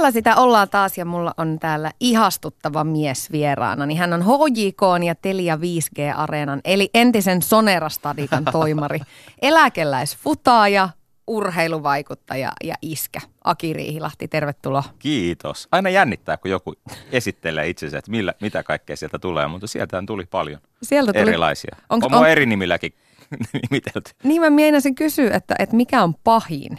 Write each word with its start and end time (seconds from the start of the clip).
Täällä 0.00 0.12
sitä 0.12 0.36
ollaan 0.36 0.68
taas 0.68 0.98
ja 0.98 1.04
mulla 1.04 1.34
on 1.36 1.58
täällä 1.58 1.92
ihastuttava 2.00 2.84
mies 2.84 3.32
vieraana. 3.32 3.86
Niin 3.86 3.98
hän 3.98 4.12
on 4.12 4.22
HJK 4.24 4.82
ja 5.06 5.14
Telia 5.14 5.56
5G-areenan 5.56 6.60
eli 6.64 6.90
entisen 6.94 7.42
Sonera-stadikan 7.42 8.44
toimari, 8.52 9.00
eläkeläisfutaaja, 9.42 10.88
urheiluvaikuttaja 11.26 12.52
ja 12.64 12.74
iskä. 12.82 13.20
Aki 13.44 13.72
Riihilahti, 13.72 14.28
tervetuloa. 14.28 14.84
Kiitos. 14.98 15.68
Aina 15.72 15.90
jännittää, 15.90 16.36
kun 16.36 16.50
joku 16.50 16.74
esittelee 17.12 17.68
itsensä, 17.68 17.98
että 17.98 18.10
millä, 18.10 18.34
mitä 18.40 18.62
kaikkea 18.62 18.96
sieltä 18.96 19.18
tulee, 19.18 19.46
mutta 19.48 19.66
sieltähän 19.66 20.06
tuli 20.06 20.26
paljon 20.26 20.60
Sieltä 20.82 21.12
tuli... 21.12 21.22
erilaisia. 21.22 21.76
Onks- 21.80 22.06
on, 22.06 22.14
on 22.14 22.20
on- 22.20 22.28
eri 22.28 22.46
nimilläkin 22.46 22.92
nimitelty. 23.70 24.10
Niin 24.22 24.40
mä 24.42 24.50
meinasin 24.50 24.94
kysyä, 24.94 25.30
että, 25.34 25.54
että 25.58 25.76
mikä 25.76 26.02
on 26.02 26.14
pahin? 26.14 26.78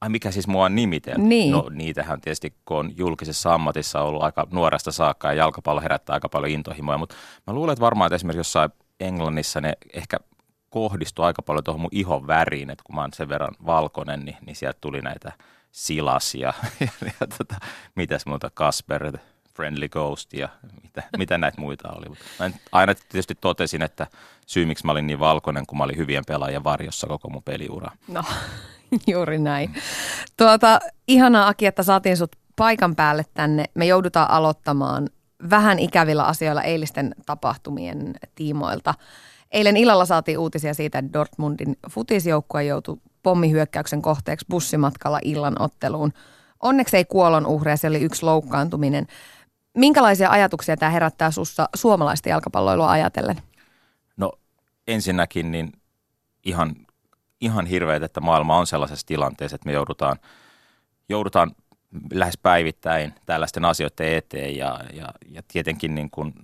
Ai 0.00 0.08
mikä 0.08 0.30
siis 0.30 0.46
mua 0.46 0.64
on 0.64 0.74
nimitelty? 0.74 1.20
Niin. 1.20 1.52
No 1.52 1.66
niitähän 1.70 2.20
tietysti, 2.20 2.54
kun 2.64 2.76
on 2.76 2.96
julkisessa 2.96 3.54
ammatissa 3.54 4.00
ollut 4.00 4.22
aika 4.22 4.46
nuoresta 4.50 4.92
saakka 4.92 5.28
ja 5.28 5.34
jalkapallo 5.34 5.80
herättää 5.80 6.14
aika 6.14 6.28
paljon 6.28 6.52
intohimoja, 6.52 6.98
mutta 6.98 7.14
mä 7.46 7.54
luulen, 7.54 7.72
että 7.72 7.84
varmaan 7.84 8.06
että 8.06 8.14
esimerkiksi 8.14 8.38
jossain 8.40 8.70
Englannissa 9.00 9.60
ne 9.60 9.72
ehkä 9.92 10.16
kohdistui 10.70 11.24
aika 11.24 11.42
paljon 11.42 11.64
tuohon 11.64 11.80
mun 11.80 11.90
ihon 11.92 12.26
väriin, 12.26 12.70
että 12.70 12.84
kun 12.84 12.94
mä 12.94 13.00
oon 13.00 13.12
sen 13.12 13.28
verran 13.28 13.54
valkoinen, 13.66 14.24
niin, 14.24 14.36
niin 14.46 14.56
sieltä 14.56 14.78
tuli 14.80 15.00
näitä 15.00 15.32
silasia 15.72 16.52
ja, 16.80 16.88
ja 17.04 17.26
tota, 17.38 17.54
mitäs 17.94 18.26
muuta, 18.26 18.50
Casper, 18.50 19.18
Friendly 19.54 19.88
Ghost 19.88 20.32
ja 20.32 20.48
mitä, 20.82 21.02
mitä 21.16 21.38
näitä 21.38 21.60
muita 21.60 21.88
oli. 21.92 22.08
Mut 22.08 22.18
Mä 22.38 22.50
aina 22.72 22.94
tietysti 22.94 23.34
totesin, 23.34 23.82
että 23.82 24.06
syy 24.46 24.66
miksi 24.66 24.86
mä 24.86 24.92
olin 24.92 25.06
niin 25.06 25.18
valkoinen, 25.18 25.66
kun 25.66 25.78
mä 25.78 25.84
olin 25.84 25.96
hyvien 25.96 26.24
pelaajien 26.26 26.64
varjossa 26.64 27.06
koko 27.06 27.28
mun 27.28 27.42
peliura. 27.42 27.90
No, 28.08 28.24
juuri 29.06 29.38
näin. 29.38 29.74
Tuota, 30.36 30.80
ihanaa 31.08 31.48
Aki, 31.48 31.66
että 31.66 31.82
saatiin 31.82 32.16
sut 32.16 32.36
paikan 32.56 32.96
päälle 32.96 33.24
tänne. 33.34 33.64
Me 33.74 33.86
joudutaan 33.86 34.30
aloittamaan 34.30 35.08
vähän 35.50 35.78
ikävillä 35.78 36.24
asioilla 36.24 36.62
eilisten 36.62 37.14
tapahtumien 37.26 38.14
tiimoilta. 38.34 38.94
Eilen 39.50 39.76
illalla 39.76 40.04
saatiin 40.04 40.38
uutisia 40.38 40.74
siitä, 40.74 40.98
että 40.98 41.12
Dortmundin 41.12 41.76
futisjoukkue 41.90 42.64
joutui 42.64 42.96
pommihyökkäyksen 43.22 44.02
kohteeksi 44.02 44.46
bussimatkalla 44.50 45.18
illan 45.24 45.62
otteluun. 45.62 46.12
Onneksi 46.60 46.96
ei 46.96 47.04
kuolon 47.04 47.46
uhreja, 47.46 47.76
se 47.76 47.88
oli 47.88 48.00
yksi 48.00 48.24
loukkaantuminen. 48.24 49.06
Minkälaisia 49.74 50.30
ajatuksia 50.30 50.76
tämä 50.76 50.90
herättää 50.90 51.30
sussa 51.30 51.68
suomalaista 51.74 52.28
jalkapalloilua 52.28 52.90
ajatellen? 52.90 53.36
No 54.16 54.32
ensinnäkin 54.86 55.50
niin 55.50 55.72
ihan, 56.44 56.76
ihan 57.40 57.66
hirveet, 57.66 58.02
että 58.02 58.20
maailma 58.20 58.58
on 58.58 58.66
sellaisessa 58.66 59.06
tilanteessa, 59.06 59.54
että 59.54 59.66
me 59.66 59.72
joudutaan, 59.72 60.16
joudutaan 61.08 61.50
lähes 62.12 62.38
päivittäin 62.38 63.14
tällaisten 63.26 63.64
asioiden 63.64 64.14
eteen 64.14 64.56
ja, 64.56 64.80
ja, 64.92 65.08
ja 65.30 65.42
tietenkin 65.48 65.94
niin 65.94 66.10
kuin, 66.10 66.34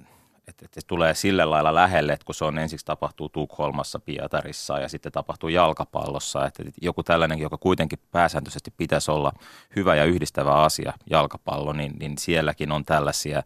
että, 0.48 0.64
että 0.64 0.80
se 0.80 0.86
tulee 0.86 1.14
sillä 1.14 1.50
lailla 1.50 1.74
lähelle, 1.74 2.12
että 2.12 2.24
kun 2.24 2.34
se 2.34 2.44
on 2.44 2.58
ensiksi 2.58 2.86
tapahtuu 2.86 3.28
Tukholmassa, 3.28 3.98
Pietarissa 3.98 4.78
ja 4.78 4.88
sitten 4.88 5.12
tapahtuu 5.12 5.48
jalkapallossa, 5.48 6.46
että 6.46 6.62
joku 6.82 7.02
tällainen, 7.02 7.38
joka 7.38 7.56
kuitenkin 7.56 7.98
pääsääntöisesti 8.12 8.72
pitäisi 8.76 9.10
olla 9.10 9.32
hyvä 9.76 9.94
ja 9.94 10.04
yhdistävä 10.04 10.54
asia, 10.54 10.92
jalkapallo, 11.10 11.72
niin, 11.72 11.92
niin 11.98 12.18
sielläkin 12.18 12.72
on 12.72 12.84
tällaisia, 12.84 13.42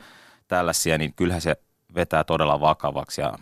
tällaisia, 0.48 0.98
niin 0.98 1.14
kyllähän 1.14 1.40
se 1.40 1.56
vetää 1.94 2.24
todella 2.24 2.60
vakavaksi 2.60 3.20
ja 3.20 3.34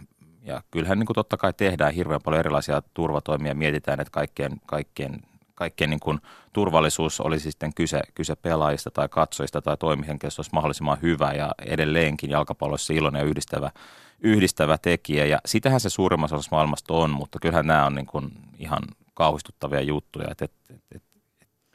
ja 0.48 0.62
kyllähän 0.70 0.98
niin 0.98 1.06
kuin 1.06 1.14
totta 1.14 1.36
kai 1.36 1.52
tehdään 1.52 1.94
hirveän 1.94 2.20
paljon 2.24 2.40
erilaisia 2.40 2.82
turvatoimia. 2.94 3.54
Mietitään, 3.54 4.00
että 4.00 4.10
kaikkien, 4.10 4.52
kaikkien, 4.66 5.22
kaikkien 5.54 5.90
niin 5.90 6.00
kuin 6.00 6.18
turvallisuus 6.52 7.20
olisi 7.20 7.50
sitten 7.50 7.74
kyse, 7.74 8.00
kyse 8.14 8.36
pelaajista 8.36 8.90
tai 8.90 9.08
katsojista 9.08 9.62
tai 9.62 9.76
toimihenkilöistä 9.76 10.40
olisi 10.40 10.50
mahdollisimman 10.54 10.98
hyvä 11.02 11.32
ja 11.32 11.52
edelleenkin 11.66 12.30
jalkapalloissa 12.30 12.92
iloinen 12.92 13.20
ja 13.20 13.26
yhdistävä, 13.26 13.70
yhdistävä 14.20 14.78
tekijä. 14.78 15.26
Ja 15.26 15.38
sitähän 15.46 15.80
se 15.80 15.90
suurimmassa 15.90 16.36
osassa 16.36 16.56
maailmasta 16.56 16.94
on, 16.94 17.10
mutta 17.10 17.38
kyllähän 17.42 17.66
nämä 17.66 17.86
on 17.86 17.94
niin 17.94 18.06
kuin 18.06 18.30
ihan 18.58 18.82
kauhistuttavia 19.14 19.80
juttuja, 19.80 20.28
että, 20.30 20.44
että, 20.44 20.74
että, 20.74 20.96
että 20.96 21.08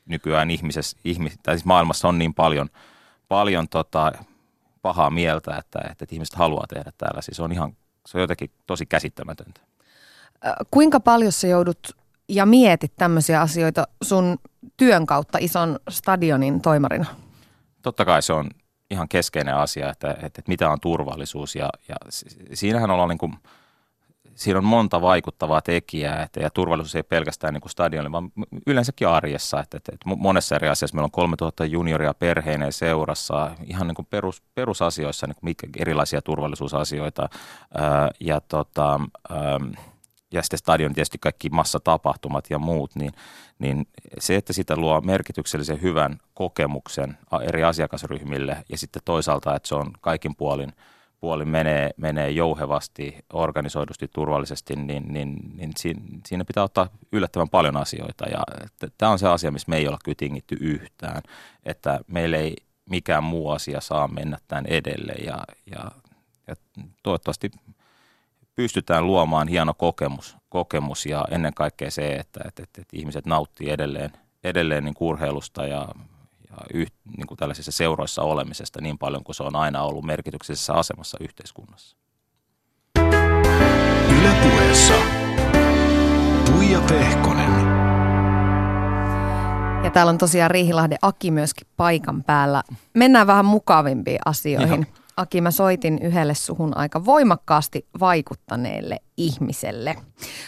nykyään 0.06 0.52
ihmisessä, 0.52 0.98
ihmis, 1.06 1.38
tai 1.44 1.56
siis 1.56 1.66
maailmassa 1.66 2.08
on 2.08 2.20
niin 2.20 2.34
paljon, 2.34 2.70
paljon 3.28 3.70
tota, 3.70 4.12
pahaa 4.82 5.10
mieltä, 5.10 5.58
että, 5.58 5.80
että, 5.80 6.04
että 6.04 6.16
ihmiset 6.16 6.36
haluaa 6.36 6.68
tehdä 6.68 6.92
täällä. 6.98 7.22
Siis 7.22 7.40
on 7.40 7.52
ihan 7.52 7.76
se 8.08 8.18
on 8.18 8.22
jotenkin 8.22 8.52
tosi 8.68 8.86
käsittämätöntä. 8.86 9.62
Kuinka 10.72 11.00
paljon 11.00 11.32
sä 11.32 11.48
joudut 11.48 11.96
ja 12.30 12.46
mietit 12.46 12.96
tämmöisiä 12.96 13.42
asioita 13.42 13.88
sun 14.04 14.38
työn 14.78 15.06
kautta 15.06 15.38
ison 15.42 15.80
stadionin 15.90 16.62
toimarina? 16.62 17.06
Totta 17.82 18.06
kai 18.06 18.22
se 18.22 18.34
on 18.34 18.50
ihan 18.92 19.10
keskeinen 19.10 19.56
asia, 19.56 19.90
että, 19.90 20.12
että, 20.12 20.26
että 20.26 20.44
mitä 20.48 20.70
on 20.70 20.80
turvallisuus 20.80 21.56
ja, 21.56 21.70
ja 21.88 21.96
si- 22.10 22.38
siinähän 22.54 22.92
ollaan 22.92 23.10
niin 23.10 23.18
kuin, 23.18 23.34
siinä 24.36 24.58
on 24.58 24.66
monta 24.66 25.02
vaikuttavaa 25.02 25.62
tekijää, 25.62 26.24
että, 26.24 26.40
ja 26.40 26.50
turvallisuus 26.50 26.96
ei 26.96 27.04
pelkästään 27.04 27.54
niin 27.54 27.62
kuin 27.62 27.72
stadionilla, 27.72 28.12
vaan 28.12 28.32
yleensäkin 28.68 29.08
arjessa. 29.08 29.60
Että, 29.60 29.78
että, 29.78 29.92
että 29.94 30.10
monessa 30.18 30.56
eri 30.56 30.70
asiassa 30.70 30.96
meillä 30.96 31.06
on 31.06 31.12
3000 31.12 31.66
junioria 31.66 32.14
perheineen 32.14 32.74
seurassa, 32.74 33.52
ihan 33.66 33.88
niin 33.88 33.96
kuin 33.96 34.08
perus, 34.10 34.44
perusasioissa 34.56 35.28
niin 35.28 35.56
kuin 35.60 35.70
erilaisia 35.78 36.22
turvallisuusasioita. 36.22 37.30
Ää, 37.74 38.12
ja, 38.20 38.42
tota, 38.42 38.94
äm, 38.94 39.72
ja 40.34 40.42
sitten 40.42 40.60
stadion 40.60 40.94
tietysti 40.94 41.18
kaikki 41.18 41.50
massatapahtumat 41.50 42.46
ja 42.50 42.60
muut, 42.60 42.96
niin, 42.96 43.12
niin 43.60 43.88
se, 44.20 44.36
että 44.36 44.54
sitä 44.54 44.76
luo 44.76 45.02
merkityksellisen 45.02 45.82
hyvän 45.82 46.20
kokemuksen 46.34 47.18
eri 47.42 47.64
asiakasryhmille 47.64 48.58
ja 48.70 48.78
sitten 48.78 49.02
toisaalta, 49.06 49.56
että 49.56 49.68
se 49.68 49.76
on 49.76 49.92
kaikin 50.02 50.36
puolin– 50.36 50.74
puoli 51.24 51.46
menee, 51.46 51.90
menee 51.98 52.30
jouhevasti, 52.30 53.16
organisoidusti, 53.34 54.08
turvallisesti, 54.08 54.76
niin, 54.76 55.14
niin, 55.14 55.38
niin 55.58 55.72
siinä, 56.28 56.46
pitää 56.46 56.64
ottaa 56.64 56.88
yllättävän 57.12 57.50
paljon 57.50 57.78
asioita. 57.78 58.26
Ja 58.30 58.44
tämä 58.98 59.12
on 59.12 59.20
se 59.20 59.28
asia, 59.28 59.52
missä 59.52 59.70
me 59.70 59.78
ei 59.78 59.88
olla 59.88 59.98
kyllä 60.04 60.16
tingitty 60.20 60.58
yhtään, 60.60 61.22
että 61.66 62.00
meillä 62.08 62.38
ei 62.38 62.56
mikään 62.90 63.24
muu 63.24 63.50
asia 63.50 63.82
saa 63.82 64.08
mennä 64.08 64.38
tämän 64.48 64.66
edelle 64.66 65.14
ja, 65.14 65.38
ja, 65.72 65.92
ja 66.48 66.56
toivottavasti 67.04 67.52
pystytään 68.56 69.08
luomaan 69.08 69.48
hieno 69.48 69.74
kokemus, 69.74 70.38
kokemus 70.50 71.06
ja 71.06 71.26
ennen 71.32 71.54
kaikkea 71.54 71.92
se, 71.92 72.16
että, 72.16 72.40
että, 72.48 72.64
että, 72.64 72.82
että 72.82 72.98
ihmiset 72.98 73.26
nauttii 73.26 73.70
edelleen, 73.70 74.12
edelleen 74.44 74.84
niin 74.84 74.96
urheilusta 75.00 75.66
ja 75.66 75.88
yh, 76.74 76.88
niin 77.18 77.28
kuin 77.28 77.38
tällaisissa 77.38 77.72
seuroissa 77.72 78.22
olemisesta 78.22 78.82
niin 78.82 78.98
paljon 78.98 79.24
kuin 79.24 79.36
se 79.36 79.44
on 79.44 79.56
aina 79.56 79.82
ollut 79.82 80.06
merkityksellisessä 80.06 80.74
asemassa 80.74 81.18
yhteiskunnassa. 81.22 81.98
Ylepuheessa 84.20 84.94
Tuija 86.46 86.82
Pehkonen. 86.82 87.54
Ja 89.84 89.90
täällä 89.90 90.10
on 90.10 90.18
tosiaan 90.18 90.52
Riihilahden 90.52 90.98
Aki 91.02 91.32
myöskin 91.32 91.68
paikan 91.78 92.24
päällä. 92.24 92.64
Mennään 92.94 93.28
vähän 93.28 93.46
mukavimpiin 93.46 94.20
asioihin. 94.26 94.88
Joo. 94.96 95.03
Aki, 95.18 95.42
mä 95.42 95.52
soitin 95.52 96.00
yhdelle 96.02 96.34
suhun 96.34 96.78
aika 96.78 97.06
voimakkaasti 97.06 97.88
vaikuttaneelle 98.00 99.00
ihmiselle. 99.18 99.96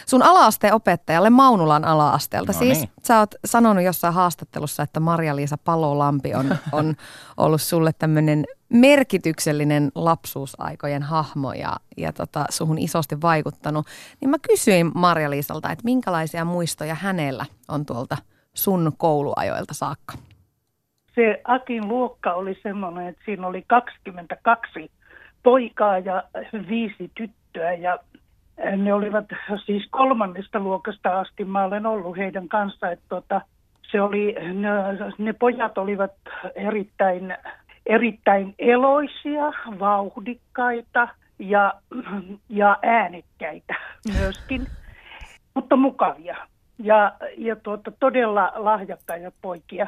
Sun 0.06 0.22
alaasteen 0.22 0.74
opettajalle 0.74 1.30
Maunulan 1.30 1.84
alaasteelta. 1.84 2.52
No 2.52 2.58
siis 2.58 2.78
niin. 2.78 2.90
sä 3.02 3.18
oot 3.18 3.34
sanonut 3.44 3.84
jossain 3.84 4.14
haastattelussa, 4.14 4.82
että 4.82 5.00
Marja-Liisa 5.00 5.58
Palolampi 5.58 6.34
on, 6.34 6.56
on 6.72 6.96
ollut 7.36 7.62
sulle 7.62 7.92
tämmöinen 7.92 8.44
merkityksellinen 8.68 9.92
lapsuusaikojen 9.94 11.02
hahmo 11.02 11.52
ja, 11.52 11.76
ja 11.96 12.12
tota, 12.12 12.44
suhun 12.50 12.78
isosti 12.78 13.20
vaikuttanut. 13.20 13.86
Niin 14.20 14.30
mä 14.30 14.36
kysyin 14.38 14.92
Marja-Liisalta, 14.94 15.72
että 15.72 15.84
minkälaisia 15.84 16.44
muistoja 16.44 16.94
hänellä 16.94 17.46
on 17.68 17.86
tuolta 17.86 18.16
sun 18.54 18.92
kouluajoilta 18.96 19.74
saakka? 19.74 20.14
Se 21.16 21.40
Akin 21.44 21.88
luokka 21.88 22.32
oli 22.32 22.58
semmoinen, 22.62 23.06
että 23.06 23.22
siinä 23.24 23.46
oli 23.46 23.64
22 23.66 24.90
poikaa 25.42 25.98
ja 25.98 26.22
viisi 26.68 27.10
tyttöä 27.14 27.72
ja 27.72 27.98
ne 28.76 28.94
olivat 28.94 29.24
siis 29.64 29.86
kolmannesta 29.90 30.60
luokasta 30.60 31.20
asti, 31.20 31.44
mä 31.44 31.64
olen 31.64 31.86
ollut 31.86 32.16
heidän 32.16 32.48
kanssa, 32.48 32.90
että 32.90 33.04
tota, 33.08 33.40
se 33.90 34.00
oli, 34.00 34.34
ne, 34.54 34.68
ne 35.18 35.32
pojat 35.32 35.78
olivat 35.78 36.12
erittäin, 36.54 37.36
erittäin 37.86 38.54
eloisia, 38.58 39.52
vauhdikkaita 39.78 41.08
ja, 41.38 41.74
ja 42.48 42.78
äänekkäitä 42.82 43.74
myöskin, 44.18 44.66
mutta 45.54 45.76
mukavia. 45.76 46.36
ja, 46.78 47.12
ja 47.36 47.56
tuota, 47.56 47.92
todella 48.00 48.52
lahjakkaita 48.54 49.32
poikia. 49.42 49.86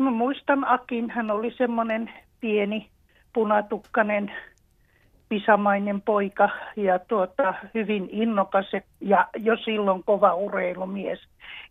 Mä 0.00 0.10
muistan 0.10 0.64
Akin, 0.68 1.10
hän 1.10 1.30
oli 1.30 1.54
semmoinen 1.56 2.12
pieni 2.40 2.88
punatukkainen 3.32 4.32
pisamainen 5.28 6.02
poika 6.02 6.48
ja 6.76 6.98
tuota, 6.98 7.54
hyvin 7.74 8.08
innokas 8.12 8.66
ja 9.00 9.28
jo 9.36 9.56
silloin 9.56 10.04
kova 10.04 10.34
urheilumies. 10.34 11.18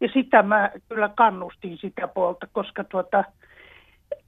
Ja 0.02 0.08
sitä 0.14 0.44
mä 0.44 0.72
kyllä 0.90 1.10
kannustin 1.16 1.78
sitä 1.78 2.08
puolta, 2.08 2.48
koska 2.52 2.84
tuota, 2.84 3.24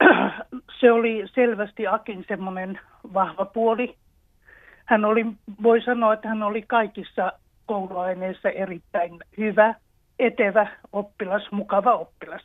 se 0.80 0.92
oli 0.92 1.24
selvästi 1.34 1.86
Akin 1.86 2.24
semmoinen 2.28 2.80
vahva 3.14 3.44
puoli. 3.44 3.94
Hän 4.84 5.04
oli, 5.04 5.26
voi 5.62 5.82
sanoa, 5.82 6.14
että 6.14 6.28
hän 6.28 6.42
oli 6.42 6.62
kaikissa 6.62 7.32
kouluaineissa 7.66 8.50
erittäin 8.50 9.18
hyvä, 9.38 9.74
etevä 10.18 10.66
oppilas, 10.92 11.42
mukava 11.50 11.92
oppilas. 11.92 12.42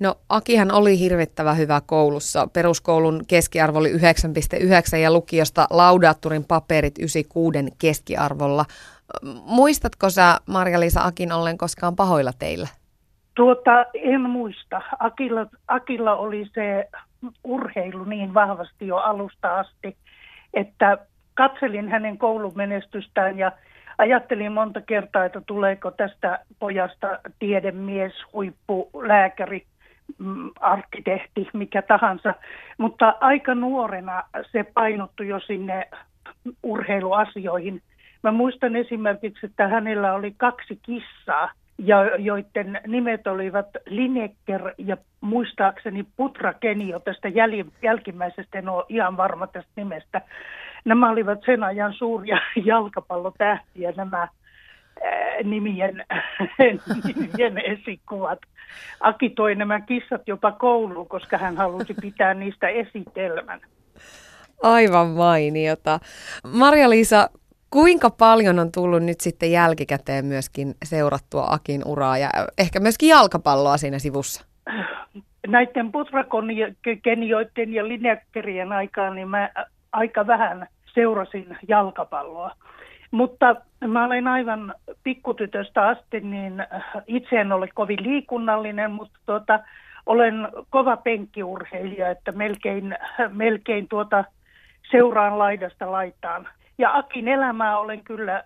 No 0.00 0.14
Akihan 0.28 0.72
oli 0.72 0.98
hirvittävä 0.98 1.54
hyvä 1.54 1.80
koulussa. 1.86 2.48
Peruskoulun 2.52 3.20
keskiarvo 3.28 3.78
oli 3.78 3.92
9,9 3.92 4.96
ja 4.96 5.12
lukiosta 5.12 5.66
laudaatturin 5.70 6.44
paperit 6.44 6.98
96 6.98 7.58
keskiarvolla. 7.80 8.64
Muistatko 9.44 10.10
sä 10.10 10.38
Marja-Liisa 10.46 11.00
Akin 11.04 11.32
ollen 11.32 11.58
koskaan 11.58 11.96
pahoilla 11.96 12.32
teillä? 12.38 12.68
Tuota, 13.34 13.84
en 13.94 14.20
muista. 14.30 14.82
Akilla, 14.98 15.46
Akilla 15.68 16.16
oli 16.16 16.50
se 16.54 16.88
urheilu 17.44 18.04
niin 18.04 18.34
vahvasti 18.34 18.86
jo 18.86 18.96
alusta 18.96 19.58
asti, 19.58 19.96
että 20.54 20.98
katselin 21.34 21.88
hänen 21.88 22.18
koulumenestystään 22.18 23.38
ja 23.38 23.52
ajattelin 23.98 24.52
monta 24.52 24.80
kertaa, 24.80 25.24
että 25.24 25.40
tuleeko 25.46 25.90
tästä 25.90 26.38
pojasta 26.58 27.18
tiedemies, 27.38 28.12
huippulääkäri, 28.32 29.58
mm, 29.58 29.75
arkkitehti, 30.60 31.48
mikä 31.52 31.82
tahansa. 31.82 32.34
Mutta 32.78 33.14
aika 33.20 33.54
nuorena 33.54 34.22
se 34.52 34.64
painottui 34.74 35.28
jo 35.28 35.40
sinne 35.40 35.88
urheiluasioihin. 36.62 37.82
Mä 38.22 38.32
muistan 38.32 38.76
esimerkiksi, 38.76 39.46
että 39.46 39.68
hänellä 39.68 40.14
oli 40.14 40.34
kaksi 40.36 40.78
kissaa, 40.82 41.50
ja 41.78 42.16
joiden 42.16 42.80
nimet 42.86 43.26
olivat 43.26 43.66
Lineker 43.86 44.74
ja 44.78 44.96
muistaakseni 45.20 46.06
Putra 46.16 46.54
Kenio 46.54 47.00
tästä 47.00 47.28
jäl- 47.28 47.70
jälkimmäisestä, 47.82 48.58
en 48.58 48.68
ole 48.68 48.84
ihan 48.88 49.16
varma 49.16 49.46
tästä 49.46 49.70
nimestä. 49.76 50.20
Nämä 50.84 51.10
olivat 51.10 51.38
sen 51.46 51.64
ajan 51.64 51.92
suuria 51.92 52.38
jalkapallotähtiä, 52.64 53.92
nämä 53.96 54.28
nimien, 55.44 56.04
nimien 57.16 57.58
esikuvat. 57.58 58.38
Aki 59.00 59.30
toi 59.30 59.54
nämä 59.54 59.80
kissat 59.80 60.22
jopa 60.26 60.52
kouluun, 60.52 61.08
koska 61.08 61.38
hän 61.38 61.56
halusi 61.56 61.94
pitää 61.94 62.34
niistä 62.34 62.68
esitelmän. 62.68 63.60
Aivan 64.62 65.06
mainiota. 65.06 66.00
Maria-Liisa, 66.52 67.30
kuinka 67.70 68.10
paljon 68.10 68.58
on 68.58 68.72
tullut 68.72 69.02
nyt 69.02 69.20
sitten 69.20 69.52
jälkikäteen 69.52 70.24
myöskin 70.24 70.74
seurattua 70.84 71.46
Akin 71.50 71.82
uraa 71.86 72.18
ja 72.18 72.30
ehkä 72.58 72.80
myöskin 72.80 73.08
jalkapalloa 73.08 73.76
siinä 73.76 73.98
sivussa? 73.98 74.46
Näiden 75.46 75.92
putrakenioiden 75.92 77.74
ja 77.74 77.88
linjakkerien 77.88 78.72
aikaan 78.72 79.14
niin 79.14 79.28
mä 79.28 79.50
aika 79.92 80.26
vähän 80.26 80.66
seurasin 80.94 81.58
jalkapalloa. 81.68 82.50
Mutta 83.16 83.56
mä 83.86 84.04
olen 84.04 84.28
aivan 84.28 84.74
pikkutytöstä 85.02 85.82
asti, 85.88 86.20
niin 86.20 86.66
itse 87.06 87.40
en 87.40 87.52
ole 87.52 87.68
kovin 87.74 88.02
liikunnallinen, 88.02 88.90
mutta 88.90 89.18
tuota, 89.26 89.60
olen 90.06 90.48
kova 90.70 90.96
penkkiurheilija, 90.96 92.10
että 92.10 92.32
melkein, 92.32 92.96
melkein 93.28 93.88
tuota 93.88 94.24
seuraan 94.90 95.38
laidasta 95.38 95.92
laitaan. 95.92 96.48
Ja 96.78 96.96
Akin 96.96 97.28
elämää 97.28 97.78
olen 97.78 98.04
kyllä 98.04 98.44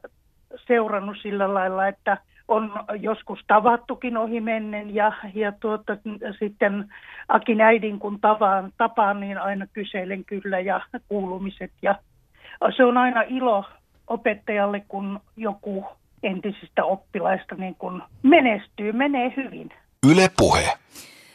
seurannut 0.67 1.16
sillä 1.23 1.55
lailla, 1.55 1.88
että 1.88 2.19
on 2.49 2.73
joskus 3.00 3.40
tavattukin 3.46 4.16
ohi 4.16 4.40
mennen 4.40 4.94
ja, 4.94 5.12
ja 5.34 5.52
tuota, 5.52 5.96
sitten 6.38 6.84
Akin 7.28 7.61
äidin 7.61 7.99
kun 7.99 8.20
tavaan, 8.20 8.73
tapaan, 8.76 9.20
niin 9.20 9.38
aina 9.38 9.66
kyselen 9.73 10.25
kyllä 10.25 10.61
ja 10.61 10.81
kuulumiset 11.08 11.73
ja 11.82 11.94
se 12.76 12.84
on 12.84 12.96
aina 12.96 13.23
ilo 13.23 13.64
opettajalle, 14.11 14.81
kun 14.89 15.21
joku 15.37 15.85
entisistä 16.23 16.85
oppilaista 16.85 17.55
niin 17.55 17.75
kun 17.75 18.03
menestyy, 18.23 18.93
menee 18.93 19.33
hyvin. 19.37 19.71
Yle 20.11 20.31
Puhe. 20.37 20.79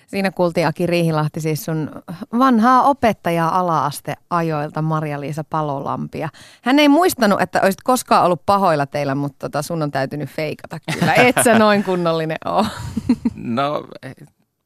Siinä 0.07 0.31
kuultiin 0.31 0.67
Aki 0.67 0.85
Riihilahti 0.85 1.41
siis 1.41 1.65
sun 1.65 1.91
vanhaa 2.39 2.81
opettajaa 2.81 3.59
ala-aste 3.59 4.13
ajoilta 4.29 4.81
Maria-Liisa 4.81 5.43
Palolampia. 5.43 6.29
Hän 6.61 6.79
ei 6.79 6.89
muistanut, 6.89 7.41
että 7.41 7.61
olisit 7.61 7.81
koskaan 7.83 8.25
ollut 8.25 8.41
pahoilla 8.45 8.85
teillä, 8.85 9.15
mutta 9.15 9.35
tota 9.39 9.61
sun 9.61 9.81
on 9.81 9.91
täytynyt 9.91 10.29
feikata 10.29 10.77
kyllä. 10.93 11.13
Et 11.13 11.35
sä 11.43 11.59
noin 11.59 11.83
kunnollinen 11.83 12.37
ole. 12.45 12.65
No 13.35 13.87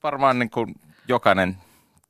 varmaan 0.03 0.39
niin 0.39 0.49
kuin 0.49 0.75
jokainen 1.07 1.57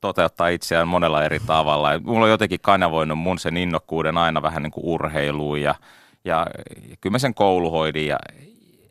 toteuttaa 0.00 0.48
itseään 0.48 0.88
monella 0.88 1.24
eri 1.24 1.40
tavalla. 1.46 1.98
Mulla 1.98 2.24
on 2.24 2.30
jotenkin 2.30 2.60
kanavoinut 2.62 3.18
mun 3.18 3.38
sen 3.38 3.56
innokkuuden 3.56 4.18
aina 4.18 4.42
vähän 4.42 4.62
niin 4.62 4.70
kuin 4.70 4.84
urheiluun 4.84 5.60
ja, 5.60 5.74
ja, 6.24 6.46
kyllä 7.00 7.14
mä 7.14 7.18
sen 7.18 7.34
kouluhoidin 7.34 8.06
ja 8.06 8.18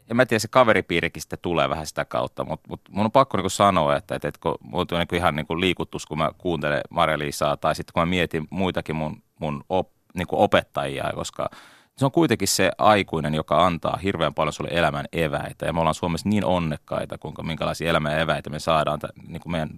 en 0.10 0.16
mä 0.16 0.26
tiedä, 0.26 0.40
se 0.40 0.48
kaveripiirikin 0.48 1.22
sitten 1.22 1.40
tulee 1.42 1.70
vähän 1.70 1.88
sitä 1.88 2.06
kautta, 2.06 2.46
mutta, 2.46 2.70
mutta 2.70 2.92
mun 2.94 3.06
on 3.06 3.12
pakko 3.12 3.38
niin 3.38 3.50
sanoa, 3.50 3.96
että, 3.96 4.16
että, 4.16 4.28
että 4.28 4.40
kun 4.42 4.58
mulla 4.62 4.86
on 4.92 4.98
niin 5.12 5.16
ihan 5.16 5.36
niin 5.36 5.48
kuin 5.48 5.60
liikuttus, 5.60 6.06
kun 6.06 6.18
mä 6.18 6.32
kuuntelen 6.38 6.82
Maria-Liisaa 6.90 7.58
tai 7.58 7.76
sitten 7.76 7.94
kun 7.94 8.02
mä 8.02 8.06
mietin 8.06 8.48
muitakin 8.50 8.96
mun, 8.96 9.24
mun 9.40 9.64
op, 9.70 9.90
niin 10.14 10.28
kuin 10.28 10.40
opettajia, 10.40 11.12
koska 11.16 11.50
se 11.98 12.06
on 12.06 12.12
kuitenkin 12.12 12.48
se 12.48 12.72
aikuinen, 12.78 13.34
joka 13.34 13.66
antaa 13.66 14.00
hirveän 14.04 14.34
paljon 14.34 14.54
sulle 14.54 14.70
elämän 14.72 15.06
eväitä. 15.14 15.66
Ja 15.66 15.74
me 15.74 15.80
ollaan 15.80 15.96
Suomessa 15.96 16.30
niin 16.30 16.46
onnekkaita, 16.46 17.18
kuinka 17.18 17.44
minkälaisia 17.44 17.90
elämän 17.90 18.20
eväitä 18.20 18.50
me 18.50 18.60
saadaan 18.60 19.00
niin 19.28 19.42
kuin 19.42 19.51
meidän 19.51 19.70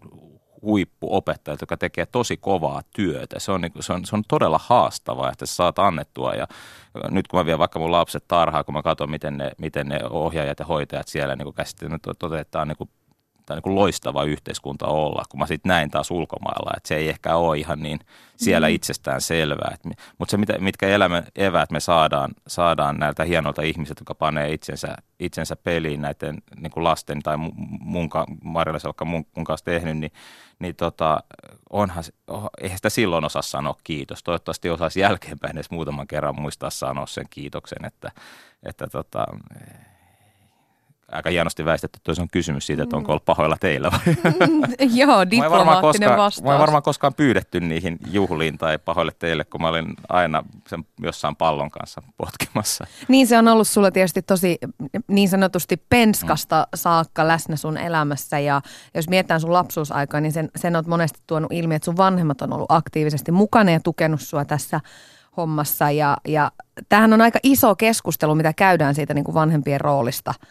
huippuopettajat, 0.61 1.61
joka 1.61 1.77
tekee 1.77 2.05
tosi 2.05 2.37
kovaa 2.37 2.81
työtä. 2.95 3.39
Se 3.39 3.51
on, 3.51 3.61
niin 3.61 3.71
se 3.79 3.93
on, 3.93 4.05
se 4.05 4.15
on 4.15 4.23
todella 4.27 4.59
haastavaa, 4.63 5.31
että 5.31 5.45
sä 5.45 5.55
saat 5.55 5.79
annettua. 5.79 6.33
Ja 6.33 6.47
nyt 7.09 7.27
kun 7.27 7.39
mä 7.39 7.45
vien 7.45 7.59
vaikka 7.59 7.79
mun 7.79 7.91
lapset 7.91 8.23
tarhaa, 8.27 8.63
kun 8.63 8.73
mä 8.73 8.81
katson, 8.81 9.11
miten 9.11 9.37
ne, 9.37 9.51
miten 9.57 9.87
ne 9.87 9.99
ohjaajat 10.09 10.59
ja 10.59 10.65
hoitajat 10.65 11.07
siellä 11.07 11.35
niin 11.35 11.53
käsittelevät, 11.53 12.01
toteuttaa 12.19 12.65
niin 12.65 12.89
tai 13.45 13.57
niin 13.57 13.63
kuin 13.63 13.75
loistava 13.75 14.23
yhteiskunta 14.23 14.87
olla, 14.87 15.23
kun 15.29 15.39
mä 15.39 15.47
sitten 15.47 15.69
näin 15.69 15.91
taas 15.91 16.11
ulkomailla, 16.11 16.71
että 16.77 16.87
se 16.87 16.95
ei 16.95 17.09
ehkä 17.09 17.35
ole 17.35 17.57
ihan 17.57 17.83
niin 17.83 17.99
siellä 18.35 18.67
mm. 18.67 18.75
itsestään 18.75 19.21
selvää. 19.21 19.75
Mutta 20.17 20.31
se, 20.31 20.37
mitä, 20.37 20.57
mitkä 20.59 20.87
elämän 20.87 21.23
eväät 21.35 21.71
me 21.71 21.79
saadaan, 21.79 22.31
saadaan 22.47 22.99
näiltä 22.99 23.23
hienolta 23.23 23.61
ihmisiltä, 23.61 24.01
jotka 24.01 24.15
panee 24.15 24.53
itsensä, 24.53 24.95
itsensä 25.19 25.55
peliin 25.55 26.01
näiden 26.01 26.37
niin 26.55 26.71
kuin 26.71 26.83
lasten 26.83 27.21
tai 27.21 27.37
mun, 27.37 28.09
Marjalla 28.43 28.79
joka 28.83 29.05
mun, 29.05 29.25
mun 29.35 29.45
kanssa 29.45 29.65
tehnyt, 29.65 29.97
niin, 29.97 30.11
niin 30.59 30.75
tota, 30.75 31.23
onhan, 31.69 32.03
eihän 32.61 32.77
sitä 32.77 32.89
silloin 32.89 33.25
osaa 33.25 33.41
sanoa 33.41 33.75
kiitos. 33.83 34.23
Toivottavasti 34.23 34.69
osaisi 34.69 34.99
jälkeenpäin 34.99 35.57
edes 35.57 35.71
muutaman 35.71 36.07
kerran 36.07 36.41
muistaa 36.41 36.69
sanoa 36.69 37.07
sen 37.07 37.25
kiitoksen, 37.29 37.85
että, 37.85 38.11
että 38.63 38.87
tota, 38.87 39.25
aika 41.11 41.29
hienosti 41.29 41.65
väistetty, 41.65 41.97
että 41.97 42.21
on 42.21 42.27
kysymys 42.31 42.67
siitä, 42.67 42.83
että 42.83 42.97
onko 42.97 43.11
ollut 43.11 43.25
pahoilla 43.25 43.57
teillä 43.59 43.91
vai? 43.91 44.15
Joo, 44.99 45.29
diplomaattinen 45.29 45.81
koskaan, 45.81 46.17
vastaus. 46.17 46.43
Mä 46.43 46.53
en 46.53 46.59
varmaan 46.59 46.83
koskaan 46.83 47.13
pyydetty 47.13 47.59
niihin 47.59 47.97
juhliin 48.11 48.57
tai 48.57 48.77
pahoille 48.77 49.11
teille, 49.19 49.43
kun 49.43 49.61
mä 49.61 49.67
olin 49.67 49.93
aina 50.09 50.43
sen 50.67 50.85
jossain 51.01 51.35
pallon 51.35 51.71
kanssa 51.71 52.01
potkimassa. 52.17 52.85
Niin 53.07 53.27
se 53.27 53.37
on 53.37 53.47
ollut 53.47 53.67
sulla 53.67 53.91
tietysti 53.91 54.21
tosi 54.21 54.57
niin 55.07 55.29
sanotusti 55.29 55.83
penskasta 55.89 56.61
mm. 56.61 56.67
saakka 56.75 57.27
läsnä 57.27 57.55
sun 57.55 57.77
elämässä 57.77 58.39
ja 58.39 58.61
jos 58.93 59.09
mietitään 59.09 59.41
sun 59.41 59.53
lapsuusaikaa, 59.53 60.21
niin 60.21 60.31
sen, 60.31 60.51
sen 60.55 60.75
oot 60.75 60.87
monesti 60.87 61.19
tuonut 61.27 61.53
ilmi, 61.53 61.75
että 61.75 61.85
sun 61.85 61.97
vanhemmat 61.97 62.41
on 62.41 62.53
ollut 62.53 62.71
aktiivisesti 62.71 63.31
mukana 63.31 63.71
ja 63.71 63.79
tukenut 63.79 64.21
sua 64.21 64.45
tässä 64.45 64.79
hommassa 65.37 65.91
ja, 65.91 66.17
ja 66.27 66.51
tämähän 66.89 67.13
on 67.13 67.21
aika 67.21 67.39
iso 67.43 67.75
keskustelu, 67.75 68.35
mitä 68.35 68.53
käydään 68.53 68.95
siitä 68.95 69.13
niin 69.13 69.25
kuin 69.25 69.35
vanhempien 69.35 69.81
roolista– 69.81 70.33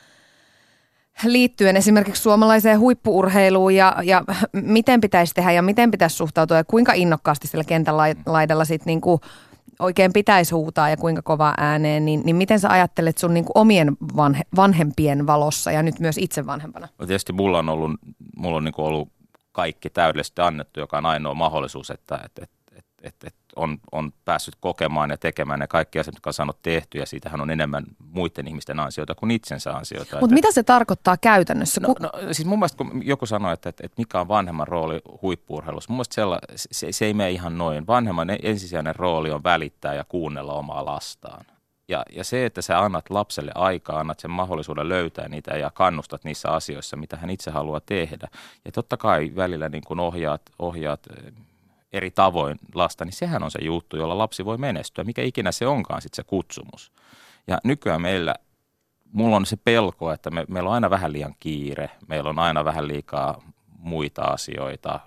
liittyen 1.24 1.76
esimerkiksi 1.76 2.22
suomalaiseen 2.22 2.80
huippuurheiluun 2.80 3.74
ja, 3.74 3.96
ja 4.02 4.24
miten 4.52 5.00
pitäisi 5.00 5.34
tehdä 5.34 5.52
ja 5.52 5.62
miten 5.62 5.90
pitäisi 5.90 6.16
suhtautua 6.16 6.56
ja 6.56 6.64
kuinka 6.64 6.92
innokkaasti 6.92 7.48
sillä 7.48 7.64
kentän 7.64 7.96
laidalla 8.26 8.64
sitten 8.64 8.86
niin 8.86 9.00
kuin 9.00 9.20
oikein 9.78 10.12
pitäisi 10.12 10.54
huutaa 10.54 10.90
ja 10.90 10.96
kuinka 10.96 11.22
kova 11.22 11.54
ääneen, 11.56 12.04
niin, 12.04 12.22
niin 12.24 12.36
miten 12.36 12.60
sä 12.60 12.70
ajattelet 12.70 13.18
sun 13.18 13.34
niin 13.34 13.44
omien 13.54 13.96
vanhe, 14.16 14.42
vanhempien 14.56 15.26
valossa 15.26 15.72
ja 15.72 15.82
nyt 15.82 16.00
myös 16.00 16.18
itse 16.18 16.46
vanhempana? 16.46 16.88
No 16.98 17.06
tietysti 17.06 17.32
mulla 17.32 17.58
on 17.58 17.68
ollut, 17.68 17.90
mulla 18.36 18.56
on 18.56 18.64
niin 18.64 18.74
ollut 18.78 19.08
kaikki 19.52 19.90
täydellisesti 19.90 20.40
annettu, 20.40 20.80
joka 20.80 20.98
on 20.98 21.06
ainoa 21.06 21.34
mahdollisuus, 21.34 21.90
että, 21.90 22.20
että, 22.24 22.42
että, 22.42 22.56
että 23.02 23.26
et, 23.26 23.34
et 23.34 23.40
on, 23.56 23.78
on 23.92 24.12
päässyt 24.24 24.54
kokemaan 24.60 25.10
ja 25.10 25.16
tekemään 25.16 25.60
ne 25.60 25.66
kaikki 25.66 25.98
asiat, 25.98 26.14
jotka 26.14 26.30
on 26.30 26.34
saanut 26.34 26.62
tehty 26.62 26.98
ja 26.98 27.06
siitähän 27.06 27.40
on 27.40 27.50
enemmän 27.50 27.84
muiden 27.98 28.48
ihmisten 28.48 28.80
ansioita 28.80 29.14
kuin 29.14 29.30
itsensä 29.30 29.72
ansioita. 29.72 30.20
Mutta 30.20 30.34
mitä 30.34 30.52
se 30.52 30.62
tarkoittaa 30.62 31.16
käytännössä? 31.16 31.80
No, 31.80 31.94
no, 32.00 32.10
siis 32.32 32.48
mun 32.48 32.58
mielestä 32.58 32.78
kun 32.78 33.02
joku 33.04 33.26
sanoi, 33.26 33.52
että, 33.52 33.68
että, 33.68 33.86
että 33.86 33.94
mikä 33.98 34.20
on 34.20 34.28
vanhemman 34.28 34.68
rooli 34.68 35.00
huippuurheilussa, 35.22 35.90
mun 35.90 35.96
mielestä 35.96 36.14
sella, 36.14 36.38
se, 36.56 36.92
se 36.92 37.04
ei 37.04 37.14
mene 37.14 37.30
ihan 37.30 37.58
noin. 37.58 37.86
Vanhemman 37.86 38.28
ensisijainen 38.42 38.96
rooli 38.96 39.30
on 39.30 39.44
välittää 39.44 39.94
ja 39.94 40.04
kuunnella 40.04 40.52
omaa 40.52 40.84
lastaan. 40.84 41.44
Ja, 41.88 42.02
ja 42.12 42.24
se, 42.24 42.46
että 42.46 42.62
sä 42.62 42.78
annat 42.78 43.10
lapselle 43.10 43.52
aikaa, 43.54 44.00
annat 44.00 44.20
sen 44.20 44.30
mahdollisuuden 44.30 44.88
löytää 44.88 45.28
niitä 45.28 45.56
ja 45.56 45.70
kannustat 45.70 46.24
niissä 46.24 46.48
asioissa, 46.50 46.96
mitä 46.96 47.16
hän 47.16 47.30
itse 47.30 47.50
haluaa 47.50 47.80
tehdä. 47.86 48.28
Ja 48.64 48.72
totta 48.72 48.96
kai 48.96 49.32
välillä 49.36 49.68
niin 49.68 49.82
kun 49.86 50.00
ohjaat, 50.00 50.42
ohjaat 50.58 51.06
eri 51.92 52.10
tavoin 52.10 52.58
lasta, 52.74 53.04
niin 53.04 53.12
sehän 53.12 53.42
on 53.42 53.50
se 53.50 53.58
juttu, 53.62 53.96
jolla 53.96 54.18
lapsi 54.18 54.44
voi 54.44 54.58
menestyä, 54.58 55.04
mikä 55.04 55.22
ikinä 55.22 55.52
se 55.52 55.66
onkaan 55.66 56.02
sitten 56.02 56.16
se 56.16 56.28
kutsumus. 56.28 56.92
Ja 57.46 57.58
nykyään 57.64 58.02
meillä, 58.02 58.34
mulla 59.12 59.36
on 59.36 59.46
se 59.46 59.56
pelko, 59.56 60.12
että 60.12 60.30
me, 60.30 60.44
meillä 60.48 60.68
on 60.68 60.74
aina 60.74 60.90
vähän 60.90 61.12
liian 61.12 61.34
kiire, 61.40 61.90
meillä 62.08 62.30
on 62.30 62.38
aina 62.38 62.64
vähän 62.64 62.88
liikaa 62.88 63.42
muita 63.78 64.22
asioita 64.22 65.00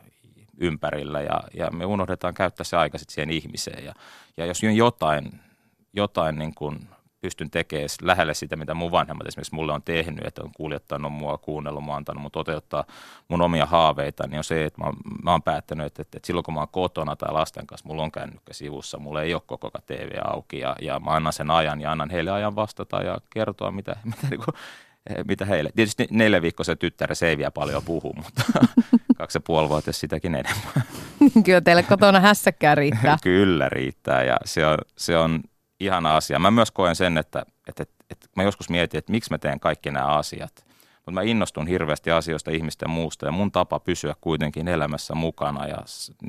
ympärillä 0.58 1.22
ja, 1.22 1.44
ja 1.54 1.72
me 1.72 1.86
unohdetaan 1.86 2.34
käyttää 2.34 2.64
se 2.64 2.78
aika 2.78 2.98
siihen 2.98 3.32
ihmiseen. 3.32 3.86
Ja, 3.86 3.94
ja 4.38 4.46
jos 4.46 4.64
jotain 4.76 5.40
jotain 5.94 6.40
niin 6.40 6.56
kuin 6.56 6.90
pystyn 7.24 7.50
tekemään 7.50 7.90
lähelle 8.02 8.34
sitä, 8.34 8.56
mitä 8.56 8.74
mun 8.74 8.92
vanhemmat 8.92 9.28
esimerkiksi 9.28 9.56
mulle 9.56 9.74
on 9.74 9.84
tehnyt, 9.84 10.26
että 10.26 10.44
on 10.44 10.52
kuljettanut 10.56 11.14
mua, 11.14 11.38
kuunnellut, 11.38 11.84
mua 11.84 11.96
antanut 11.96 12.22
mun 12.22 12.32
toteuttaa 12.32 12.84
mun 13.28 13.42
omia 13.42 13.66
haaveita, 13.66 14.28
niin 14.28 14.38
on 14.38 14.44
se, 14.44 14.66
että 14.66 14.84
mä, 14.84 14.92
mä 15.24 15.32
oon 15.32 15.44
päättänyt, 15.44 15.86
että, 15.86 16.02
että, 16.02 16.18
että 16.18 16.28
silloin 16.28 16.44
kun 16.44 16.54
mä 16.54 16.60
oon 16.60 16.68
kotona 16.72 17.16
tai 17.16 17.34
lasten 17.34 17.68
kanssa, 17.68 17.88
mulla 17.88 18.04
on 18.04 18.12
kännykkä 18.12 18.54
sivussa, 18.54 19.00
mulla 19.00 19.22
ei 19.22 19.34
ole 19.34 19.42
koko 19.46 19.72
TV 19.86 20.10
auki 20.24 20.60
ja, 20.60 20.76
ja 20.82 21.00
mä 21.00 21.12
annan 21.12 21.34
sen 21.34 21.52
ajan 21.52 21.82
ja 21.82 21.92
annan 21.92 22.10
heille 22.10 22.32
ajan 22.32 22.56
vastata 22.56 23.02
ja 23.02 23.18
kertoa, 23.34 23.72
mitä, 23.72 23.96
mitä, 24.06 24.28
niin 24.30 24.42
kuin, 24.46 24.56
mitä 25.28 25.46
heille. 25.46 25.70
Tietysti 25.76 26.08
neljä 26.12 26.42
se 26.62 26.76
tyttäre 26.76 27.16
se 27.16 27.28
ei 27.28 27.38
vielä 27.38 27.52
paljon 27.52 27.84
puhu, 27.86 28.14
mutta 28.24 28.44
kaksi 29.18 29.38
ja 29.38 29.42
puoli 29.42 29.70
vuotta 29.70 29.92
sitäkin 29.92 30.36
enemmän. 30.36 30.84
Kyllä 31.46 31.62
teille 31.62 31.84
kotona 31.84 32.20
hässäkkää 32.20 32.76
riittää. 32.76 33.18
Kyllä 33.24 33.70
riittää 33.70 34.24
ja 34.24 34.38
se 34.46 34.66
on, 34.66 34.78
se 34.98 35.18
on 35.18 35.44
ihana 35.84 36.16
asia. 36.16 36.40
Mä 36.40 36.52
myös 36.52 36.72
koen 36.72 36.96
sen, 36.96 37.18
että, 37.18 37.46
että, 37.68 37.84
että, 37.84 38.06
että 38.10 38.28
mä 38.36 38.44
joskus 38.44 38.70
mietin, 38.70 38.98
että 38.98 39.12
miksi 39.12 39.32
mä 39.32 39.38
teen 39.38 39.60
kaikki 39.60 39.92
nämä 39.92 40.06
asiat. 40.06 40.66
Mutta 40.96 41.12
mä 41.12 41.22
innostun 41.22 41.68
hirveästi 41.68 42.12
asioista 42.12 42.52
ihmisten 42.52 42.90
muusta 42.90 43.26
ja 43.26 43.32
mun 43.32 43.52
tapa 43.52 43.80
pysyä 43.80 44.16
kuitenkin 44.22 44.68
elämässä 44.68 45.16
mukana 45.16 45.68
ja, 45.68 45.78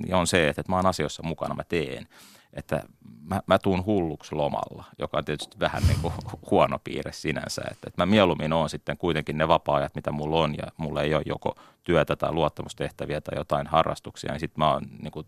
ja 0.07 0.19
on 0.19 0.27
se, 0.27 0.49
että, 0.49 0.61
että 0.61 0.73
mä 0.73 0.77
oon 0.77 0.87
asioissa 0.87 1.23
mukana, 1.23 1.55
mä 1.55 1.65
teen. 1.65 2.09
Että 2.53 2.83
mä, 3.23 3.41
mä 3.47 3.59
tuun 3.59 3.85
hulluksi 3.87 4.35
lomalla, 4.35 4.85
joka 4.99 5.19
on 5.19 5.25
tietysti 5.25 5.61
vähän 5.61 5.83
niin 5.87 5.99
kuin 6.03 6.15
huono 6.51 6.79
piirre 6.85 7.13
sinänsä. 7.13 7.63
Että, 7.71 7.87
että 7.87 8.03
mä 8.03 8.07
mieluummin 8.07 8.53
oon 8.53 8.71
sitten 8.71 8.99
kuitenkin 8.99 9.39
ne 9.39 9.49
vapaa-ajat, 9.49 9.95
mitä 9.95 10.13
mulla 10.13 10.41
on 10.41 10.55
ja 10.59 10.73
mulla 10.77 11.03
ei 11.03 11.15
ole 11.15 11.23
joko 11.27 11.55
työtä 11.83 12.17
tai 12.17 12.33
luottamustehtäviä 12.33 13.21
tai 13.21 13.39
jotain 13.39 13.67
harrastuksia, 13.67 14.33
niin 14.33 14.41
sitten 14.41 14.65
mä 14.65 14.73
oon 14.73 14.83
niin 15.03 15.13
kuin 15.13 15.27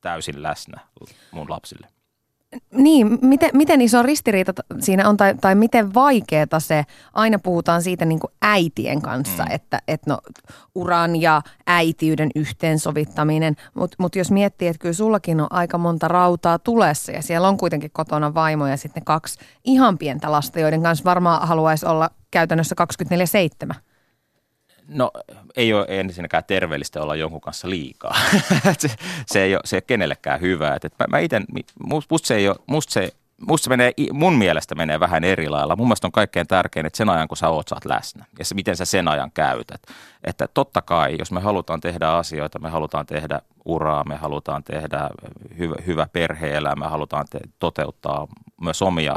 täysin 0.00 0.42
läsnä 0.42 0.80
mun 1.30 1.50
lapsille. 1.50 1.88
Niin, 2.72 3.18
miten, 3.22 3.50
miten 3.52 3.80
iso 3.80 4.02
ristiriita 4.02 4.52
siinä 4.80 5.08
on 5.08 5.16
tai, 5.16 5.34
tai 5.40 5.54
miten 5.54 5.94
vaikeeta 5.94 6.60
se, 6.60 6.84
aina 7.12 7.38
puhutaan 7.38 7.82
siitä 7.82 8.04
niin 8.04 8.20
kuin 8.20 8.32
äitien 8.42 9.02
kanssa, 9.02 9.44
mm. 9.44 9.50
että, 9.50 9.78
että 9.88 10.10
no, 10.10 10.18
uran 10.74 11.16
ja 11.16 11.42
äitiyden 11.66 12.30
yhteensovittaminen, 12.34 13.56
mutta 13.74 13.96
mut 13.98 14.16
jos 14.16 14.30
miettii, 14.30 14.68
että 14.68 14.80
kyllä 14.80 14.92
sullakin 14.92 15.40
on 15.40 15.46
aika 15.50 15.78
monta 15.78 16.08
rautaa 16.08 16.58
tulessa 16.58 17.12
ja 17.12 17.22
siellä 17.22 17.48
on 17.48 17.56
kuitenkin 17.56 17.90
kotona 17.92 18.34
vaimo 18.34 18.66
ja 18.66 18.76
sitten 18.76 19.04
kaksi 19.04 19.38
ihan 19.64 19.98
pientä 19.98 20.32
lasta, 20.32 20.60
joiden 20.60 20.82
kanssa 20.82 21.04
varmaan 21.04 21.48
haluaisi 21.48 21.86
olla 21.86 22.10
käytännössä 22.30 22.76
24-7. 23.72 23.87
No 24.88 25.10
ei 25.56 25.72
ole 25.72 25.86
ensinnäkään 25.88 26.44
terveellistä 26.46 27.02
olla 27.02 27.16
jonkun 27.16 27.40
kanssa 27.40 27.70
liikaa. 27.70 28.16
se, 28.78 28.88
se, 29.26 29.42
ei 29.42 29.54
ole, 29.54 29.60
se 29.64 29.76
ei 29.76 29.78
ole 29.78 29.84
kenellekään 29.86 30.40
hyvä. 30.40 30.74
Et, 30.74 30.84
et 30.84 30.94
mä, 30.98 31.06
mä 31.08 31.18
iten, 31.18 31.44
musta 31.88 32.26
se 32.26 32.34
ei 32.34 32.48
ole, 32.48 32.56
musta 32.66 32.92
se, 32.92 33.12
musta 33.46 33.64
se 33.64 33.70
menee, 33.70 33.92
mun 34.12 34.34
mielestä 34.38 34.74
menee 34.74 35.00
vähän 35.00 35.24
eri 35.24 35.48
lailla. 35.48 35.76
Mun 35.76 35.86
mielestä 35.86 36.06
on 36.06 36.12
kaikkein 36.12 36.46
tärkein, 36.46 36.86
että 36.86 36.96
sen 36.96 37.08
ajan 37.08 37.28
kun 37.28 37.36
sä 37.36 37.48
oot, 37.48 37.68
sä 37.68 37.74
oot 37.74 37.84
läsnä 37.84 38.24
ja 38.38 38.44
se, 38.44 38.54
miten 38.54 38.76
sä 38.76 38.84
sen 38.84 39.08
ajan 39.08 39.30
käytät. 39.34 39.82
Että 40.24 40.48
totta 40.54 40.82
kai, 40.82 41.16
jos 41.18 41.32
me 41.32 41.40
halutaan 41.40 41.80
tehdä 41.80 42.08
asioita, 42.08 42.58
me 42.58 42.68
halutaan 42.68 43.06
tehdä 43.06 43.40
uraa, 43.64 44.04
me 44.04 44.16
halutaan 44.16 44.64
tehdä 44.64 45.08
hyvä, 45.58 45.74
hyvä 45.86 46.06
perhe-elämä, 46.12 46.84
me 46.84 46.90
halutaan 46.90 47.24
te, 47.30 47.38
toteuttaa 47.58 48.28
myös 48.60 48.82
omia 48.82 49.16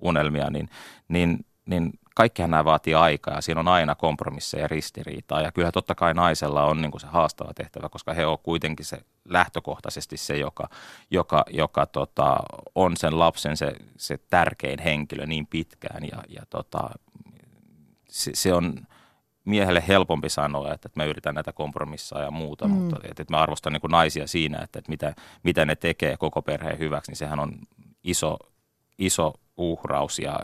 unelmia, 0.00 0.50
niin, 0.50 0.68
niin, 1.08 1.44
niin 1.66 1.92
kaikkihan 2.14 2.50
nämä 2.50 2.64
vaatii 2.64 2.94
aikaa 2.94 3.34
ja 3.34 3.40
siinä 3.40 3.60
on 3.60 3.68
aina 3.68 3.94
kompromisseja 3.94 4.62
ja 4.64 4.68
ristiriitaa. 4.68 5.40
Ja 5.40 5.52
kyllä 5.52 5.72
totta 5.72 5.94
kai 5.94 6.14
naisella 6.14 6.64
on 6.64 6.82
niin 6.82 6.90
kuin 6.90 7.00
se 7.00 7.06
haastava 7.06 7.54
tehtävä, 7.54 7.88
koska 7.88 8.14
he 8.14 8.26
on 8.26 8.38
kuitenkin 8.42 8.86
se 8.86 8.98
lähtökohtaisesti 9.24 10.16
se, 10.16 10.36
joka, 10.36 10.68
joka, 11.10 11.44
joka 11.50 11.86
tota, 11.86 12.36
on 12.74 12.96
sen 12.96 13.18
lapsen 13.18 13.56
se, 13.56 13.72
se 13.96 14.18
tärkein 14.30 14.78
henkilö 14.78 15.26
niin 15.26 15.46
pitkään. 15.46 16.02
Ja, 16.12 16.22
ja 16.28 16.42
tota, 16.50 16.90
se, 18.08 18.30
se 18.34 18.54
on 18.54 18.86
miehelle 19.44 19.84
helpompi 19.88 20.28
sanoa, 20.28 20.74
että, 20.74 20.88
että 20.88 20.98
me 20.98 21.06
yritän 21.06 21.34
näitä 21.34 21.52
kompromisseja 21.52 22.24
ja 22.24 22.30
muuta, 22.30 22.68
mm. 22.68 22.74
mutta 22.74 22.96
että, 22.96 23.22
että 23.22 23.34
mä 23.34 23.42
arvostan 23.42 23.72
niin 23.72 23.80
kuin 23.80 23.90
naisia 23.90 24.26
siinä, 24.26 24.58
että, 24.58 24.78
että 24.78 24.90
mitä, 24.90 25.14
mitä 25.42 25.64
ne 25.64 25.76
tekee 25.76 26.16
koko 26.16 26.42
perheen 26.42 26.78
hyväksi, 26.78 27.10
niin 27.10 27.16
sehän 27.16 27.40
on 27.40 27.58
iso, 28.04 28.38
iso 28.98 29.34
uhraus 29.56 30.18
ja, 30.18 30.40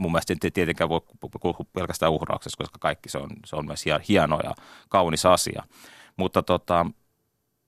mun 0.00 0.12
mielestä 0.12 0.34
ei 0.44 0.50
tietenkään 0.50 0.90
voi 0.90 1.00
puhua 1.42 1.66
pelkästään 1.72 2.12
uhrauksessa, 2.12 2.56
koska 2.56 2.78
kaikki 2.78 3.08
se 3.08 3.18
on, 3.18 3.30
se 3.44 3.56
on 3.56 3.66
myös 3.66 3.84
hieno 4.08 4.40
ja 4.44 4.54
kaunis 4.88 5.26
asia. 5.26 5.62
Mutta 6.16 6.42
tota, 6.42 6.86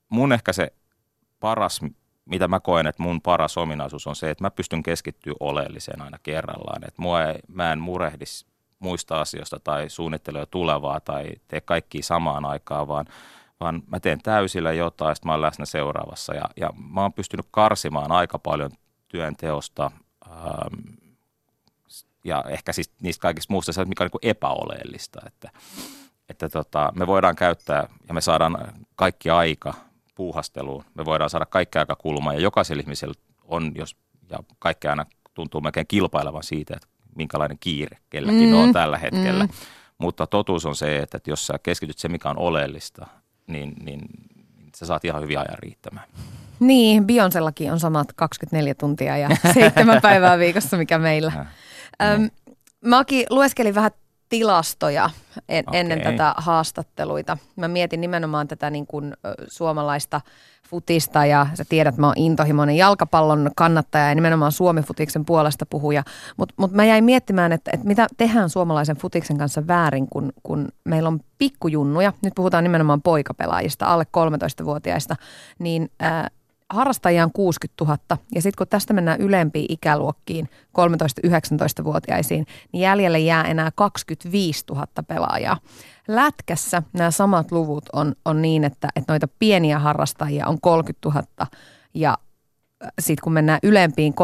mun 0.09 0.33
ehkä 0.33 0.53
se 0.53 0.73
paras, 1.39 1.81
mitä 2.25 2.47
mä 2.47 2.59
koen, 2.59 2.87
että 2.87 3.03
mun 3.03 3.21
paras 3.21 3.57
ominaisuus 3.57 4.07
on 4.07 4.15
se, 4.15 4.29
että 4.29 4.43
mä 4.43 4.51
pystyn 4.51 4.83
keskittyä 4.83 5.33
oleelliseen 5.39 6.01
aina 6.01 6.17
kerrallaan. 6.23 6.87
Että 6.87 7.01
mua 7.01 7.23
ei, 7.23 7.39
mä 7.47 7.71
en 7.71 7.79
murehdi 7.79 8.25
muista 8.79 9.21
asioista 9.21 9.59
tai 9.59 9.89
suunnittele 9.89 10.45
tulevaa 10.45 10.99
tai 10.99 11.31
tee 11.47 11.61
kaikki 11.61 12.01
samaan 12.01 12.45
aikaan, 12.45 12.87
vaan, 12.87 13.05
vaan 13.59 13.83
mä 13.87 13.99
teen 13.99 14.19
täysillä 14.23 14.71
jotain, 14.71 15.15
sitten 15.15 15.29
mä 15.29 15.33
oon 15.33 15.41
läsnä 15.41 15.65
seuraavassa. 15.65 16.35
Ja, 16.35 16.49
ja 16.57 16.69
mä 16.93 17.01
oon 17.01 17.13
pystynyt 17.13 17.45
karsimaan 17.51 18.11
aika 18.11 18.39
paljon 18.39 18.71
työnteosta 19.07 19.91
ähm, 20.31 21.02
ja 22.23 22.43
ehkä 22.47 22.73
siis 22.73 22.91
niistä 23.01 23.21
kaikista 23.21 23.53
muusta 23.53 23.73
se, 23.73 23.85
mikä 23.85 24.03
on 24.03 24.09
niin 24.13 24.29
epäoleellista, 24.29 25.21
että, 25.27 25.49
että 26.29 26.49
tota, 26.49 26.91
me 26.95 27.07
voidaan 27.07 27.35
käyttää 27.35 27.87
ja 28.07 28.13
me 28.13 28.21
saadaan 28.21 28.57
kaikki 28.95 29.29
aika 29.29 29.73
puuhasteluun, 30.15 30.83
me 30.95 31.05
voidaan 31.05 31.29
saada 31.29 31.45
kaikki 31.45 31.79
aika 31.79 31.95
kulma 31.95 32.33
ja 32.33 32.39
jokaisella 32.39 32.81
ihmisellä 32.81 33.13
on, 33.43 33.71
jos, 33.75 33.95
ja 34.29 34.39
kaikki 34.59 34.87
aina 34.87 35.05
tuntuu 35.33 35.61
melkein 35.61 35.87
kilpailevan 35.87 36.43
siitä, 36.43 36.73
että 36.73 36.87
minkälainen 37.15 37.57
kiire 37.59 37.97
kelläkin 38.09 38.49
mm. 38.49 38.55
on 38.55 38.73
tällä 38.73 38.97
hetkellä. 38.97 39.45
Mm. 39.45 39.51
Mutta 39.97 40.27
totuus 40.27 40.65
on 40.65 40.75
se, 40.75 40.97
että, 40.97 41.17
että 41.17 41.29
jos 41.29 41.47
sä 41.47 41.59
keskityt 41.63 41.97
se, 41.97 42.09
mikä 42.09 42.29
on 42.29 42.37
oleellista, 42.37 43.07
niin, 43.47 43.73
niin 43.83 44.01
sä 44.75 44.85
saat 44.85 45.05
ihan 45.05 45.21
hyvin 45.21 45.39
ajan 45.39 45.59
riittämään. 45.59 46.07
Niin, 46.59 47.05
Bionsellakin 47.05 47.71
on 47.71 47.79
samat 47.79 48.13
24 48.15 48.75
tuntia 48.75 49.17
ja 49.17 49.29
seitsemän 49.53 50.01
päivää 50.01 50.39
viikossa, 50.39 50.77
mikä 50.77 50.99
meillä. 50.99 51.45
Öm, 52.03 52.29
Mäkin 52.85 53.25
lueskelin 53.29 53.75
vähän 53.75 53.91
tilastoja 54.29 55.09
en, 55.49 55.63
okay. 55.67 55.79
ennen 55.79 56.01
tätä 56.01 56.33
haastatteluita. 56.37 57.37
Mä 57.55 57.67
mietin 57.67 58.01
nimenomaan 58.01 58.47
tätä 58.47 58.69
niin 58.69 58.87
kuin, 58.87 59.13
suomalaista 59.47 60.21
futista 60.69 61.25
ja 61.25 61.47
sä 61.53 61.65
tiedät, 61.69 61.97
mä 61.97 62.07
oon 62.07 62.17
intohimoinen 62.17 62.75
jalkapallon 62.75 63.51
kannattaja 63.55 64.09
ja 64.09 64.15
nimenomaan 64.15 64.51
Suomi-futiksen 64.51 65.25
puolesta 65.25 65.65
puhuja. 65.65 66.03
Mutta 66.37 66.55
mut 66.57 66.71
mä 66.71 66.85
jäin 66.85 67.03
miettimään, 67.03 67.51
että, 67.51 67.71
että 67.73 67.87
mitä 67.87 68.07
tehdään 68.17 68.49
suomalaisen 68.49 68.97
futiksen 68.97 69.37
kanssa 69.37 69.67
väärin, 69.67 70.07
kun, 70.09 70.33
kun 70.43 70.67
meillä 70.83 71.07
on 71.07 71.19
pikkujunnuja. 71.37 72.13
Nyt 72.23 72.33
puhutaan 72.35 72.63
nimenomaan 72.63 73.01
poikapelaajista, 73.01 73.85
alle 73.85 74.03
13-vuotiaista. 74.17 75.15
Niin 75.59 75.91
ää, 75.99 76.29
harrastajia 76.73 77.23
on 77.23 77.31
60 77.31 77.85
000 77.85 77.97
ja 78.35 78.41
sitten 78.41 78.57
kun 78.57 78.67
tästä 78.67 78.93
mennään 78.93 79.21
ylempiin 79.21 79.65
ikäluokkiin, 79.69 80.49
13-19-vuotiaisiin, 80.79 82.45
niin 82.71 82.81
jäljelle 82.81 83.19
jää 83.19 83.43
enää 83.43 83.71
25 83.75 84.63
000 84.69 84.87
pelaajaa. 85.07 85.57
Lätkässä 86.07 86.83
nämä 86.93 87.11
samat 87.11 87.51
luvut 87.51 87.85
on, 87.93 88.15
on 88.25 88.41
niin, 88.41 88.63
että, 88.63 88.87
että 88.95 89.13
noita 89.13 89.27
pieniä 89.39 89.79
harrastajia 89.79 90.47
on 90.47 90.61
30 90.61 91.09
000 91.09 91.47
ja 91.93 92.17
äh, 92.83 92.89
sitten 92.99 93.23
kun 93.23 93.33
mennään 93.33 93.59
ylempiin 93.63 94.13
13-19 94.13 94.15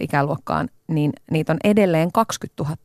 ikäluokkaan, 0.00 0.68
niin 0.88 1.12
niitä 1.30 1.52
on 1.52 1.58
edelleen 1.64 2.12
20 2.12 2.62
000. 2.62 2.76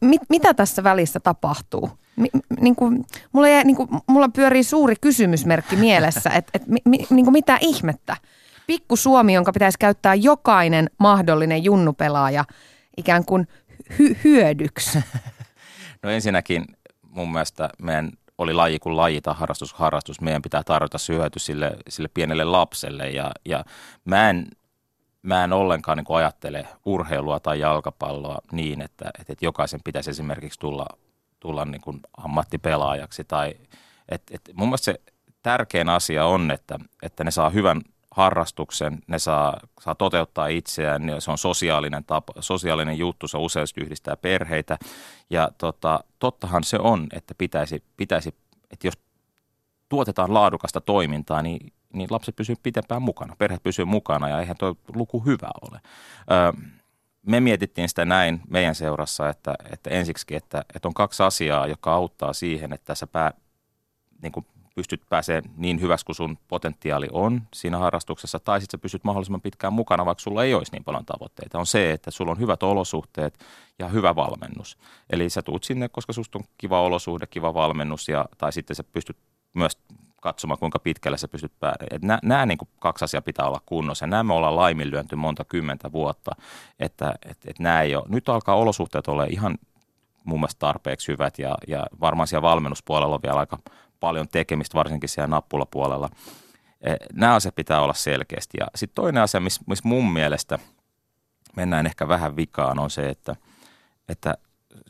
mit, 0.00 0.22
mitä 0.28 0.54
tässä 0.54 0.84
välissä 0.84 1.20
tapahtuu? 1.20 1.90
Mi, 2.16 2.28
niin 2.60 2.76
kuin, 2.76 3.04
mulla, 3.32 3.48
jää, 3.48 3.64
niin 3.64 3.76
kuin, 3.76 3.88
mulla 4.06 4.28
pyörii 4.28 4.64
suuri 4.64 4.94
kysymysmerkki 5.00 5.76
mielessä, 5.76 6.30
että 6.30 6.50
et, 6.54 6.66
mi, 6.66 7.06
niin 7.10 7.32
mitä 7.32 7.58
ihmettä? 7.60 8.16
Pikku 8.66 8.96
Suomi, 8.96 9.34
jonka 9.34 9.52
pitäisi 9.52 9.78
käyttää 9.78 10.14
jokainen 10.14 10.90
mahdollinen 10.98 11.64
junnupelaaja 11.64 12.44
ikään 12.96 13.24
kuin 13.24 13.48
hy, 13.98 14.16
hyödyksi. 14.24 14.98
No 16.02 16.10
ensinnäkin 16.10 16.64
mun 17.02 17.32
mielestä 17.32 17.70
meidän 17.82 18.12
oli 18.38 18.52
laji 18.52 18.78
kuin 18.78 18.96
laji 18.96 19.20
tai 19.20 19.34
harrastus 19.36 19.74
harrastus. 19.74 20.20
Meidän 20.20 20.42
pitää 20.42 20.62
tarjota 20.62 20.98
syöty 20.98 21.38
sille, 21.38 21.76
sille 21.88 22.08
pienelle 22.14 22.44
lapselle 22.44 23.10
ja, 23.10 23.30
ja 23.44 23.64
mä 24.04 24.30
en 24.30 24.46
mä 25.26 25.44
en 25.44 25.52
ollenkaan 25.52 25.98
niin 25.98 26.16
ajattele 26.16 26.66
urheilua 26.84 27.40
tai 27.40 27.60
jalkapalloa 27.60 28.38
niin, 28.52 28.82
että, 28.82 29.10
että 29.18 29.44
jokaisen 29.44 29.80
pitäisi 29.84 30.10
esimerkiksi 30.10 30.60
tulla, 30.60 30.86
tulla 31.40 31.64
niin 31.64 31.80
kuin 31.80 32.00
ammattipelaajaksi. 32.16 33.24
Tai, 33.24 33.54
et, 34.08 34.22
et 34.30 34.50
mun 34.54 34.68
mielestä 34.68 34.84
se 34.84 35.00
tärkein 35.42 35.88
asia 35.88 36.26
on, 36.26 36.50
että, 36.50 36.78
että 37.02 37.24
ne 37.24 37.30
saa 37.30 37.50
hyvän 37.50 37.82
harrastuksen, 38.10 38.98
ne 39.06 39.18
saa, 39.18 39.60
saa 39.80 39.94
toteuttaa 39.94 40.46
itseään, 40.46 41.02
se 41.18 41.30
on 41.30 41.38
sosiaalinen, 41.38 42.04
tapa, 42.04 42.32
sosiaalinen 42.40 42.98
juttu, 42.98 43.28
se 43.28 43.38
useasti 43.38 43.80
yhdistää 43.80 44.16
perheitä. 44.16 44.78
Ja 45.30 45.50
tota, 45.58 46.04
tottahan 46.18 46.64
se 46.64 46.78
on, 46.80 47.06
että 47.12 47.34
pitäisi, 47.38 47.82
pitäisi, 47.96 48.34
että 48.70 48.86
jos 48.86 48.98
tuotetaan 49.88 50.34
laadukasta 50.34 50.80
toimintaa, 50.80 51.42
niin 51.42 51.72
niin 51.98 52.08
lapset 52.10 52.36
pysyvät 52.36 52.62
pitempään 52.62 53.02
mukana, 53.02 53.36
perhe 53.38 53.58
pysyy 53.62 53.84
mukana 53.84 54.28
ja 54.28 54.40
eihän 54.40 54.56
tuo 54.56 54.76
luku 54.94 55.20
hyvä 55.20 55.50
ole. 55.62 55.80
Öö, 56.30 56.52
me 57.26 57.40
mietittiin 57.40 57.88
sitä 57.88 58.04
näin 58.04 58.40
meidän 58.48 58.74
seurassa, 58.74 59.28
että, 59.28 59.54
että 59.72 59.90
ensiksi, 59.90 60.24
että, 60.30 60.64
että 60.74 60.88
on 60.88 60.94
kaksi 60.94 61.22
asiaa, 61.22 61.66
joka 61.66 61.94
auttaa 61.94 62.32
siihen, 62.32 62.72
että 62.72 62.94
sä 62.94 63.06
pää, 63.06 63.32
niin 64.22 64.32
kuin 64.32 64.46
pystyt 64.76 65.02
pääsemään 65.10 65.44
niin 65.56 65.80
hyväksi 65.80 66.06
kuin 66.06 66.16
sun 66.16 66.38
potentiaali 66.48 67.08
on 67.12 67.42
siinä 67.54 67.78
harrastuksessa, 67.78 68.40
tai 68.40 68.60
sitten 68.60 68.78
sä 68.78 68.82
pystyt 68.82 69.04
mahdollisimman 69.04 69.40
pitkään 69.40 69.72
mukana, 69.72 70.06
vaikka 70.06 70.22
sulla 70.22 70.44
ei 70.44 70.54
olisi 70.54 70.72
niin 70.72 70.84
paljon 70.84 71.04
tavoitteita, 71.04 71.58
on 71.58 71.66
se, 71.66 71.92
että 71.92 72.10
sulla 72.10 72.30
on 72.30 72.38
hyvät 72.38 72.62
olosuhteet 72.62 73.38
ja 73.78 73.88
hyvä 73.88 74.16
valmennus. 74.16 74.78
Eli 75.10 75.30
sä 75.30 75.42
tuut 75.42 75.64
sinne, 75.64 75.88
koska 75.88 76.12
susta 76.12 76.38
on 76.38 76.44
kiva 76.58 76.80
olosuhde, 76.80 77.26
kiva 77.26 77.54
valmennus, 77.54 78.08
ja, 78.08 78.24
tai 78.38 78.52
sitten 78.52 78.76
sä 78.76 78.84
pystyt 78.84 79.16
myös 79.54 79.78
katsomaan, 80.20 80.58
kuinka 80.58 80.78
pitkälle 80.78 81.18
sä 81.18 81.28
pystyt 81.28 81.52
pääsemään. 81.60 82.18
Nämä 82.22 82.46
niin 82.46 82.58
kuin 82.58 82.68
kaksi 82.80 83.04
asiaa 83.04 83.22
pitää 83.22 83.46
olla 83.46 83.60
kunnossa. 83.66 84.04
Ja 84.04 84.06
nämä 84.06 84.24
me 84.24 84.34
ollaan 84.34 84.56
laiminlyönty 84.56 85.16
monta 85.16 85.44
kymmentä 85.44 85.92
vuotta, 85.92 86.30
että 86.80 87.14
et, 87.30 87.38
et 87.46 87.58
nämä 87.58 87.82
ei 87.82 87.96
ole. 87.96 88.04
Nyt 88.08 88.28
alkaa 88.28 88.54
olosuhteet 88.54 89.08
olla 89.08 89.24
ihan 89.24 89.58
mun 90.24 90.40
mielestä 90.40 90.58
tarpeeksi 90.58 91.08
hyvät 91.12 91.38
ja, 91.38 91.54
ja 91.68 91.86
varmaan 92.00 92.26
siellä 92.26 92.42
valmennuspuolella 92.42 93.14
on 93.14 93.22
vielä 93.22 93.38
aika 93.38 93.58
paljon 94.00 94.28
tekemistä, 94.28 94.78
varsinkin 94.78 95.08
siellä 95.08 95.26
nappulapuolella. 95.26 96.10
E, 96.80 96.94
nämä 97.12 97.34
asiat 97.34 97.54
pitää 97.54 97.80
olla 97.80 97.94
selkeästi. 97.94 98.56
Ja 98.60 98.66
sitten 98.74 98.94
toinen 98.94 99.22
asia, 99.22 99.40
missä 99.40 99.62
miss 99.66 99.84
mun 99.84 100.12
mielestä 100.12 100.58
mennään 101.56 101.86
ehkä 101.86 102.08
vähän 102.08 102.36
vikaan, 102.36 102.78
on 102.78 102.90
se, 102.90 103.08
että, 103.08 103.36
että 104.08 104.34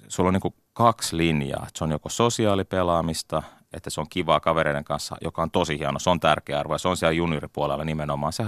sulla 0.09 0.29
on 0.29 0.35
niin 0.35 0.55
kaksi 0.73 1.17
linjaa. 1.17 1.67
Se 1.75 1.85
on 1.85 1.91
joko 1.91 2.09
sosiaalipelaamista– 2.09 3.43
että 3.77 3.91
se 3.91 4.01
on 4.01 4.07
kivaa 4.11 4.41
kavereiden 4.41 4.85
kanssa, 4.85 5.17
joka 5.21 5.43
on 5.43 5.51
tosi 5.51 5.79
hieno, 5.79 5.99
se 5.99 6.11
on 6.11 6.21
tärkeä 6.21 6.61
arvo 6.61 6.75
ja 6.75 6.79
se 6.79 6.89
on 6.89 6.97
siellä 6.97 7.13
junioripuolella 7.13 7.85
nimenomaan 7.85 8.33
se 8.33 8.45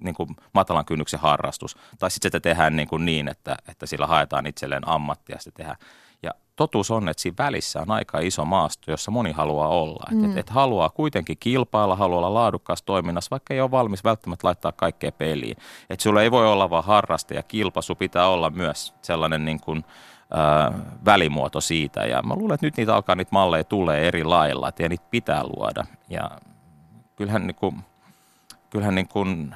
niin 0.00 0.14
kuin 0.14 0.28
matalan 0.52 0.84
kynnyksen 0.84 1.20
harrastus. 1.20 1.76
Tai 1.98 2.10
sitten 2.10 2.28
sitä 2.28 2.40
tehdään 2.40 2.76
niin, 2.76 2.88
kuin 2.88 3.04
niin 3.04 3.28
että, 3.28 3.56
että 3.68 3.86
sillä 3.86 4.06
haetaan 4.06 4.46
itselleen 4.46 4.88
ammattia 4.88 5.38
sitä 5.38 5.56
tehdään. 5.56 5.76
Ja 6.22 6.30
totuus 6.56 6.90
on, 6.90 7.08
että 7.08 7.22
siinä 7.22 7.34
välissä 7.38 7.80
on 7.80 7.90
aika 7.90 8.18
iso 8.18 8.44
maasto, 8.44 8.90
jossa 8.90 9.10
moni 9.10 9.32
haluaa 9.32 9.68
olla. 9.68 10.04
Mm. 10.10 10.24
Että 10.24 10.40
et, 10.40 10.50
haluaa 10.50 10.90
kuitenkin 10.90 11.36
kilpailla, 11.40 11.96
haluaa 11.96 12.18
olla 12.18 12.34
laadukkaassa 12.34 12.84
toiminnassa, 12.84 13.30
vaikka 13.30 13.54
ei 13.54 13.60
ole 13.60 13.70
valmis 13.70 14.04
välttämättä 14.04 14.46
laittaa 14.46 14.72
kaikkea 14.72 15.12
peliin. 15.12 15.56
Että 15.90 16.02
sulla 16.02 16.22
ei 16.22 16.30
voi 16.30 16.46
olla 16.46 16.70
vain 16.70 16.84
harraste 16.84 17.34
ja 17.34 17.42
kilpa, 17.42 17.82
sun 17.82 17.96
pitää 17.96 18.28
olla 18.28 18.50
myös 18.50 18.94
sellainen 19.02 19.44
niin 19.44 19.60
kuin– 19.60 19.84
välimuoto 21.04 21.60
siitä. 21.60 22.00
Ja 22.00 22.22
mä 22.22 22.34
luulen, 22.34 22.54
että 22.54 22.66
nyt 22.66 22.76
niitä 22.76 22.94
alkaa 22.94 23.14
niitä 23.14 23.28
malleja 23.32 23.64
tulee 23.64 24.08
eri 24.08 24.24
lailla, 24.24 24.68
että 24.68 24.88
niitä 24.88 25.04
pitää 25.10 25.42
luoda. 25.44 25.84
Ja 26.10 26.30
kyllähän, 27.16 27.46
niin 27.46 27.54
kuin, 27.54 27.84
kyllähän 28.70 28.94
niin 28.94 29.08
kuin, 29.08 29.54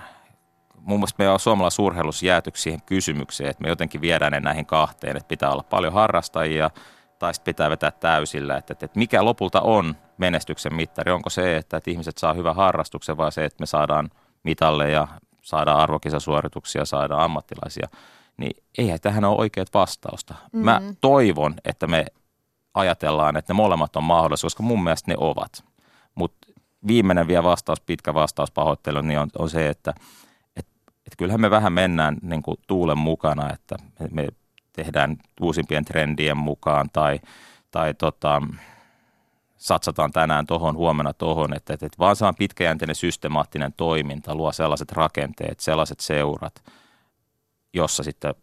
muun 0.83 1.01
muassa 1.01 1.17
meidän 1.19 1.39
suomalaisessa 1.39 1.83
urheilussa 1.83 2.27
jääty 2.27 2.51
siihen 2.55 2.83
kysymykseen, 2.87 3.51
että 3.51 3.63
me 3.63 3.69
jotenkin 3.69 4.01
viedään 4.01 4.33
ne 4.33 4.41
näihin 4.41 4.67
kahteen, 4.67 5.17
että 5.17 5.29
pitää 5.29 5.51
olla 5.51 5.63
paljon 5.63 5.93
harrastajia 5.93 6.71
tai 7.19 7.35
sitten 7.35 7.55
pitää 7.55 7.71
vetää 7.71 7.91
täysillä, 7.91 8.57
että, 8.57 8.73
että, 8.73 8.87
että 8.87 8.99
mikä 8.99 9.25
lopulta 9.25 9.61
on 9.61 9.97
menestyksen 10.19 10.75
mittari. 10.75 11.13
Onko 11.13 11.31
se, 11.31 11.57
että, 11.57 11.77
että 11.77 11.91
ihmiset 11.91 12.19
saa 12.19 12.35
hyvän 12.35 12.57
harrastuksen 12.57 13.17
vai 13.17 13.33
se, 13.33 13.45
että 13.45 13.63
me 13.63 13.67
saadaan 13.67 14.11
mitalle 14.43 14.91
ja 14.91 15.09
saadaan 15.43 15.81
arvokisasuorituksia, 15.81 16.85
saadaan 16.85 17.23
ammattilaisia– 17.23 17.89
niin 18.39 18.63
eihän 18.79 19.01
tähän 19.01 19.25
ole 19.25 19.39
oikeat 19.39 19.69
vastausta. 19.75 20.35
Mm. 20.53 20.65
Mä 20.65 20.83
toivon, 21.01 21.55
että 21.65 21.87
me 21.87 22.07
ajatellaan, 22.75 23.37
että 23.37 23.53
ne 23.53 23.57
molemmat 23.57 23.97
on 23.97 24.05
mahdollisia, 24.05 24.47
koska 24.47 24.63
mun 24.63 24.83
mielestä 24.83 25.11
ne 25.11 25.15
ovat. 25.19 25.65
Mutta 26.15 26.49
viimeinen 26.87 27.29
vielä 27.29 27.43
vastaus, 27.43 27.81
pitkä 27.81 28.15
vastaus 28.15 28.51
pahoittelu, 28.51 29.01
niin 29.01 29.19
on, 29.19 29.29
on 29.39 29.51
se, 29.51 29.69
että 29.69 29.95
et, 30.57 30.67
et 31.07 31.17
kyllähän 31.19 31.41
me 31.41 31.51
vähän 31.51 31.73
mennään 31.73 32.17
niin 32.23 32.43
kuin 32.43 32.57
tuulen 32.67 32.99
mukana, 32.99 33.53
että 33.53 33.77
me 34.11 34.29
tehdään 34.73 35.17
uusimpien 35.41 35.85
trendien 35.85 36.37
mukaan 36.37 36.89
tai, 36.93 37.21
tai 37.71 37.95
tota, 37.95 38.43
satsataan 39.57 40.13
tänään 40.13 40.47
tuohon, 40.47 40.77
huomenna 40.77 41.13
tuohon, 41.13 41.55
että, 41.55 41.75
että, 41.75 41.87
että 41.87 41.99
vaan 41.99 42.17
saan 42.17 42.35
pitkäjänteinen 42.35 42.97
systemaattinen 42.97 43.73
toiminta, 43.77 44.35
luo 44.35 44.53
sellaiset 44.53 44.93
rakenteet, 44.93 45.61
sellaiset 45.61 46.01
seurat– 46.01 46.63
jossa 47.75 48.03
sitten 48.03 48.35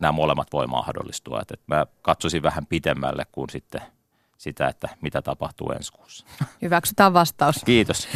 nämä 0.00 0.12
molemmat 0.12 0.48
voi 0.52 0.66
mahdollistua. 0.66 1.40
Että, 1.40 1.54
että 1.54 1.64
mä 1.66 1.86
katsoisin 2.02 2.42
vähän 2.42 2.66
pitemmälle 2.66 3.26
kuin 3.32 3.50
sitten 3.50 3.80
sitä, 4.38 4.68
että 4.68 4.88
mitä 5.00 5.22
tapahtuu 5.22 5.70
ensi 5.70 5.92
kuussa. 5.92 6.26
Hyväksytään 6.62 7.12
vastaus. 7.12 7.56
Kiitos. 7.64 8.08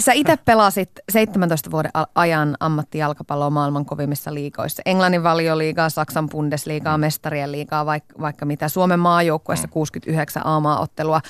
Sä 0.00 0.12
itse 0.12 0.36
pelasit 0.36 0.90
17 1.12 1.70
vuoden 1.70 1.90
ajan 2.14 2.56
ammattijalkapalloa 2.60 3.50
maailman 3.50 3.84
kovimmissa 3.84 4.34
liikoissa. 4.34 4.82
Englannin 4.86 5.22
valioliigaa, 5.22 5.90
Saksan 5.90 6.28
Bundesliigaa, 6.28 6.96
mm. 6.96 7.00
mestarien 7.00 7.52
liigaa, 7.52 7.86
vaikka, 7.86 8.14
vaikka 8.20 8.46
mitä. 8.46 8.68
Suomen 8.68 9.00
maajoukkueessa 9.00 9.66
mm. 9.66 9.72
69 9.72 10.46
A-maaottelua. 10.46 11.20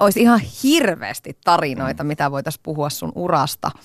Olisi 0.00 0.20
ihan 0.20 0.40
hirveästi 0.62 1.38
tarinoita, 1.44 2.04
mm. 2.04 2.08
mitä 2.08 2.30
voitaisiin 2.30 2.62
puhua 2.62 2.90
sun 2.90 3.12
urasta– 3.14 3.70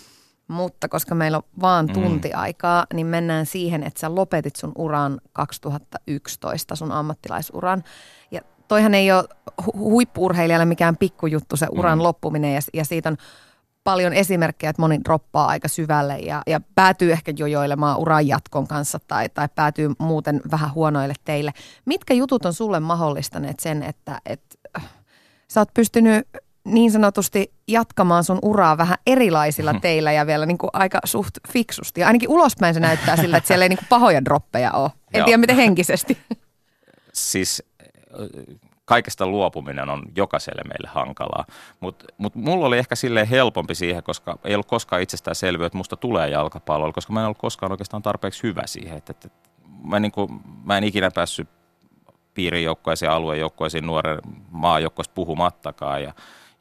mutta 0.51 0.89
koska 0.89 1.15
meillä 1.15 1.37
on 1.37 1.43
vaan 1.61 1.85
mm. 1.85 1.93
tunti 1.93 2.33
aikaa, 2.33 2.85
niin 2.93 3.07
mennään 3.07 3.45
siihen, 3.45 3.83
että 3.83 3.99
sä 3.99 4.15
lopetit 4.15 4.55
sun 4.55 4.71
uran 4.75 5.21
2011, 5.33 6.75
sun 6.75 6.91
ammattilaisuran. 6.91 7.83
Ja 8.31 8.41
toihan 8.67 8.93
ei 8.93 9.11
ole 9.11 9.23
hu- 9.61 9.77
huippurheilijalle 9.77 10.65
mikään 10.65 10.97
pikkujuttu 10.97 11.57
se 11.57 11.67
uran 11.71 11.97
mm. 11.97 12.03
loppuminen 12.03 12.53
ja, 12.53 12.61
ja 12.73 12.85
siitä 12.85 13.09
on 13.09 13.17
paljon 13.83 14.13
esimerkkejä, 14.13 14.69
että 14.69 14.81
moni 14.81 14.99
droppaa 15.05 15.47
aika 15.47 15.67
syvälle 15.67 16.19
ja, 16.19 16.41
ja 16.47 16.61
päätyy 16.75 17.11
ehkä 17.11 17.33
jojoilemaan 17.37 17.99
uran 17.99 18.27
jatkon 18.27 18.67
kanssa 18.67 18.99
tai, 19.07 19.29
tai 19.29 19.49
päätyy 19.55 19.91
muuten 19.99 20.41
vähän 20.51 20.73
huonoille 20.73 21.13
teille. 21.25 21.51
Mitkä 21.85 22.13
jutut 22.13 22.45
on 22.45 22.53
sulle 22.53 22.79
mahdollistaneet 22.79 23.59
sen, 23.59 23.83
että, 23.83 24.21
että 24.25 24.55
äh, 24.77 24.89
sä 25.47 25.61
oot 25.61 25.73
pystynyt 25.73 26.27
niin 26.65 26.91
sanotusti 26.91 27.53
jatkamaan 27.67 28.23
sun 28.23 28.39
uraa 28.41 28.77
vähän 28.77 28.97
erilaisilla 29.07 29.71
hmm. 29.71 29.81
teillä 29.81 30.11
ja 30.11 30.27
vielä 30.27 30.45
niin 30.45 30.57
kuin 30.57 30.69
aika 30.73 30.99
suht 31.03 31.37
fiksusti. 31.49 32.01
Ja 32.01 32.07
ainakin 32.07 32.29
ulospäin 32.29 32.73
se 32.73 32.79
näyttää 32.79 33.17
sillä, 33.17 33.37
että 33.37 33.47
siellä 33.47 33.65
ei 33.65 33.69
niin 33.69 33.79
kuin 33.79 33.87
pahoja 33.89 34.25
droppeja 34.25 34.71
ole. 34.71 34.91
En 35.13 35.19
Joo. 35.19 35.25
tiedä 35.25 35.37
miten 35.37 35.55
henkisesti. 35.55 36.17
Siis 37.13 37.63
kaikesta 38.85 39.27
luopuminen 39.27 39.89
on 39.89 40.03
jokaiselle 40.15 40.61
meille 40.63 40.87
hankalaa, 40.87 41.45
mutta 41.79 42.05
mut 42.17 42.35
mulla 42.35 42.67
oli 42.67 42.77
ehkä 42.77 42.95
silleen 42.95 43.27
helpompi 43.27 43.75
siihen, 43.75 44.03
koska 44.03 44.37
ei 44.43 44.55
ollut 44.55 44.67
koskaan 44.67 45.01
itsestään 45.01 45.35
selviä, 45.35 45.65
että 45.65 45.77
musta 45.77 45.95
tulee 45.95 46.29
jalkapallo, 46.29 46.93
koska 46.93 47.13
mä 47.13 47.19
en 47.19 47.25
ollut 47.25 47.37
koskaan 47.37 47.71
oikeastaan 47.71 48.03
tarpeeksi 48.03 48.43
hyvä 48.43 48.61
siihen. 48.65 48.97
Että, 48.97 49.11
että, 49.11 49.29
mä, 49.83 49.99
niin 49.99 50.11
kuin, 50.11 50.41
mä 50.63 50.77
en 50.77 50.83
ikinä 50.83 51.11
päässyt 51.15 51.49
piirijoukkoisiin, 52.33 53.11
aluejoukkoisiin, 53.11 53.85
nuoren 53.85 54.19
maajoukkoista 54.49 55.13
puhumattakaan 55.13 56.03
ja 56.03 56.13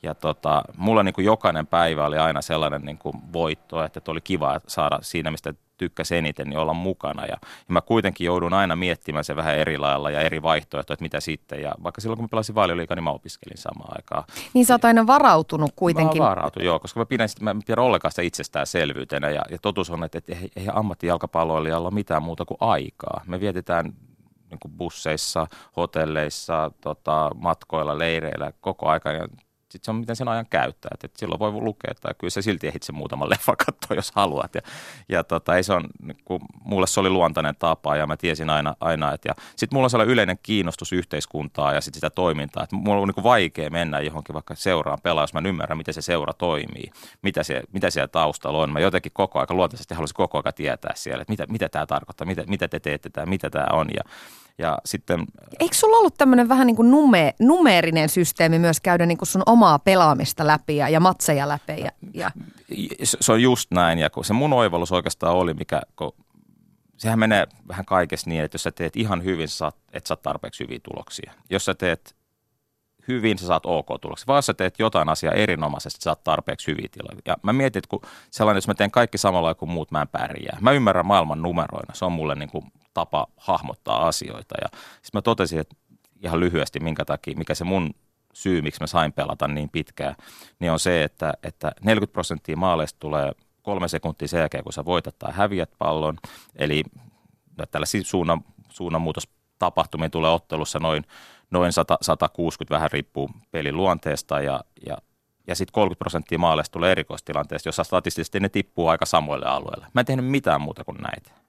ja 0.02 0.14
tota, 0.14 0.62
mulla 0.76 1.02
niin 1.02 1.14
kuin 1.14 1.24
jokainen 1.24 1.66
päivä 1.66 2.06
oli 2.06 2.18
aina 2.18 2.42
sellainen 2.42 2.82
niin 2.82 2.98
kuin 2.98 3.14
voitto, 3.32 3.84
että 3.84 4.00
oli 4.08 4.20
kiva 4.20 4.60
saada 4.66 4.98
siinä, 5.02 5.30
mistä 5.30 5.54
tykkäsi 5.76 6.16
eniten, 6.16 6.48
niin 6.48 6.58
olla 6.58 6.74
mukana. 6.74 7.22
Ja, 7.22 7.36
ja 7.42 7.68
mä 7.68 7.80
kuitenkin 7.80 8.24
joudun 8.24 8.52
aina 8.52 8.76
miettimään 8.76 9.24
se 9.24 9.36
vähän 9.36 9.56
eri 9.56 9.78
lailla 9.78 10.10
ja 10.10 10.20
eri 10.20 10.42
vaihtoehtoja, 10.42 10.94
että 10.94 11.02
mitä 11.02 11.20
sitten. 11.20 11.62
Ja 11.62 11.72
vaikka 11.82 12.00
silloin, 12.00 12.16
kun 12.16 12.24
mä 12.24 12.28
pelasin 12.28 12.54
valioliikaa, 12.54 12.94
niin 12.94 13.04
mä 13.04 13.10
opiskelin 13.10 13.58
samaan 13.58 13.96
aikaan. 13.96 14.24
Niin 14.54 14.66
sä 14.66 14.74
oot 14.74 14.84
aina 14.84 15.06
varautunut 15.06 15.70
kuitenkin. 15.76 16.22
Mä 16.22 16.28
varautunut, 16.28 16.66
joo, 16.66 16.78
koska 16.78 17.00
mä 17.00 17.06
pidän 17.06 17.28
sitä, 17.28 17.44
mä 17.44 17.56
pidän 17.66 17.84
ollenkaan 17.84 18.12
sitä 18.12 18.22
itsestäänselvyytenä. 18.22 19.30
Ja, 19.30 19.42
ja 19.50 19.58
totuus 19.62 19.90
on, 19.90 20.04
että, 20.04 20.18
että 20.18 20.36
eihän 20.56 20.76
ammattijalkapalloilijalla 20.76 21.88
ole 21.88 21.94
mitään 21.94 22.22
muuta 22.22 22.44
kuin 22.44 22.58
aikaa. 22.60 23.22
Me 23.26 23.40
vietetään 23.40 23.84
niin 24.50 24.60
kuin 24.60 24.72
busseissa, 24.72 25.46
hotelleissa, 25.76 26.70
tota, 26.80 27.30
matkoilla, 27.34 27.98
leireillä 27.98 28.52
koko. 28.60 28.86
Ja 28.92 29.28
sitten 29.72 29.84
se 29.84 29.90
on 29.90 29.96
miten 29.96 30.16
sen 30.16 30.28
ajan 30.28 30.46
käyttää. 30.50 30.90
Et, 30.94 31.04
et 31.04 31.16
silloin 31.16 31.38
voi 31.38 31.52
lukea, 31.52 31.90
että 31.90 32.14
kyllä 32.18 32.30
se 32.30 32.42
silti 32.42 32.66
ehdit 32.66 32.82
sen 32.82 32.94
muutaman 32.94 33.30
leffa 33.30 33.56
katsoa, 33.56 33.94
jos 33.96 34.12
haluat. 34.14 34.54
Ja, 34.54 34.60
ja 35.08 35.24
tota, 35.24 35.56
ei 35.56 35.62
se 35.62 35.72
on, 35.72 35.84
kun 36.24 36.40
mulle 36.64 36.86
se 36.86 37.00
oli 37.00 37.10
luontainen 37.10 37.56
tapa 37.58 37.96
ja 37.96 38.06
mä 38.06 38.16
tiesin 38.16 38.50
aina, 38.50 38.76
aina 38.80 39.12
että 39.12 39.34
sitten 39.56 39.76
mulla 39.76 39.86
on 39.86 39.90
sellainen 39.90 40.12
yleinen 40.12 40.38
kiinnostus 40.42 40.92
yhteiskuntaa 40.92 41.74
ja 41.74 41.80
sit 41.80 41.94
sitä 41.94 42.10
toimintaa, 42.10 42.62
että 42.64 42.76
mulla 42.76 43.00
on 43.00 43.08
niin 43.16 43.24
vaikea 43.24 43.70
mennä 43.70 44.00
johonkin 44.00 44.34
vaikka 44.34 44.54
seuraan 44.54 44.98
pelaa, 45.02 45.22
jos 45.22 45.34
mä 45.34 45.42
ymmärrän, 45.46 45.78
miten 45.78 45.94
se 45.94 46.02
seura 46.02 46.32
toimii, 46.32 46.90
mitä, 47.22 47.42
se, 47.42 47.62
mitä 47.72 47.90
siellä 47.90 48.08
taustalla 48.08 48.58
on. 48.58 48.72
Mä 48.72 48.80
jotenkin 48.80 49.12
koko 49.12 49.38
ajan 49.38 49.56
luontaisesti 49.56 49.94
haluaisin 49.94 50.14
koko 50.14 50.38
ajan 50.38 50.54
tietää 50.54 50.92
siellä, 50.94 51.22
että 51.22 51.32
mitä, 51.32 51.46
mitä 51.46 51.68
tämä 51.68 51.86
tarkoittaa, 51.86 52.26
mitä, 52.26 52.44
mitä 52.46 52.68
te 52.68 52.80
teette 52.80 53.10
tämä, 53.10 53.26
mitä 53.26 53.50
tämä 53.50 53.66
on. 53.72 53.88
Ja, 53.96 54.02
ja 54.58 54.78
sitten, 54.84 55.26
Eikö 55.60 55.76
sulla 55.76 55.96
ollut 55.96 56.14
tämmöinen 56.18 56.48
vähän 56.48 56.66
niin 56.66 56.76
kuin 56.76 56.90
nume, 56.90 57.34
numeerinen 57.38 58.08
systeemi 58.08 58.58
myös 58.58 58.80
käydä 58.80 59.06
niin 59.06 59.18
kuin 59.18 59.28
sun 59.28 59.42
omaa 59.46 59.78
pelaamista 59.78 60.46
läpi 60.46 60.76
ja, 60.76 60.88
ja 60.88 61.00
matseja 61.00 61.48
läpi? 61.48 61.80
Ja, 61.80 61.90
ja... 62.14 62.30
Se 63.04 63.32
on 63.32 63.42
just 63.42 63.70
näin 63.70 63.98
ja 63.98 64.10
kun 64.10 64.24
se 64.24 64.32
mun 64.32 64.52
oivallus 64.52 64.92
oikeastaan 64.92 65.36
oli, 65.36 65.54
mikä, 65.54 65.82
kun 65.96 66.12
sehän 66.96 67.18
menee 67.18 67.46
vähän 67.68 67.84
kaikessa 67.84 68.30
niin, 68.30 68.44
että 68.44 68.54
jos 68.54 68.62
sä 68.62 68.70
teet 68.70 68.96
ihan 68.96 69.24
hyvin, 69.24 69.48
sä 69.48 69.56
saat, 69.56 69.76
et 69.92 70.06
saa 70.06 70.16
tarpeeksi 70.16 70.64
hyviä 70.64 70.80
tuloksia. 70.82 71.32
Jos 71.50 71.64
sä 71.64 71.74
teet 71.74 72.16
hyvin, 73.08 73.38
sä 73.38 73.46
saat 73.46 73.66
ok 73.66 73.86
tuloksia. 74.00 74.26
Vaan 74.26 74.38
jos 74.38 74.46
sä 74.46 74.54
teet 74.54 74.78
jotain 74.78 75.08
asiaa 75.08 75.34
erinomaisesti, 75.34 76.00
sä 76.00 76.04
saat 76.04 76.24
tarpeeksi 76.24 76.70
hyviä 76.70 76.88
tiloja. 76.90 77.20
Ja 77.26 77.36
mä 77.42 77.52
mietin, 77.52 77.78
että 77.78 77.88
kun 77.88 78.00
sellainen, 78.30 78.56
jos 78.56 78.68
mä 78.68 78.74
teen 78.74 78.90
kaikki 78.90 79.18
samalla 79.18 79.54
kuin 79.54 79.70
muut, 79.70 79.90
mä 79.90 80.02
en 80.02 80.08
pärjää. 80.08 80.58
Mä 80.60 80.72
ymmärrän 80.72 81.06
maailman 81.06 81.42
numeroina. 81.42 81.94
Se 81.94 82.04
on 82.04 82.12
mulle 82.12 82.34
niin 82.34 82.50
kuin 82.50 82.64
tapa 82.94 83.26
hahmottaa 83.36 84.08
asioita. 84.08 84.54
Ja 84.62 84.68
sitten 84.72 85.18
mä 85.18 85.22
totesin, 85.22 85.58
että 85.58 85.76
ihan 86.20 86.40
lyhyesti, 86.40 86.80
minkä 86.80 87.04
takia, 87.04 87.36
mikä 87.36 87.54
se 87.54 87.64
mun 87.64 87.90
syy, 88.32 88.62
miksi 88.62 88.80
mä 88.80 88.86
sain 88.86 89.12
pelata 89.12 89.48
niin 89.48 89.68
pitkään, 89.68 90.14
niin 90.58 90.72
on 90.72 90.78
se, 90.78 91.04
että, 91.04 91.32
että 91.42 91.72
40 91.84 92.12
prosenttia 92.12 92.56
maaleista 92.56 92.98
tulee 93.00 93.32
kolme 93.62 93.88
sekuntia 93.88 94.28
sen 94.28 94.40
jälkeen, 94.40 94.64
kun 94.64 94.72
sä 94.72 94.84
voitat 94.84 95.18
tai 95.18 95.32
häviät 95.32 95.70
pallon. 95.78 96.18
Eli 96.56 96.82
no, 97.58 97.66
tällaisia 97.66 98.04
suunnan, 98.04 98.40
suunnanmuutos 98.68 99.28
tapahtumia 99.58 100.10
tulee 100.10 100.30
ottelussa 100.30 100.78
noin, 100.78 101.04
noin 101.50 101.72
100, 101.72 101.98
160, 102.00 102.74
vähän 102.74 102.90
riippuu 102.92 103.30
pelin 103.50 103.76
luonteesta 103.76 104.40
ja, 104.40 104.60
ja, 104.86 104.96
ja 105.46 105.54
sitten 105.54 105.72
30 105.72 105.98
prosenttia 105.98 106.38
maaleista 106.38 106.72
tulee 106.72 106.92
erikoistilanteesta, 106.92 107.68
jossa 107.68 107.84
statistisesti 107.84 108.40
ne 108.40 108.48
tippuu 108.48 108.88
aika 108.88 109.06
samoille 109.06 109.46
alueille. 109.46 109.86
Mä 109.94 110.00
en 110.00 110.06
tehnyt 110.06 110.26
mitään 110.26 110.60
muuta 110.60 110.84
kuin 110.84 110.96
näitä. 110.96 111.39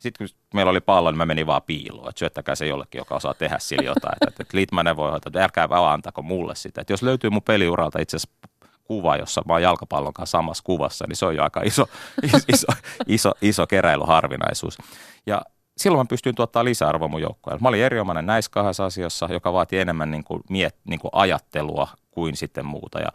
Sitten 0.00 0.28
kun 0.28 0.36
meillä 0.54 0.70
oli 0.70 0.80
pallo, 0.80 1.10
niin 1.10 1.18
mä 1.18 1.26
menin 1.26 1.46
vaan 1.46 1.62
piiloon, 1.62 2.08
että 2.08 2.18
syöttäkää 2.18 2.54
se 2.54 2.66
jollekin, 2.66 2.98
joka 2.98 3.14
osaa 3.14 3.34
tehdä 3.34 3.58
sillä 3.58 3.84
jotain. 3.84 4.16
Että, 4.20 4.42
että 4.42 4.56
Litmanen 4.56 4.96
voi 4.96 5.10
hoitaa, 5.10 5.28
että 5.28 5.42
älkää 5.42 5.68
vaan 5.68 5.94
antako 5.94 6.22
mulle 6.22 6.54
sitä. 6.54 6.80
Että 6.80 6.92
jos 6.92 7.02
löytyy 7.02 7.30
mun 7.30 7.42
peliuralta 7.42 8.00
itse 8.00 8.16
asiassa 8.16 8.58
kuva, 8.84 9.16
jossa 9.16 9.42
mä 9.46 9.52
oon 9.52 9.62
jalkapallon 9.62 10.12
kanssa 10.12 10.38
samassa 10.38 10.64
kuvassa, 10.64 11.04
niin 11.08 11.16
se 11.16 11.26
on 11.26 11.36
jo 11.36 11.42
aika 11.42 11.62
iso, 11.64 11.86
iso, 12.54 12.66
iso, 13.06 13.32
iso 13.42 13.66
keräilyharvinaisuus. 13.66 14.78
Ja 15.26 15.42
silloin 15.76 16.06
mä 16.06 16.08
pystyin 16.08 16.34
tuottaa 16.34 16.64
lisäarvoa 16.64 17.08
mun 17.08 17.22
joukkoille. 17.22 17.58
Mä 17.62 17.68
olin 17.68 17.82
erinomainen 17.82 18.26
näissä 18.26 18.50
kahdessa 18.50 18.84
asiassa, 18.84 19.28
joka 19.32 19.52
vaati 19.52 19.78
enemmän 19.78 20.10
niin 20.10 20.24
kuin 20.24 20.42
miet, 20.50 20.76
niin 20.84 21.00
kuin 21.00 21.10
ajattelua 21.12 21.88
kuin 22.10 22.36
sitten 22.36 22.66
muuta. 22.66 22.98
Ja 22.98 23.08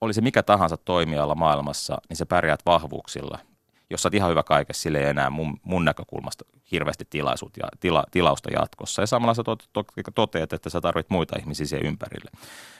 oli 0.00 0.12
se 0.12 0.20
mikä 0.20 0.42
tahansa 0.42 0.76
toimiala 0.76 1.34
maailmassa, 1.34 1.98
niin 2.08 2.16
se 2.16 2.24
pärjäät 2.24 2.60
vahvuuksilla– 2.66 3.38
jos 3.92 4.02
sä 4.02 4.06
oot 4.06 4.14
ihan 4.14 4.30
hyvä 4.30 4.42
kaikessa, 4.42 4.82
sille 4.82 4.98
ei 4.98 5.10
enää 5.10 5.30
mun, 5.30 5.60
mun 5.62 5.84
näkökulmasta 5.84 6.44
hirveästi 6.72 7.04
tilaisuut 7.10 7.56
ja, 7.56 7.68
tila, 7.80 8.04
tilausta 8.10 8.50
jatkossa. 8.50 9.02
Ja 9.02 9.06
samalla 9.06 9.34
sä 9.34 9.42
tot, 9.42 9.68
tot, 9.72 9.86
toteat, 10.14 10.52
että 10.52 10.70
sä 10.70 10.80
tarvit 10.80 11.10
muita 11.10 11.38
ihmisiä 11.38 11.66
siihen 11.66 11.86
ympärille. 11.86 12.30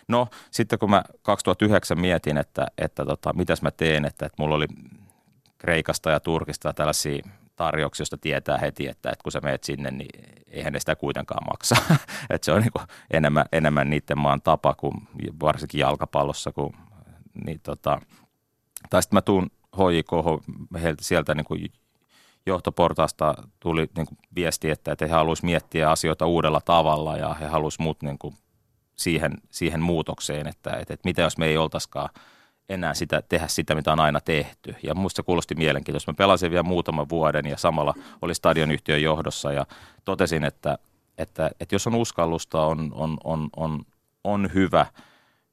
No 0.09 0.29
sitten 0.51 0.79
kun 0.79 0.91
mä 0.91 1.03
2009 1.23 2.01
mietin, 2.01 2.39
että, 2.39 2.67
että 2.79 3.05
tota, 3.05 3.33
mitäs 3.33 3.63
mä 3.63 3.71
teen, 3.71 4.05
että, 4.05 4.27
että 4.27 4.43
mulla 4.43 4.55
oli 4.55 4.67
Kreikasta 5.59 6.11
ja 6.11 6.21
Turkista 6.21 6.73
tällaisia 6.73 7.23
tarjouksia, 7.57 8.03
joista 8.03 8.19
tietää 8.19 8.59
heti, 8.59 8.89
että, 8.89 9.11
että 9.11 9.23
kun 9.23 9.33
sä 9.33 9.41
meet 9.41 9.65
sinne, 9.65 9.91
niin 9.91 10.43
eihän 10.47 10.73
ne 10.73 10.81
sitä 10.81 10.97
kuitenkaan 10.97 11.47
maksa. 11.51 11.77
että 12.31 12.45
se 12.45 12.53
on 12.53 12.61
niin 12.61 12.87
enemmän, 13.11 13.45
enemmän 13.53 13.91
niiden 13.91 14.19
maan 14.19 14.43
tapa 14.43 14.75
kuin 14.75 14.95
varsinkin 15.41 15.81
jalkapallossa. 15.81 16.53
Kuin, 16.53 16.77
niin 17.45 17.61
tota, 17.63 18.01
tai 18.91 19.03
sitten 19.03 19.17
mä 19.17 19.23
tuun 19.23 19.51
HJK, 19.77 20.43
sieltä 21.01 21.35
niin 21.35 21.45
kuin 21.45 21.73
johtoportaasta 22.47 23.35
tuli 23.61 23.89
niin 23.97 24.07
kuin 24.07 24.19
viesti, 24.35 24.71
että, 24.71 24.93
että 24.93 25.07
he 25.07 25.13
haluaisivat 25.13 25.45
miettiä 25.47 25.91
asioita 25.91 26.27
uudella 26.27 26.61
tavalla 26.61 27.17
ja 27.17 27.35
he 27.35 27.47
haluaisivat 27.47 27.85
muut 27.85 28.03
niin 28.03 28.19
kuin 28.19 28.35
siihen, 28.97 29.33
siihen 29.51 29.81
muutokseen, 29.81 30.47
että, 30.47 30.71
että, 30.71 30.95
että 30.95 31.09
mitä 31.09 31.23
jos 31.23 31.39
me 31.39 31.47
ei 31.47 31.57
oltaisikaan 31.57 32.09
enää 32.69 32.95
sitä, 32.95 33.23
tehdä 33.29 33.49
sitä, 33.49 33.75
mitä 33.75 33.93
on 33.93 34.01
aina 34.01 34.21
tehty. 34.21 34.75
Ja 34.83 34.95
minusta 34.95 35.17
se 35.17 35.23
kuulosti 35.23 35.55
mielenkiintoista. 35.55 36.13
Mä 36.13 36.17
pelasin 36.17 36.51
vielä 36.51 36.63
muutaman 36.63 37.09
vuoden 37.09 37.47
ja 37.47 37.57
samalla 37.57 37.95
oli 38.23 38.35
stadionyhtiön 38.35 39.03
johdossa 39.03 39.53
ja 39.53 39.67
totesin, 40.05 40.45
että, 40.45 40.79
että, 41.19 41.51
että 41.61 41.75
jos 41.75 41.87
on 41.87 41.95
uskallusta, 41.95 42.67
on, 42.67 42.91
on, 42.95 43.19
on, 43.25 43.49
on, 43.57 43.83
on 44.25 44.51
hyvä, 44.55 44.87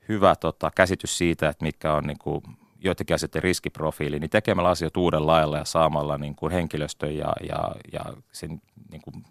hyvä 0.09 0.35
tota, 0.35 0.71
käsitys 0.75 1.17
siitä, 1.17 1.49
että 1.49 1.65
mikä 1.65 1.93
on 1.93 2.03
niin 2.03 2.19
kuin 2.19 2.43
joitakin 2.79 3.15
asioiden 3.15 3.43
riskiprofiili, 3.43 4.19
niin 4.19 4.29
tekemällä 4.29 4.69
asiat 4.69 4.97
uuden 4.97 5.27
lailla 5.27 5.57
ja 5.57 5.65
saamalla 5.65 6.17
niin 6.17 6.35
kuin 6.35 6.51
henkilöstön 6.51 7.15
ja, 7.15 7.33
ja, 7.47 7.75
ja 7.93 8.01
sen 8.31 8.61
niin 8.91 9.01
kuin 9.01 9.25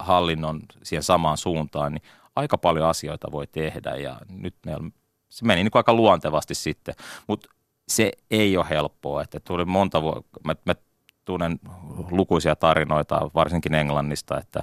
hallinnon 0.00 0.60
siihen 0.82 1.02
samaan 1.02 1.36
suuntaan, 1.36 1.92
niin 1.92 2.02
aika 2.36 2.58
paljon 2.58 2.88
asioita 2.88 3.32
voi 3.32 3.46
tehdä 3.46 3.96
ja 3.96 4.20
nyt 4.30 4.54
meillä, 4.66 4.90
se 5.28 5.44
meni 5.44 5.62
niin 5.62 5.70
kuin 5.70 5.80
aika 5.80 5.94
luontevasti 5.94 6.54
sitten, 6.54 6.94
mutta 7.26 7.48
se 7.88 8.12
ei 8.30 8.56
ole 8.56 8.66
helppoa, 8.70 9.22
että 9.22 9.40
tuli 9.40 9.64
monta 9.64 10.02
vuotta, 10.02 10.40
mä, 10.44 10.54
mä 10.64 10.74
tunnen 11.24 11.60
lukuisia 12.10 12.56
tarinoita, 12.56 13.30
varsinkin 13.34 13.74
Englannista, 13.74 14.38
että, 14.38 14.62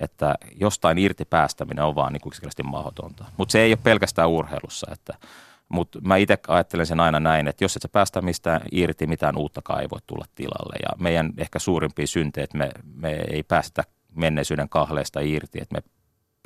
että 0.00 0.34
jostain 0.60 0.98
irti 0.98 1.24
päästäminen 1.24 1.84
on 1.84 1.94
vaan 1.94 2.12
niin 2.12 2.22
yksinkertaisesti 2.26 2.62
mahdotonta. 2.62 3.24
Mutta 3.36 3.52
se 3.52 3.60
ei 3.60 3.70
ole 3.70 3.78
pelkästään 3.82 4.28
urheilussa, 4.28 4.86
että 4.92 5.14
mutta 5.68 6.00
mä 6.00 6.16
itse 6.16 6.38
ajattelen 6.48 6.86
sen 6.86 7.00
aina 7.00 7.20
näin, 7.20 7.48
että 7.48 7.64
jos 7.64 7.76
et 7.76 7.82
sä 7.82 7.88
päästä 7.88 8.22
mistään 8.22 8.60
irti, 8.72 9.06
mitään 9.06 9.36
uuttakaan 9.36 9.80
ei 9.80 9.90
voi 9.90 10.00
tulla 10.06 10.24
tilalle. 10.34 10.76
Ja 10.82 11.04
meidän 11.04 11.32
ehkä 11.36 11.58
suurimpia 11.58 12.06
syntejä, 12.06 12.44
että 12.44 12.58
me, 12.58 12.70
me 12.94 13.10
ei 13.30 13.42
päästä 13.42 13.84
menneisyyden 14.14 14.68
kahleesta 14.68 15.20
irti, 15.20 15.58
että 15.62 15.74
me 15.74 15.82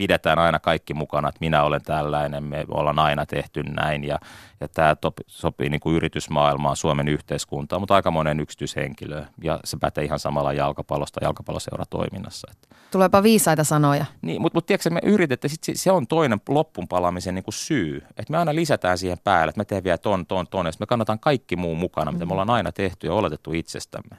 pidetään 0.03 0.39
aina 0.39 0.59
kaikki 0.59 0.95
mukana, 0.95 1.29
että 1.29 1.39
minä 1.41 1.63
olen 1.63 1.83
tällainen, 1.83 2.45
me 2.45 2.65
ollaan 2.69 2.99
aina 2.99 3.27
tehty 3.27 3.63
näin 3.63 4.05
ja, 4.05 4.19
ja 4.61 4.69
tämä 4.69 4.95
top, 4.95 5.15
sopii 5.27 5.69
niin 5.69 5.81
kuin 5.81 5.97
yritysmaailmaan, 5.97 6.77
Suomen 6.77 7.09
yhteiskuntaan, 7.09 7.83
mutta 7.83 7.95
aika 7.95 8.11
monen 8.11 8.41
yksityishenkilö 8.41 9.25
ja 9.43 9.61
se 9.65 9.77
pätee 9.81 10.05
ihan 10.05 10.19
samalla 10.19 10.53
jalkapallosta 10.53 11.21
jalkapalloseuratoiminnassa. 11.23 12.53
Tuleepa 12.91 13.23
viisaita 13.23 13.65
sanoja. 13.65 14.05
Niin, 14.23 14.43
mutta, 14.43 14.57
mutta 14.57 14.67
tiedätkö, 14.67 14.91
me 14.91 15.01
yritetään, 15.03 15.51
sit 15.51 15.61
se 15.75 15.93
on 15.93 16.07
toinen 16.07 16.41
loppun 16.49 16.89
palaamisen 16.89 17.35
niin 17.35 17.45
kuin 17.45 17.55
syy, 17.55 17.97
että 17.97 18.31
me 18.31 18.39
aina 18.39 18.55
lisätään 18.55 18.99
siihen 18.99 19.19
päälle, 19.25 19.51
että 19.51 19.61
me 19.61 19.65
teemme 19.65 19.85
vielä 19.85 19.99
ton, 19.99 20.27
ton, 20.27 20.47
ton, 20.47 20.67
ja 20.67 20.73
me 20.81 20.87
kannataan 20.87 21.19
kaikki 21.19 21.57
muu 21.57 21.75
mukana, 21.75 22.13
mitä 22.13 22.25
me 22.25 22.29
mm. 22.29 22.33
ollaan 22.33 22.51
aina 22.51 22.73
tehty 22.73 23.07
ja 23.07 23.15
oletettu 23.15 23.53
itsestämme. 23.53 24.17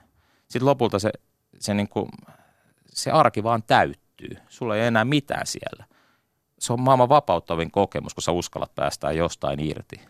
Sitten 0.48 0.66
lopulta 0.66 1.00
se, 1.00 1.12
se, 1.60 1.74
niin 1.74 1.90
kuin, 1.90 2.10
se 2.94 3.12
arki 3.12 3.44
vaan 3.44 3.64
täyttyy 3.64 4.03
täyttyy. 4.30 4.48
Sulla 4.50 4.76
ei 4.76 4.88
enää 4.88 5.06
mitään 5.06 5.48
siellä. 5.48 5.86
Se 6.60 6.74
on 6.74 6.82
maailman 6.82 7.10
vapauttavin 7.10 7.72
kokemus, 7.72 8.14
kun 8.14 8.24
sä 8.24 8.32
uskallat 8.32 8.76
päästä 8.76 9.12
jostain 9.12 9.60
irti. 9.60 10.02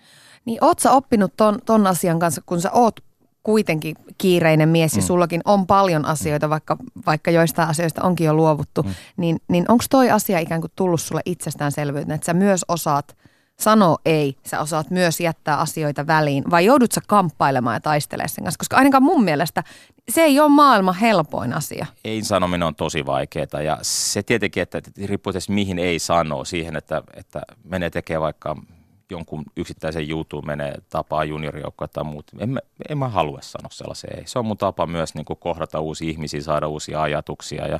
Niin 0.45 0.57
oot 0.61 0.79
sä 0.79 0.91
oppinut 0.91 1.33
ton, 1.37 1.59
ton 1.65 1.87
asian 1.87 2.19
kanssa, 2.19 2.41
kun 2.45 2.61
sä 2.61 2.71
oot 2.71 2.99
kuitenkin 3.43 3.95
kiireinen 4.17 4.69
mies 4.69 4.95
ja 4.95 5.01
mm. 5.01 5.05
sullakin 5.05 5.41
on 5.45 5.67
paljon 5.67 6.05
asioita, 6.05 6.49
vaikka, 6.49 6.77
vaikka 7.05 7.31
joistain 7.31 7.69
asioista 7.69 8.03
onkin 8.03 8.25
jo 8.25 8.33
luovuttu, 8.33 8.83
mm. 8.83 8.93
niin, 9.17 9.37
niin 9.47 9.65
onko 9.67 9.83
toi 9.89 10.11
asia 10.11 10.39
ikään 10.39 10.61
kuin 10.61 10.71
tullut 10.75 11.01
sulle 11.01 11.21
itsestäänselvyyteen, 11.25 12.15
että 12.15 12.25
sä 12.25 12.33
myös 12.33 12.65
osaat 12.67 13.17
sanoa 13.59 13.97
ei, 14.05 14.37
sä 14.45 14.61
osaat 14.61 14.89
myös 14.89 15.19
jättää 15.19 15.57
asioita 15.57 16.07
väliin, 16.07 16.43
vai 16.51 16.65
joudut 16.65 16.91
sä 16.91 17.01
kamppailemaan 17.07 17.75
ja 17.75 17.79
taistelemaan 17.79 18.29
sen 18.29 18.43
kanssa? 18.43 18.57
Koska 18.57 18.77
ainakaan 18.77 19.03
mun 19.03 19.23
mielestä 19.23 19.63
se 20.09 20.21
ei 20.21 20.39
ole 20.39 20.49
maailman 20.49 20.95
helpoin 20.95 21.53
asia. 21.53 21.85
Ei 22.05 22.23
sanominen 22.23 22.67
on 22.67 22.75
tosi 22.75 23.05
vaikeaa 23.05 23.61
ja 23.63 23.77
se 23.81 24.23
tietenkin, 24.23 24.63
että, 24.63 24.81
riippuu 25.05 25.33
tietysti 25.33 25.53
mihin 25.53 25.79
ei 25.79 25.99
sano 25.99 26.45
siihen, 26.45 26.75
että, 26.75 27.01
että 27.15 27.41
menee 27.63 27.89
tekemään 27.89 28.21
vaikka 28.21 28.55
jonkun 29.09 29.43
yksittäisen 29.57 30.07
jutun, 30.07 30.45
menee 30.45 30.73
tapaa 30.89 31.23
juniorijoukkoa 31.23 31.87
tai 31.87 32.03
muut. 32.03 32.25
En 32.39 32.49
mä, 32.49 32.59
en 32.89 32.97
mä 32.97 33.07
halua 33.07 33.39
sanoa 33.41 33.69
sellaisen 33.71 34.09
ei. 34.17 34.23
Se 34.25 34.39
on 34.39 34.45
mun 34.45 34.57
tapa 34.57 34.85
myös 34.85 35.15
niin 35.15 35.25
kohdata 35.39 35.79
uusia 35.79 36.09
ihmisiä, 36.09 36.41
saada 36.41 36.67
uusia 36.67 37.01
ajatuksia 37.01 37.67
ja 37.67 37.79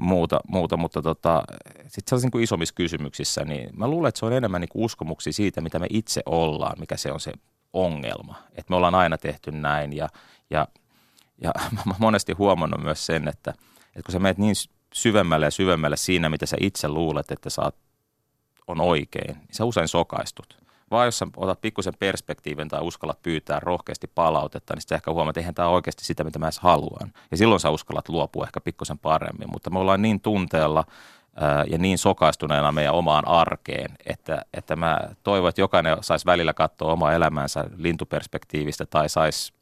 muuta, 0.00 0.40
muuta 0.48 0.76
mutta 0.76 1.02
tota, 1.02 1.44
sitten 1.76 2.02
sellaisissa 2.06 2.28
niin 2.34 2.44
isommissa 2.44 2.74
kysymyksissä, 2.74 3.44
niin 3.44 3.70
mä 3.76 3.88
luulen, 3.88 4.08
että 4.08 4.18
se 4.18 4.26
on 4.26 4.32
enemmän 4.32 4.60
niin 4.60 4.68
kuin 4.68 4.84
uskomuksia 4.84 5.32
siitä, 5.32 5.60
mitä 5.60 5.78
me 5.78 5.86
itse 5.90 6.22
ollaan, 6.26 6.80
mikä 6.80 6.96
se 6.96 7.12
on 7.12 7.20
se 7.20 7.32
ongelma. 7.72 8.34
Että 8.48 8.70
me 8.70 8.76
ollaan 8.76 8.94
aina 8.94 9.18
tehty 9.18 9.50
näin 9.52 9.92
ja, 9.92 10.08
ja, 10.50 10.68
ja 11.42 11.52
mä 11.86 11.94
monesti 11.98 12.32
huomannut 12.32 12.82
myös 12.82 13.06
sen, 13.06 13.28
että, 13.28 13.50
että 13.86 14.02
kun 14.06 14.12
sä 14.12 14.18
menet 14.18 14.38
niin 14.38 14.54
syvemmälle 14.94 15.46
ja 15.46 15.50
syvemmälle 15.50 15.96
siinä, 15.96 16.28
mitä 16.28 16.46
sä 16.46 16.56
itse 16.60 16.88
luulet, 16.88 17.30
että 17.30 17.50
sä 17.50 17.62
oot, 17.62 17.76
on 18.66 18.80
oikein, 18.80 19.36
niin 19.36 19.54
sä 19.54 19.64
usein 19.64 19.88
sokaistut. 19.88 20.60
Vaan 20.90 21.06
jos 21.06 21.18
sä 21.18 21.26
otat 21.36 21.60
pikkusen 21.60 21.92
perspektiivin 21.98 22.68
tai 22.68 22.80
uskallat 22.82 23.22
pyytää 23.22 23.60
rohkeasti 23.60 24.06
palautetta, 24.14 24.74
niin 24.74 24.80
sitten 24.80 24.96
ehkä 24.96 25.12
huomaat, 25.12 25.30
että 25.30 25.40
eihän 25.40 25.54
tämä 25.54 25.68
oikeasti 25.68 26.04
sitä, 26.04 26.24
mitä 26.24 26.38
mä 26.38 26.46
edes 26.46 26.58
haluan. 26.58 27.12
Ja 27.30 27.36
silloin 27.36 27.60
sä 27.60 27.70
uskallat 27.70 28.08
luopua 28.08 28.44
ehkä 28.44 28.60
pikkusen 28.60 28.98
paremmin. 28.98 29.50
Mutta 29.52 29.70
me 29.70 29.78
ollaan 29.78 30.02
niin 30.02 30.20
tunteella 30.20 30.84
ja 31.70 31.78
niin 31.78 31.98
sokaistuneena 31.98 32.72
meidän 32.72 32.94
omaan 32.94 33.28
arkeen, 33.28 33.90
että, 34.06 34.44
että 34.54 34.76
mä 34.76 34.98
toivon, 35.22 35.48
että 35.48 35.60
jokainen 35.60 35.96
saisi 36.00 36.26
välillä 36.26 36.52
katsoa 36.52 36.92
omaa 36.92 37.12
elämäänsä 37.12 37.64
lintuperspektiivistä 37.76 38.86
tai 38.86 39.08
saisi 39.08 39.52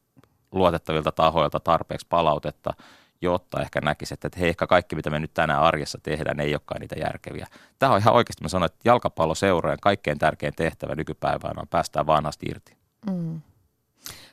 luotettavilta 0.52 1.12
tahoilta 1.12 1.60
tarpeeksi 1.60 2.06
palautetta, 2.10 2.70
jotta 3.20 3.62
ehkä 3.62 3.80
näkisi, 3.80 4.14
että 4.14 4.28
hei, 4.38 4.48
ehkä 4.48 4.66
kaikki, 4.66 4.96
mitä 4.96 5.10
me 5.10 5.18
nyt 5.18 5.34
tänään 5.34 5.62
arjessa 5.62 5.98
tehdään, 6.02 6.40
ei 6.40 6.54
olekaan 6.54 6.80
niitä 6.80 6.96
järkeviä. 6.98 7.46
Tämä 7.78 7.92
on 7.92 7.98
ihan 7.98 8.14
oikeasti, 8.14 8.44
mä 8.44 8.48
sanon, 8.48 8.66
että 8.66 8.78
jalkapalloseurojen 8.84 9.78
kaikkein 9.80 10.18
tärkein 10.18 10.52
tehtävä 10.56 10.94
nykypäivänä 10.94 11.60
on 11.60 11.68
päästää 11.68 12.06
vanhasta 12.06 12.46
irti. 12.50 12.76
Mm. 13.10 13.40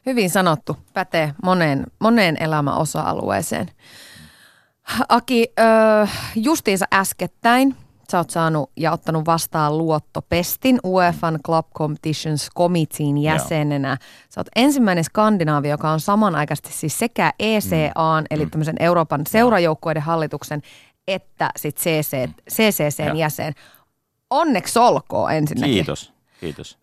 Hyvin 0.05 0.29
sanottu, 0.29 0.77
pätee 0.93 1.33
moneen, 1.43 1.83
moneen 1.99 2.37
elämän 2.39 2.77
osa-alueeseen. 2.77 3.71
Aki, 5.09 5.53
justiinsa 6.35 6.85
äskettäin 6.93 7.75
sä 8.11 8.17
oot 8.17 8.29
saanut 8.29 8.71
ja 8.77 8.91
ottanut 8.91 9.25
vastaan 9.25 9.77
luottopestin 9.77 10.79
UEFan 10.83 11.39
Club 11.45 11.65
Competitions 11.77 12.49
Committeein 12.57 13.17
jäsenenä. 13.17 13.87
Joo. 13.87 13.97
Sä 14.29 14.39
oot 14.39 14.47
ensimmäinen 14.55 15.03
skandinaavi, 15.03 15.69
joka 15.69 15.91
on 15.91 15.99
samanaikaisesti 15.99 16.73
siis 16.73 16.99
sekä 16.99 17.33
ECAan, 17.39 18.23
mm. 18.23 18.27
eli 18.29 18.45
mm. 18.45 18.51
tämmöisen 18.51 18.75
Euroopan 18.79 19.21
seurajoukkueiden 19.27 20.03
hallituksen, 20.03 20.61
että 21.07 21.49
sit 21.57 21.77
CC, 21.77 22.29
CCCn 22.51 23.11
mm. 23.11 23.15
jäsen. 23.15 23.53
Onneksi 24.29 24.79
olkoon 24.79 25.33
ensinnäkin. 25.33 25.73
Kiitos. 25.73 26.13
Kiitos. 26.39 26.77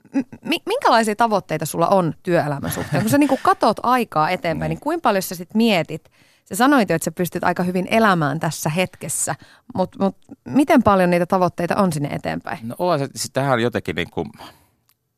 M- 0.45 0.67
minkälaisia 0.67 1.17
tavoitteita 1.17 1.67
sulla 1.67 1.89
on 1.89 2.15
työelämän 2.23 2.71
suhteen? 2.71 3.03
Kun 3.03 3.11
sä 3.11 3.19
niin 3.19 3.39
katot 3.43 3.77
aikaa 3.83 4.31
eteenpäin, 4.31 4.69
niin, 4.69 4.77
niin 4.77 4.83
kuinka 4.83 5.03
paljon 5.03 5.23
sä 5.23 5.35
sit 5.35 5.55
mietit– 5.55 6.05
Sä 6.53 6.57
sanoit 6.57 6.89
jo, 6.89 6.97
että 6.97 7.05
sä 7.05 7.13
pystyt 7.13 7.45
aika 7.45 7.63
hyvin 7.63 7.87
elämään 7.91 8.41
tässä 8.41 8.71
hetkessä, 8.71 9.35
mutta 9.75 10.05
mut, 10.05 10.17
miten 10.49 10.83
paljon 10.83 11.11
niitä 11.11 11.27
tavoitteita 11.27 11.77
on 11.77 11.93
sinne 11.93 12.09
eteenpäin? 12.09 12.59
No 12.69 12.75
on 12.79 12.99
se, 12.99 13.09
siis 13.15 13.31
tähän 13.33 13.61
jotenkin 13.61 13.97
niin 13.97 14.11
kuin, 14.11 14.27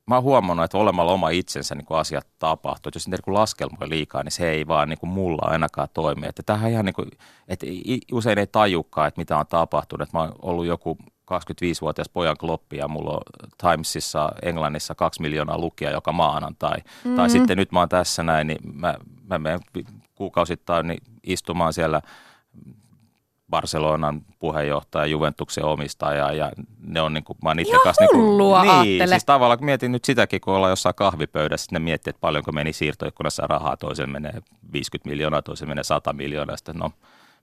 mä 0.07 0.15
oon 0.15 0.25
huomannut, 0.25 0.65
että 0.65 0.79
olemalla 0.79 1.13
oma 1.13 1.31
itsensä 1.31 1.75
niin 1.75 1.87
kuin 1.87 1.99
asiat 1.99 2.27
tapahtuu. 2.39 2.89
Että 2.89 2.97
jos 2.97 3.09
niitä 3.09 3.23
niin 3.27 3.35
laskelmoja 3.35 3.89
liikaa, 3.89 4.23
niin 4.23 4.33
se 4.33 4.51
ei 4.51 4.67
vaan 4.67 4.89
niin 4.89 4.99
kuin 4.99 5.11
mulla 5.11 5.43
ainakaan 5.51 5.89
toimi. 5.95 6.27
Että 6.27 6.43
tähän 6.47 6.71
ihan 6.71 6.85
niin 6.85 6.95
kuin, 6.95 7.11
että 7.49 7.67
usein 8.13 8.39
ei 8.39 8.47
tajukaan, 8.47 9.09
että 9.09 9.21
mitä 9.21 9.39
on 9.39 9.47
tapahtunut. 9.47 10.09
Että 10.09 10.19
mä 10.19 10.23
oon 10.23 10.35
ollut 10.43 10.67
joku 10.67 10.99
25-vuotias 11.33 12.09
pojan 12.09 12.37
kloppi 12.37 12.77
ja 12.77 12.89
mulla 12.89 13.11
on 13.11 13.23
Timesissa 13.59 14.33
Englannissa 14.43 14.95
kaksi 14.95 15.23
miljoonaa 15.23 15.59
lukia 15.59 15.91
joka 15.91 16.13
maanantai. 16.13 16.77
Mm-hmm. 16.79 17.17
Tai 17.17 17.31
sitten 17.31 17.57
nyt 17.57 17.73
mä 17.73 17.79
oon 17.79 17.89
tässä 17.89 18.23
näin, 18.23 18.47
niin 18.47 18.59
mä, 18.75 18.95
mä 19.29 19.39
menen 19.39 19.61
kuukausittain 20.15 20.87
niin 20.87 21.03
istumaan 21.23 21.73
siellä 21.73 22.01
Barcelonan 23.51 24.23
puheenjohtaja, 24.39 25.07
Juventuksen 25.07 25.65
omistaja 25.65 26.33
ja 26.33 26.53
ne 26.81 27.01
on 27.01 27.15
niin 27.15 27.25
kuin, 27.25 27.39
mä 27.43 27.51
oon 27.51 27.59
itse 27.59 27.77
kanssa 27.85 28.03
niin, 28.03 28.11
kuin, 28.11 28.39
niin 28.83 29.09
siis 29.09 29.25
tavallaan 29.25 29.65
mietin 29.65 29.93
nyt 29.93 30.05
sitäkin, 30.05 30.41
kun 30.41 30.55
ollaan 30.55 30.73
jossain 30.73 30.95
kahvipöydässä, 30.95 31.69
ne 31.73 31.79
miettii, 31.79 32.11
että 32.11 32.21
paljonko 32.21 32.53
meni 32.53 32.73
siirtoikkunassa 32.73 33.47
rahaa, 33.47 33.77
toisen 33.77 34.11
menee 34.11 34.43
50 34.73 35.11
miljoonaa, 35.11 35.43
toisen 35.43 35.69
menee 35.69 35.85
100 35.85 36.13
miljoonaa, 36.13 36.57
sitten 36.57 36.77
no 36.77 36.91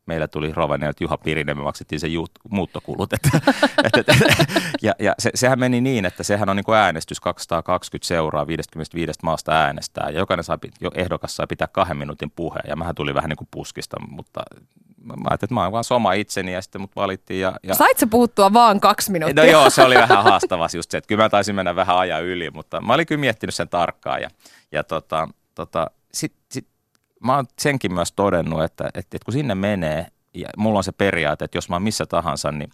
meillä 0.05 0.27
tuli 0.27 0.53
Rovanielta 0.53 1.03
Juha 1.03 1.17
Pirinen, 1.17 1.57
me 1.57 1.63
maksettiin 1.63 1.99
se 1.99 2.07
juut, 2.07 2.31
muuttokulut. 2.49 3.13
Että, 3.13 3.29
et, 3.83 3.97
et, 3.97 4.07
ja 4.81 4.93
ja 4.99 5.15
se, 5.19 5.31
sehän 5.35 5.59
meni 5.59 5.81
niin, 5.81 6.05
että 6.05 6.23
sehän 6.23 6.49
on 6.49 6.55
niin 6.55 6.63
kuin 6.63 6.77
äänestys 6.77 7.19
220 7.19 8.07
seuraa 8.07 8.47
55 8.47 9.19
maasta 9.23 9.51
äänestää. 9.51 10.09
Ja 10.09 10.19
jokainen 10.19 10.43
saa, 10.43 10.57
jo 10.81 10.91
ehdokas 10.95 11.35
saa 11.35 11.47
pitää 11.47 11.67
kahden 11.67 11.97
minuutin 11.97 12.31
puheen. 12.31 12.63
Ja 12.67 12.75
mähän 12.75 12.95
tuli 12.95 13.13
vähän 13.13 13.29
niin 13.29 13.37
kuin 13.37 13.47
puskista, 13.51 13.97
mutta 14.09 14.41
mä 15.03 15.13
ajattelin, 15.13 15.33
että 15.33 15.53
mä 15.53 15.63
oon 15.63 15.71
vaan 15.71 15.83
soma 15.83 16.13
itseni 16.13 16.53
ja 16.53 16.61
sitten 16.61 16.81
mut 16.81 16.95
valittiin. 16.95 17.39
Ja, 17.39 17.53
ja... 17.63 17.75
Sait 17.75 17.97
se 17.97 18.05
puhuttua 18.05 18.53
vaan 18.53 18.79
kaksi 18.79 19.11
minuuttia? 19.11 19.43
No 19.43 19.51
joo, 19.51 19.69
se 19.69 19.83
oli 19.83 19.95
vähän 19.95 20.23
haastavaa 20.23 20.67
just 20.75 20.91
se, 20.91 20.97
että 20.97 21.07
kyllä 21.07 21.23
mä 21.23 21.29
taisin 21.29 21.55
mennä 21.55 21.75
vähän 21.75 21.97
ajan 21.97 22.23
yli, 22.23 22.49
mutta 22.51 22.81
mä 22.81 22.93
olin 22.93 23.05
kyllä 23.05 23.21
miettinyt 23.21 23.55
sen 23.55 23.69
tarkkaan. 23.69 24.21
Ja, 24.21 24.29
ja 24.71 24.83
tota, 24.83 25.27
tota, 25.55 25.91
mä 27.23 27.35
oon 27.35 27.45
senkin 27.59 27.93
myös 27.93 28.11
todennut, 28.11 28.63
että, 28.63 28.87
että, 28.87 28.99
että 28.99 29.25
kun 29.25 29.33
sinne 29.33 29.55
menee, 29.55 30.07
ja 30.33 30.49
mulla 30.57 30.77
on 30.77 30.83
se 30.83 30.91
periaate, 30.91 31.45
että 31.45 31.57
jos 31.57 31.69
mä 31.69 31.75
oon 31.75 31.83
missä 31.83 32.05
tahansa, 32.05 32.51
niin, 32.51 32.69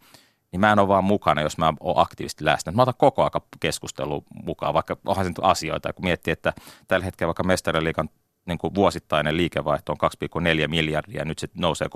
niin 0.52 0.60
mä 0.60 0.72
en 0.72 0.80
ole 0.80 0.88
vaan 0.88 1.04
mukana, 1.04 1.42
jos 1.42 1.58
mä 1.58 1.74
oon 1.80 2.02
aktiivisesti 2.02 2.46
läsnä. 2.46 2.72
Mä 2.72 2.82
otan 2.82 2.94
koko 2.98 3.22
ajan 3.22 3.42
keskustelu 3.60 4.24
mukaan, 4.46 4.74
vaikka 4.74 4.98
onhan 5.06 5.26
se 5.26 5.32
asioita, 5.42 5.94
kun 5.94 6.06
miettii, 6.06 6.32
että 6.32 6.54
tällä 6.88 7.06
hetkellä 7.06 7.28
vaikka 7.28 7.44
mestariliikan 7.44 8.10
niin 8.48 8.58
kuin 8.58 8.76
vuosittainen 8.76 9.38
liikevaihto 9.38 9.92
on 9.92 10.10
2,4 10.62 10.68
miljardia, 10.68 11.26
nyt 11.26 11.40
se 11.40 11.48
nousee 11.58 11.88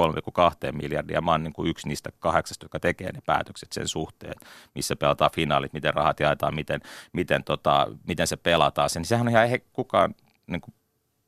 3,2 0.72 0.72
miljardia. 0.72 1.22
Mä 1.22 1.32
oon 1.32 1.44
niin 1.44 1.54
kuin 1.54 1.70
yksi 1.70 1.88
niistä 1.88 2.10
kahdeksasta, 2.20 2.66
joka 2.66 2.80
tekee 2.80 3.12
ne 3.12 3.20
päätökset 3.26 3.72
sen 3.72 3.88
suhteen, 3.88 4.34
missä 4.76 4.96
pelataan 4.96 5.32
finaalit, 5.34 5.74
miten 5.74 5.94
rahat 5.94 6.20
jaetaan, 6.20 6.56
miten, 6.56 6.82
miten, 7.14 7.44
tota, 7.44 7.88
miten 8.08 8.28
se 8.28 8.38
pelataan. 8.38 8.90
Niin 8.96 9.06
sehän 9.06 9.28
on 9.28 9.32
ihan 9.32 9.46
ei 9.46 9.64
kukaan 9.74 10.16
niin 10.48 10.62
kuin 10.62 10.74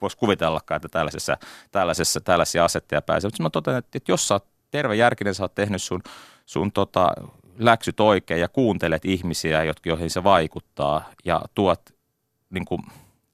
voisi 0.04 0.18
kuvitellakaan, 0.18 0.76
että 0.76 0.90
tällaisessa, 0.90 1.38
tällaisessa, 1.72 2.22
tällaisia 2.22 2.66
asetteja 2.66 3.02
pääsee. 3.02 3.28
Mutta 3.28 3.44
mä 3.44 3.50
totean, 3.50 3.78
että, 3.78 3.98
että 3.98 4.12
jos 4.12 4.28
sä 4.28 4.36
oot 4.36 4.46
terve 4.72 4.96
järkinen, 4.96 5.36
sä 5.36 5.44
oot 5.44 5.56
tehnyt 5.56 5.82
sun, 5.82 6.02
sun 6.46 6.72
tota, 6.72 7.14
läksyt 7.60 8.00
oikein 8.00 8.42
ja 8.42 8.48
kuuntelet 8.48 9.06
ihmisiä, 9.06 9.60
joihin 9.86 10.10
se 10.10 10.24
vaikuttaa 10.24 11.10
ja 11.26 11.42
tuot 11.56 11.82
niin 12.50 12.66
kuin, 12.66 12.82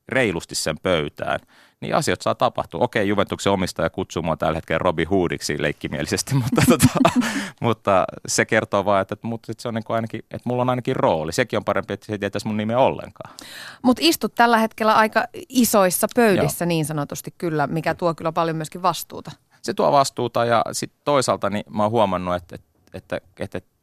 reilusti 0.10 0.56
sen 0.56 0.76
pöytään, 0.84 1.40
niin 1.82 1.96
asiat 1.96 2.22
saa 2.22 2.36
tapahtua. 2.36 2.84
Okei, 2.84 3.08
Juventuksen 3.08 3.52
omistaja 3.52 3.90
kutsuu 3.90 4.24
mua 4.24 4.38
tällä 4.38 4.56
hetkellä 4.56 4.80
Robi 4.80 5.04
Hoodiksi 5.04 5.62
leikkimielisesti, 5.62 6.36
mutta, 6.44 6.62
tota, 6.70 6.88
mutta 7.62 8.06
se 8.28 8.46
kertoo 8.46 8.86
vaan, 8.86 9.02
että, 9.02 9.14
että, 9.14 9.28
että, 9.50 9.62
se 9.62 9.68
on 9.68 9.74
niin 9.74 9.84
kuin 9.84 9.96
ainakin, 9.96 10.20
että 10.20 10.50
mulla 10.50 10.62
on 10.62 10.70
ainakin 10.70 10.96
rooli. 10.96 11.34
Sekin 11.34 11.58
on 11.58 11.64
parempi, 11.64 11.94
että 11.94 12.06
se 12.06 12.12
ei 12.12 12.20
tietäisi 12.20 12.48
mun 12.48 12.58
nimeä 12.58 12.80
ollenkaan. 12.80 13.36
Mutta 13.84 14.00
istut 14.06 14.36
tällä 14.36 14.58
hetkellä 14.58 14.96
aika 14.96 15.24
isoissa 15.50 16.08
pöydissä 16.16 16.66
Joo. 16.66 16.70
niin 16.70 16.86
sanotusti 16.86 17.34
kyllä, 17.38 17.68
mikä 17.68 17.96
tuo 17.96 18.16
kyllä 18.16 18.32
paljon 18.32 18.56
myöskin 18.56 18.82
vastuuta. 18.82 19.32
Se 19.62 19.74
tuo 19.74 19.92
vastuuta 19.92 20.46
ja 20.46 20.64
sitten 20.72 21.02
toisaalta 21.06 21.50
niin 21.50 21.64
mä 21.70 21.84
oon 21.84 21.92
huomannut, 21.92 22.36
että, 22.36 22.56
että, 22.94 23.22
että, 23.40 23.58
että 23.58 23.79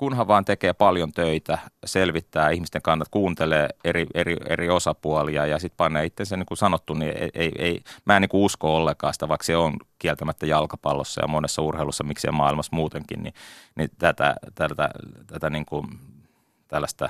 kunhan 0.00 0.28
vaan 0.28 0.44
tekee 0.44 0.72
paljon 0.72 1.12
töitä, 1.12 1.58
selvittää 1.84 2.50
ihmisten 2.50 2.82
kannat, 2.82 3.08
kuuntelee 3.08 3.68
eri, 3.84 4.06
eri, 4.14 4.36
eri 4.48 4.70
osapuolia 4.70 5.46
ja 5.46 5.58
sitten 5.58 5.76
panee 5.76 6.04
itsensä, 6.04 6.36
niin 6.36 6.46
kuin 6.46 6.58
sanottu, 6.58 6.94
niin 6.94 7.12
ei, 7.16 7.30
ei, 7.34 7.52
ei, 7.58 7.82
mä 8.04 8.16
en 8.16 8.22
niin 8.22 8.28
kuin 8.28 8.42
usko 8.44 8.76
ollenkaan 8.76 9.12
sitä, 9.12 9.28
vaikka 9.28 9.44
se 9.44 9.56
on 9.56 9.76
kieltämättä 9.98 10.46
jalkapallossa 10.46 11.20
ja 11.20 11.28
monessa 11.28 11.62
urheilussa, 11.62 12.04
miksei 12.04 12.30
maailmassa 12.30 12.76
muutenkin, 12.76 13.22
niin, 13.22 13.34
niin 13.76 13.90
tätä, 13.98 14.34
tätä, 14.54 14.88
tätä 15.26 15.50
niin 15.50 15.66
kuin, 15.66 15.86
tällaista 16.68 17.08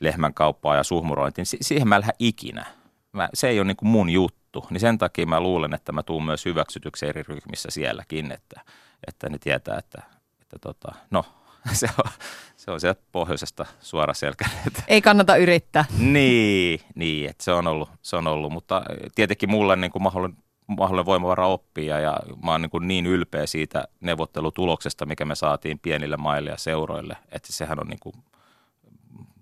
lehmänkauppaa 0.00 0.76
ja 0.76 0.82
suhmurointia, 0.82 1.44
niin 1.52 1.58
siihen 1.64 1.88
mä 1.88 2.00
lähden 2.00 2.14
ikinä. 2.18 2.66
Mä, 3.12 3.28
se 3.34 3.48
ei 3.48 3.58
ole 3.60 3.66
niin 3.66 3.76
kuin 3.76 3.88
mun 3.88 4.10
juttu, 4.10 4.66
niin 4.70 4.80
sen 4.80 4.98
takia 4.98 5.26
mä 5.26 5.40
luulen, 5.40 5.74
että 5.74 5.92
mä 5.92 6.02
tuun 6.02 6.24
myös 6.24 6.44
hyväksytyksi 6.44 7.06
eri 7.06 7.22
ryhmissä 7.22 7.70
sielläkin, 7.70 8.32
että, 8.32 8.60
että 9.06 9.28
ne 9.28 9.38
tietää, 9.38 9.78
että, 9.78 10.02
että 10.40 10.58
tota, 10.60 10.94
no 11.10 11.24
se 11.72 11.88
on, 12.04 12.10
se 12.56 12.70
on 12.70 12.80
sieltä 12.80 13.02
pohjoisesta 13.12 13.66
suora 13.80 14.14
selkä. 14.14 14.44
Ei 14.88 15.02
kannata 15.02 15.36
yrittää. 15.36 15.84
niin, 15.98 16.80
niin 16.94 17.30
että 17.30 17.44
se 17.44 17.52
on 17.52 17.66
ollut, 17.66 17.88
se 18.02 18.16
on 18.16 18.26
ollut, 18.26 18.52
mutta 18.52 18.82
tietenkin 19.14 19.50
mulle 19.50 19.76
niin 19.76 19.90
kuin 19.90 20.02
mahdollinen, 20.02 20.38
mahdollinen 20.66 21.06
voimavara 21.06 21.46
oppia 21.46 22.00
ja 22.00 22.16
mä 22.44 22.50
oon 22.50 22.62
niin, 22.62 22.70
kuin 22.70 22.88
niin 22.88 23.06
ylpeä 23.06 23.46
siitä 23.46 23.84
neuvottelutuloksesta, 24.00 25.06
mikä 25.06 25.24
me 25.24 25.34
saatiin 25.34 25.78
pienille 25.78 26.16
maille 26.16 26.50
ja 26.50 26.56
seuroille, 26.56 27.16
että 27.32 27.52
sehän 27.52 27.80
on 27.80 27.86
niin 27.86 28.00
kuin 28.00 28.14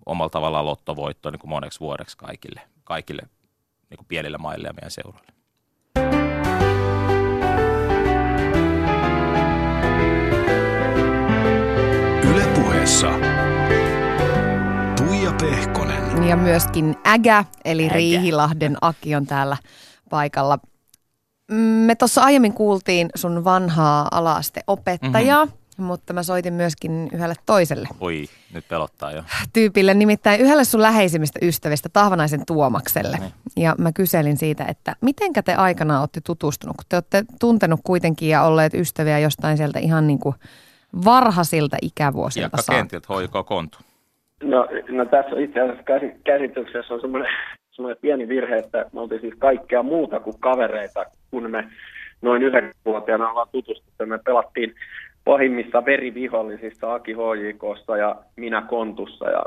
omalla 0.06 0.30
tavallaan 0.30 0.66
lottovoitto 0.66 1.30
niin 1.30 1.40
kuin 1.40 1.50
moneksi 1.50 1.80
vuodeksi 1.80 2.18
kaikille, 2.18 2.60
kaikille 2.84 3.22
niin 3.90 3.98
kuin 3.98 4.06
pienille 4.06 4.38
maille 4.38 4.68
ja 4.68 4.72
meidän 4.72 4.90
seuroille. 4.90 5.39
Pehkonen. 15.40 16.28
Ja 16.28 16.36
myöskin 16.36 16.96
Ägä, 17.06 17.44
eli 17.64 17.84
Ägä. 17.84 17.94
Riihilahden 17.94 18.76
Aki 18.80 19.14
on 19.14 19.26
täällä 19.26 19.56
paikalla. 20.10 20.58
Me 21.86 21.94
tuossa 21.94 22.22
aiemmin 22.22 22.52
kuultiin 22.52 23.10
sun 23.14 23.44
vanhaa 23.44 24.08
alaasteopettajaa, 24.10 25.44
mm-hmm. 25.44 25.84
mutta 25.84 26.12
mä 26.12 26.22
soitin 26.22 26.52
myöskin 26.52 27.08
yhdelle 27.12 27.34
toiselle 27.46 27.88
Oi, 28.00 28.28
nyt 28.52 28.68
pelottaa 28.68 29.12
jo. 29.12 29.22
tyypille, 29.52 29.94
nimittäin 29.94 30.40
yhdelle 30.40 30.64
sun 30.64 30.82
läheisimmistä 30.82 31.38
ystävistä, 31.42 31.88
Tahvanaisen 31.88 32.46
Tuomakselle. 32.46 33.18
Niin. 33.18 33.32
Ja 33.56 33.74
mä 33.78 33.92
kyselin 33.92 34.36
siitä, 34.36 34.64
että 34.64 34.96
mitenkä 35.00 35.42
te 35.42 35.54
aikana 35.54 36.00
olette 36.00 36.20
tutustunut, 36.20 36.76
kun 36.76 36.84
te 36.88 36.96
olette 36.96 37.24
tuntenut 37.40 37.80
kuitenkin 37.84 38.28
ja 38.28 38.42
olleet 38.42 38.74
ystäviä 38.74 39.18
jostain 39.18 39.56
sieltä 39.56 39.78
ihan 39.78 40.06
niin 40.06 40.18
kuin 40.18 40.34
varhaisilta 41.04 41.76
ikävuosilta 41.82 42.56
saakka. 42.56 42.72
kentiltä, 42.72 43.06
hoiko 43.08 43.44
kontu. 43.44 43.78
No, 44.42 44.68
no 44.88 45.04
tässä 45.04 45.40
itse 45.40 45.60
asiassa 45.60 45.82
käsi- 45.82 46.20
käsityksessä 46.24 46.94
on 46.94 47.00
semmoinen, 47.00 47.32
semmoinen 47.70 48.00
pieni 48.00 48.28
virhe, 48.28 48.56
että 48.56 48.86
me 48.92 49.00
oltiin 49.00 49.20
siis 49.20 49.34
kaikkea 49.38 49.82
muuta 49.82 50.20
kuin 50.20 50.40
kavereita, 50.40 51.04
kun 51.30 51.50
me 51.50 51.68
noin 52.22 52.42
yhdeksänvuotiaana 52.42 53.30
ollaan 53.30 53.48
tutustuttu. 53.52 54.06
Me 54.06 54.18
pelattiin 54.24 54.74
pahimmissa 55.24 55.84
verivihollisissa 55.84 56.94
Aki 56.94 57.12
HJKssa 57.12 57.96
ja 57.96 58.16
minä 58.36 58.62
Kontussa 58.62 59.30
ja 59.30 59.42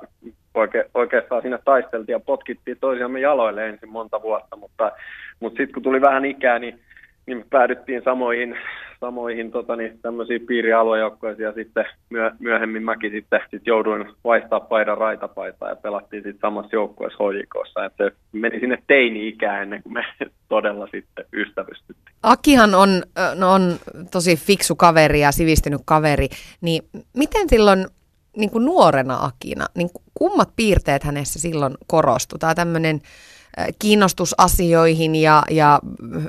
oike, 0.54 0.90
oikeastaan 0.94 1.42
siinä 1.42 1.60
taisteltiin 1.66 2.14
ja 2.14 2.20
potkittiin 2.20 2.78
toisiamme 2.82 3.20
jaloille 3.20 3.70
ensin 3.70 3.90
monta 3.90 4.22
vuotta, 4.22 4.56
mutta, 4.56 4.92
mutta 5.40 5.58
sitten 5.58 5.74
kun 5.74 5.84
tuli 5.84 6.02
vähän 6.02 6.26
ikää, 6.26 6.60
niin, 6.60 6.80
niin 7.26 7.38
me 7.38 7.46
päädyttiin 7.50 8.02
samoihin, 8.04 8.58
samoihin 9.04 9.52
tota, 9.52 9.76
niin, 9.76 10.00
tämmöisiin 10.02 10.46
piirialuejoukkoisiin 10.46 11.44
ja 11.44 11.54
sitten 11.54 11.86
myö, 12.10 12.32
myöhemmin 12.40 12.84
mäkin 12.84 13.12
sitten 13.12 13.40
sit 13.52 13.68
jouduin 13.68 14.06
vaihtaa 14.24 14.60
paidan 14.60 14.98
raitapaitaa 14.98 15.70
ja 15.70 15.76
pelattiin 15.76 16.24
sitten 16.24 16.42
samassa 16.42 16.76
joukkueessa 16.76 17.24
HJKssa. 17.24 17.86
Et 17.86 17.94
se 17.98 18.12
meni 18.32 18.60
sinne 18.60 18.78
teini-ikään 18.88 19.62
ennen 19.62 19.84
kuin 19.84 19.94
me 19.94 20.04
todella 20.50 20.88
sitten 20.92 21.26
ystävystyttiin. 21.34 22.16
Akihan 22.24 22.76
on, 22.76 22.90
no 23.36 23.52
on 23.52 23.76
tosi 24.12 24.36
fiksu 24.36 24.76
kaveri 24.76 25.20
ja 25.20 25.32
sivistynyt 25.32 25.82
kaveri, 25.86 26.28
niin 26.62 26.84
miten 27.18 27.50
silloin 27.50 27.86
niin 28.38 28.50
kuin 28.50 28.66
nuorena 28.66 29.18
Akina, 29.22 29.66
niin 29.76 29.90
kummat 30.14 30.50
piirteet 30.56 31.04
hänessä 31.04 31.40
silloin 31.40 31.74
korostui? 31.88 32.40
Tämä 32.40 32.56
tämmöinen 32.56 33.02
kiinnostus 33.80 34.36
asioihin 34.38 35.16
ja, 35.16 35.44
ja 35.52 35.80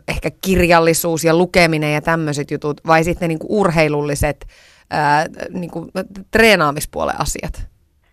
ehkä 0.08 0.30
kirjallisuus 0.44 1.24
ja 1.24 1.36
lukeminen 1.36 1.94
ja 1.94 2.00
tämmöiset 2.00 2.50
jutut, 2.50 2.80
vai 2.86 3.04
sitten 3.04 3.28
niin 3.28 3.38
kuin 3.38 3.50
urheilulliset 3.50 4.46
ää, 4.90 5.26
niin 5.52 5.70
kuin 5.70 5.88
treenaamispuolen 6.30 7.20
asiat? 7.20 7.68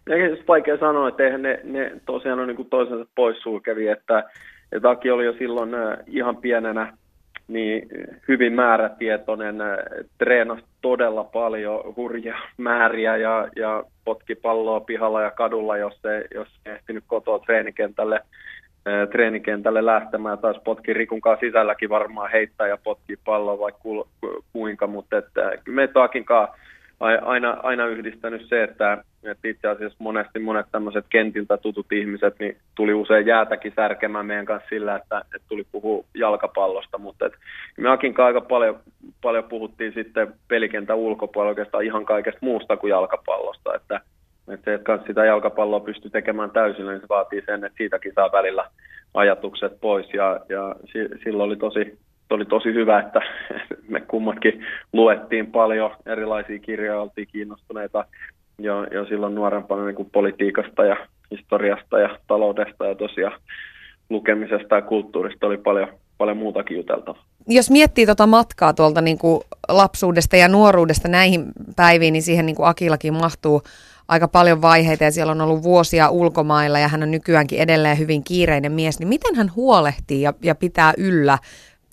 Ja 0.10 0.28
just 0.28 0.48
vaikea 0.48 0.78
sanoa, 0.78 1.10
että 1.10 1.24
eihän 1.24 1.42
ne, 1.42 1.60
ne 1.64 1.92
tosiaan 2.06 2.40
on 2.40 2.48
niin 2.48 2.56
kuin 2.56 2.70
toisensa 2.70 3.06
poissulkevia, 3.16 3.94
että, 3.94 4.24
että 4.72 4.90
Aki 4.90 5.12
oli 5.12 5.26
jo 5.26 5.34
silloin 5.34 5.70
ihan 6.08 6.38
pienenä 6.38 6.94
niin 7.48 7.88
hyvin 8.28 8.54
määrätietoinen, 8.54 9.56
treenasi 10.18 10.64
todella 10.82 11.24
paljon 11.24 11.96
hurja 11.96 12.38
määriä 12.58 13.18
ja, 13.18 13.48
ja 13.56 13.84
potki 14.06 14.36
palloa 14.36 14.80
pihalla 14.80 15.22
ja 15.22 15.32
kadulla, 15.32 15.78
jos 15.78 16.00
ei, 16.06 16.24
jos 16.34 16.48
ei 16.66 16.74
ehtinyt 16.74 17.04
kotoa 17.08 17.40
treenikentälle, 17.40 18.22
treenikentälle 19.12 19.86
lähtemään. 19.86 20.38
Taas 20.38 20.58
potki 20.64 20.94
Rikun 20.94 21.22
kanssa 21.22 21.46
sisälläkin 21.46 21.90
varmaan 21.90 22.32
heittää 22.32 22.68
ja 22.68 22.78
potki 22.84 23.18
palloa 23.26 23.60
vaikka 23.60 23.82
ku, 23.82 24.08
ku, 24.22 24.46
kuinka, 24.54 24.88
mutta 24.88 25.18
että, 25.18 25.48
äh, 25.48 25.52
kyllä 25.64 25.76
meitä 25.76 26.04
Akin 26.04 26.26
kanssa 26.26 26.56
ai- 27.00 27.20
aina, 27.22 27.58
aina 27.64 27.86
yhdistänyt 27.86 28.46
se, 28.50 28.64
että, 28.64 29.04
että 29.24 29.48
itse 29.48 29.68
asiassa 29.68 29.98
monesti 30.00 30.40
monet 30.40 30.66
tämmöiset 30.72 31.06
kentiltä 31.10 31.58
tutut 31.58 31.92
ihmiset 31.92 32.40
niin 32.40 32.58
tuli 32.76 32.94
usein 32.94 33.26
jäätäkin 33.26 33.74
särkemään 33.76 34.26
meidän 34.26 34.46
kanssa 34.46 34.70
sillä, 34.70 34.96
että, 34.96 35.20
että 35.20 35.48
tuli 35.48 35.64
puhua 35.72 36.04
jalkapallosta, 36.14 36.98
mutta 36.98 37.26
et, 37.26 37.34
me 37.78 37.90
Akin 37.90 38.14
aika 38.18 38.42
paljon, 38.42 38.80
paljon 39.22 39.44
puhuttiin 39.44 39.94
sitten 39.94 40.34
pelikentän 40.48 40.98
ulkopuolella 40.98 41.50
oikeastaan 41.50 41.84
ihan 41.84 42.06
kaikesta 42.06 42.40
muusta 42.42 42.78
kuin 42.78 42.90
jalkapallosta, 42.90 43.76
että, 43.76 44.02
että 44.48 44.78
kans 44.84 45.02
sitä 45.08 45.26
jalkapalloa 45.26 45.80
pystyy 45.80 46.12
tekemään 46.12 46.52
täysin, 46.52 46.88
niin 46.88 47.02
se 47.02 47.10
vaatii 47.10 47.42
sen, 47.46 47.64
että 47.64 47.78
siitäkin 47.78 48.14
saa 48.16 48.32
välillä 48.32 48.70
ajatukset 49.14 49.82
pois 49.82 50.14
ja, 50.14 50.40
ja 50.50 50.76
si, 50.86 51.00
silloin 51.24 51.48
oli 51.48 51.56
tosi, 51.56 51.98
oli 52.30 52.46
tosi 52.46 52.74
hyvä, 52.74 53.00
että 53.00 53.22
me 53.94 54.02
kummatkin 54.02 54.66
luettiin 54.94 55.52
paljon 55.52 55.92
erilaisia 56.06 56.60
kirjoja, 56.60 57.02
oltiin 57.02 57.28
kiinnostuneita 57.32 58.06
jo, 58.60 58.84
jo 58.84 59.06
silloin 59.06 59.36
nuorempana 59.36 59.86
niin 59.86 59.96
kuin 59.96 60.10
politiikasta 60.12 60.86
ja 60.86 60.98
historiasta 61.32 62.00
ja 62.00 62.20
taloudesta 62.28 62.86
ja 62.86 62.96
tosiaan 62.96 63.40
lukemisesta 64.10 64.76
ja 64.76 64.82
kulttuurista 64.82 65.48
oli 65.48 65.58
paljon, 65.58 65.88
paljon 66.18 66.38
muutakin 66.38 66.78
juteltavaa. 66.78 67.24
Jos 67.48 67.72
miettii 67.72 68.06
tuota 68.06 68.28
matkaa 68.28 68.74
tuolta 68.74 69.02
niin 69.02 69.18
kuin 69.18 69.42
lapsuudesta 69.70 70.36
ja 70.36 70.48
nuoruudesta 70.48 71.08
näihin 71.08 71.46
päiviin, 71.76 72.14
niin 72.14 72.24
siihen 72.24 72.46
niin 72.46 72.56
kuin 72.56 72.68
Akillakin 72.68 73.14
mahtuu 73.14 73.62
aika 74.12 74.28
paljon 74.28 74.62
vaiheita 74.62 75.04
ja 75.04 75.12
siellä 75.12 75.32
on 75.32 75.42
ollut 75.42 75.64
vuosia 75.64 76.10
ulkomailla 76.10 76.80
ja 76.80 76.88
hän 76.88 77.04
on 77.04 77.12
nykyäänkin 77.12 77.60
edelleen 77.60 78.00
hyvin 78.00 78.24
kiireinen 78.24 78.72
mies, 78.72 79.00
niin 79.00 79.08
miten 79.08 79.36
hän 79.36 79.56
huolehtii 79.56 80.22
ja, 80.22 80.34
ja 80.44 80.56
pitää 80.56 80.94
yllä 80.98 81.38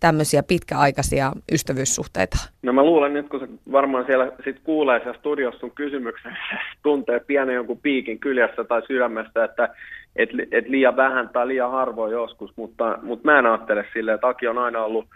tämmöisiä 0.00 0.42
pitkäaikaisia 0.42 1.32
ystävyyssuhteita? 1.52 2.36
No 2.62 2.72
mä 2.72 2.82
luulen 2.84 3.12
nyt, 3.12 3.28
kun 3.28 3.40
se 3.40 3.48
varmaan 3.72 4.06
siellä 4.06 4.32
sit 4.44 4.60
kuulee 4.64 4.98
siellä 4.98 5.18
studiossa 5.18 5.60
sun 5.60 5.70
kysymyksen, 5.70 6.38
tuntee 6.82 7.20
pienen 7.20 7.54
jonkun 7.54 7.80
piikin 7.82 8.18
kyljessä 8.18 8.64
tai 8.64 8.82
sydämestä, 8.86 9.44
että 9.44 9.68
et, 10.16 10.30
et 10.52 10.68
liian 10.68 10.96
vähän 10.96 11.28
tai 11.28 11.48
liian 11.48 11.70
harvoin 11.70 12.12
joskus, 12.12 12.52
mutta, 12.56 12.98
mutta 13.02 13.24
mä 13.24 13.38
en 13.38 13.46
ajattele 13.46 13.84
silleen, 13.92 14.14
että 14.14 14.28
Aki 14.28 14.48
on 14.48 14.58
aina 14.58 14.84
ollut 14.84 15.06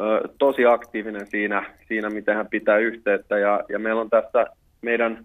ö, 0.00 0.28
tosi 0.38 0.66
aktiivinen 0.66 1.26
siinä, 1.26 1.64
siinä, 1.88 2.10
miten 2.10 2.36
hän 2.36 2.48
pitää 2.48 2.78
yhteyttä 2.78 3.38
ja, 3.38 3.60
ja 3.68 3.78
meillä 3.78 4.00
on 4.00 4.10
tässä 4.10 4.46
meidän 4.82 5.24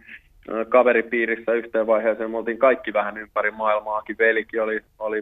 kaveripiirissä 0.69 1.53
yhteen 1.53 1.87
vaiheeseen, 1.87 2.31
me 2.31 2.37
oltiin 2.37 2.57
kaikki 2.57 2.93
vähän 2.93 3.17
ympäri 3.17 3.51
maailmaa, 3.51 3.97
Aki 3.97 4.15
velikin 4.19 4.61
oli, 4.61 4.81
oli 4.99 5.21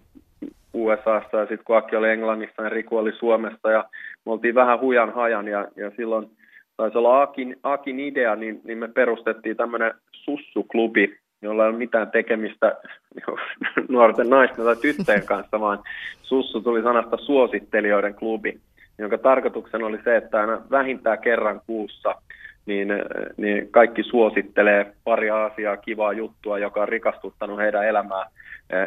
USAssa 0.74 1.38
ja 1.38 1.46
sitten 1.46 1.66
kun 1.66 1.78
Aki 1.78 1.96
oli 1.96 2.10
Englannissa 2.10 2.64
ja 2.64 2.70
Riku 2.70 2.98
oli 2.98 3.12
Suomessa 3.12 3.72
ja 3.72 3.86
me 4.26 4.32
oltiin 4.32 4.56
vähän 4.56 4.80
hujan 4.80 5.14
hajan 5.14 5.48
ja, 5.48 5.68
ja 5.76 5.92
silloin 5.96 6.30
taisi 6.78 6.98
olla 6.98 7.22
Akin, 7.22 7.56
Akin 7.64 8.00
idea, 8.00 8.36
niin, 8.36 8.62
niin 8.64 8.78
me 8.78 8.88
perustettiin 8.88 9.58
tämmöinen 9.58 9.94
sussuklubi, 10.12 11.18
jolla 11.42 11.64
ei 11.64 11.70
ole 11.70 11.78
mitään 11.78 12.12
tekemistä 12.12 12.76
nuorten 13.90 14.30
naisten 14.30 14.66
tai 14.66 14.76
tyttöjen 14.76 15.26
kanssa, 15.26 15.60
vaan 15.60 15.80
sussu 16.22 16.62
tuli 16.62 16.82
sanasta 16.82 17.18
suosittelijoiden 17.18 18.16
klubi, 18.16 18.60
jonka 18.98 19.18
tarkoituksena 19.18 19.86
oli 19.86 20.00
se, 20.04 20.16
että 20.16 20.40
aina 20.40 20.62
vähintään 20.72 21.20
kerran 21.20 21.62
kuussa 21.68 22.16
niin, 22.68 22.88
niin 23.38 23.72
kaikki 23.72 24.04
suosittelee 24.04 24.94
pari 25.04 25.30
asiaa, 25.30 25.78
kivaa 25.78 26.14
juttua, 26.14 26.60
joka 26.60 26.82
on 26.82 26.90
rikastuttanut 26.90 27.60
heidän 27.60 27.88
elämää 27.88 28.26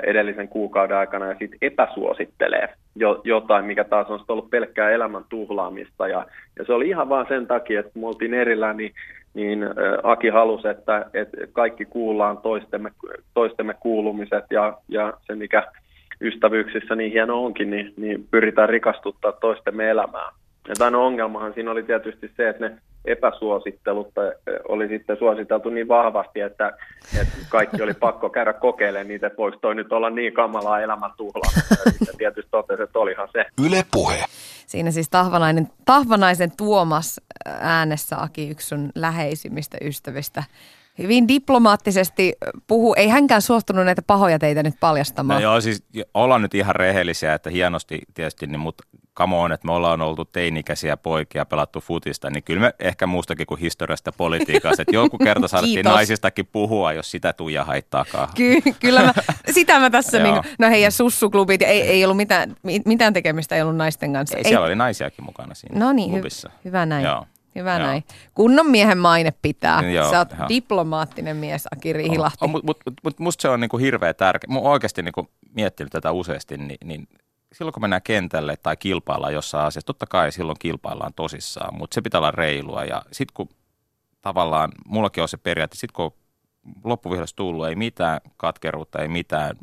edellisen 0.02 0.48
kuukauden 0.48 0.96
aikana 0.96 1.26
ja 1.26 1.36
sitten 1.38 1.58
epäsuosittelee 1.62 2.68
jo, 2.96 3.20
jotain, 3.24 3.64
mikä 3.64 3.84
taas 3.84 4.10
on 4.10 4.20
ollut 4.28 4.50
pelkkää 4.50 4.90
elämän 4.90 5.24
tuhlaamista. 5.28 6.08
Ja, 6.08 6.26
ja 6.58 6.64
se 6.64 6.72
oli 6.72 6.88
ihan 6.88 7.08
vaan 7.08 7.26
sen 7.28 7.46
takia, 7.46 7.80
että 7.80 7.98
me 7.98 8.06
oltiin 8.06 8.34
erillään, 8.34 8.76
niin, 8.76 8.92
niin 9.34 9.66
Aki 10.02 10.28
halusi, 10.28 10.68
että, 10.68 11.06
että 11.14 11.36
kaikki 11.52 11.84
kuullaan 11.84 12.38
toistemme, 12.38 12.90
toistemme 13.34 13.74
kuulumiset 13.80 14.44
ja, 14.50 14.78
ja 14.88 15.12
se, 15.26 15.34
mikä 15.34 15.66
ystävyyksissä 16.20 16.94
niin 16.94 17.12
hieno 17.12 17.44
onkin, 17.44 17.70
niin, 17.70 17.94
niin 17.96 18.26
pyritään 18.30 18.68
rikastuttaa 18.68 19.32
toistemme 19.32 19.90
elämää. 19.90 20.28
Ja 20.68 20.84
ainoa 20.84 21.06
ongelmahan 21.06 21.54
siinä 21.54 21.70
oli 21.70 21.82
tietysti 21.82 22.30
se, 22.36 22.48
että 22.48 22.68
ne 22.68 22.76
epäsuosittelut 23.04 24.12
oli 24.68 24.88
sitten 24.88 25.16
suositeltu 25.18 25.70
niin 25.70 25.88
vahvasti, 25.88 26.40
että, 26.40 26.72
että 27.20 27.34
kaikki 27.48 27.82
oli 27.82 27.94
pakko 27.94 28.30
käydä 28.30 28.52
kokeilemaan 28.52 29.08
niitä, 29.08 29.26
että 29.26 29.36
voiko 29.36 29.56
toi 29.56 29.74
nyt 29.74 29.92
olla 29.92 30.10
niin 30.10 30.32
kamalaa 30.32 30.80
elämäntuhlaa. 30.80 31.52
Ja 31.70 31.90
sitten 31.90 32.16
tietysti 32.18 32.50
totesi, 32.50 32.82
että 32.82 32.98
olihan 32.98 33.28
se. 33.32 33.44
Yle 33.66 33.84
Puhe. 33.92 34.24
Siinä 34.66 34.90
siis 34.90 35.08
Tahvanainen, 35.10 35.68
Tahvanaisen 35.84 36.52
Tuomas 36.56 37.20
äänessä 37.60 38.22
Aki 38.22 38.50
yksi 38.50 38.66
sun 38.66 38.90
läheisimmistä 38.94 39.78
ystävistä. 39.80 40.44
Hyvin 40.98 41.28
diplomaattisesti 41.28 42.32
puhuu. 42.66 42.94
Ei 42.98 43.08
hänkään 43.08 43.42
suostunut 43.42 43.84
näitä 43.84 44.02
pahoja 44.02 44.38
teitä 44.38 44.62
nyt 44.62 44.74
paljastamaan. 44.80 45.42
No 45.42 45.50
joo, 45.50 45.60
siis 45.60 45.82
ollaan 46.14 46.42
nyt 46.42 46.54
ihan 46.54 46.76
rehellisiä, 46.76 47.34
että 47.34 47.50
hienosti 47.50 48.00
tietysti, 48.14 48.46
niin, 48.46 48.60
mutta 48.60 48.84
come 49.16 49.36
on, 49.36 49.52
että 49.52 49.66
me 49.66 49.72
ollaan 49.72 50.02
oltu 50.02 50.24
teinikäisiä 50.24 50.96
poikia, 50.96 51.44
pelattu 51.46 51.80
futista, 51.80 52.30
niin 52.30 52.42
kyllä 52.42 52.60
me 52.60 52.72
ehkä 52.78 53.06
muustakin 53.06 53.46
kuin 53.46 53.60
historiasta 53.60 54.12
politiikasta, 54.12 54.82
että 54.82 54.96
joku 54.96 55.18
kerta 55.18 55.48
saatiin 55.58 55.84
naisistakin 55.84 56.46
puhua, 56.46 56.92
jos 56.92 57.10
sitä 57.10 57.32
Tuija 57.32 57.64
haittaakaan. 57.64 58.28
Ky- 58.34 58.60
kyllä 58.80 59.02
mä, 59.02 59.12
sitä 59.50 59.80
mä 59.80 59.90
tässä, 59.90 60.18
niin, 60.22 60.42
no 60.58 60.68
hei 60.70 60.82
ja 60.82 60.90
sussuklubit, 60.90 61.62
ei, 61.62 61.80
ei 61.82 62.04
ollut 62.04 62.16
mitään, 62.16 62.56
mi- 62.62 62.82
mitään 62.84 63.12
tekemistä 63.12 63.56
ei 63.56 63.62
ollut 63.62 63.76
naisten 63.76 64.12
kanssa. 64.12 64.38
Ei, 64.38 64.44
siellä 64.44 64.66
oli 64.66 64.74
naisiakin 64.76 65.24
mukana 65.24 65.54
siinä 65.54 65.78
No 65.80 65.92
niin, 65.92 66.10
hy- 66.14 66.50
hyvä 66.64 66.86
näin. 66.86 67.04
Joo. 67.04 67.26
Hyvä 67.54 67.78
Joo. 67.78 67.86
näin. 67.86 68.04
Kunnon 68.34 68.66
miehen 68.66 68.98
maine 68.98 69.32
pitää. 69.42 69.90
Joo, 69.90 70.10
Sä 70.10 70.18
oot 70.18 70.28
joo. 70.38 70.48
diplomaattinen 70.48 71.36
mies, 71.36 71.68
Aki 71.72 71.92
Riihilahti. 71.92 72.38
On, 72.40 72.50
mut, 72.50 72.64
mut, 72.64 72.76
mut 73.04 73.18
musta 73.18 73.42
se 73.42 73.48
on 73.48 73.60
niinku 73.60 73.78
hirveä 73.78 74.14
tärkeä. 74.14 74.54
Mä 74.54 74.58
oon 74.58 74.72
oikeasti 74.72 75.02
niinku 75.02 75.30
miettinyt 75.54 75.92
tätä 75.92 76.12
useasti, 76.12 76.56
niin, 76.56 76.78
niin 76.84 77.08
silloin 77.52 77.72
kun 77.72 77.82
mennään 77.82 78.02
kentälle 78.02 78.56
tai 78.56 78.76
kilpaillaan 78.76 79.34
jossain 79.34 79.66
asiassa, 79.66 79.86
totta 79.86 80.06
kai 80.06 80.32
silloin 80.32 80.58
kilpaillaan 80.58 81.14
tosissaan, 81.14 81.78
mutta 81.78 81.94
se 81.94 82.02
pitää 82.02 82.18
olla 82.18 82.30
reilua. 82.30 82.84
Ja 82.84 83.02
sitten 83.12 83.34
kun 83.34 83.48
tavallaan, 84.22 84.72
mullakin 84.88 85.22
on 85.22 85.28
se 85.28 85.36
periaate, 85.36 85.76
sit 85.76 85.92
kun 85.92 86.12
loppuvihdossa 86.84 87.36
tullut, 87.36 87.66
ei 87.66 87.74
mitään 87.74 88.20
katkeruutta, 88.36 89.02
ei 89.02 89.08
mitään, 89.08 89.56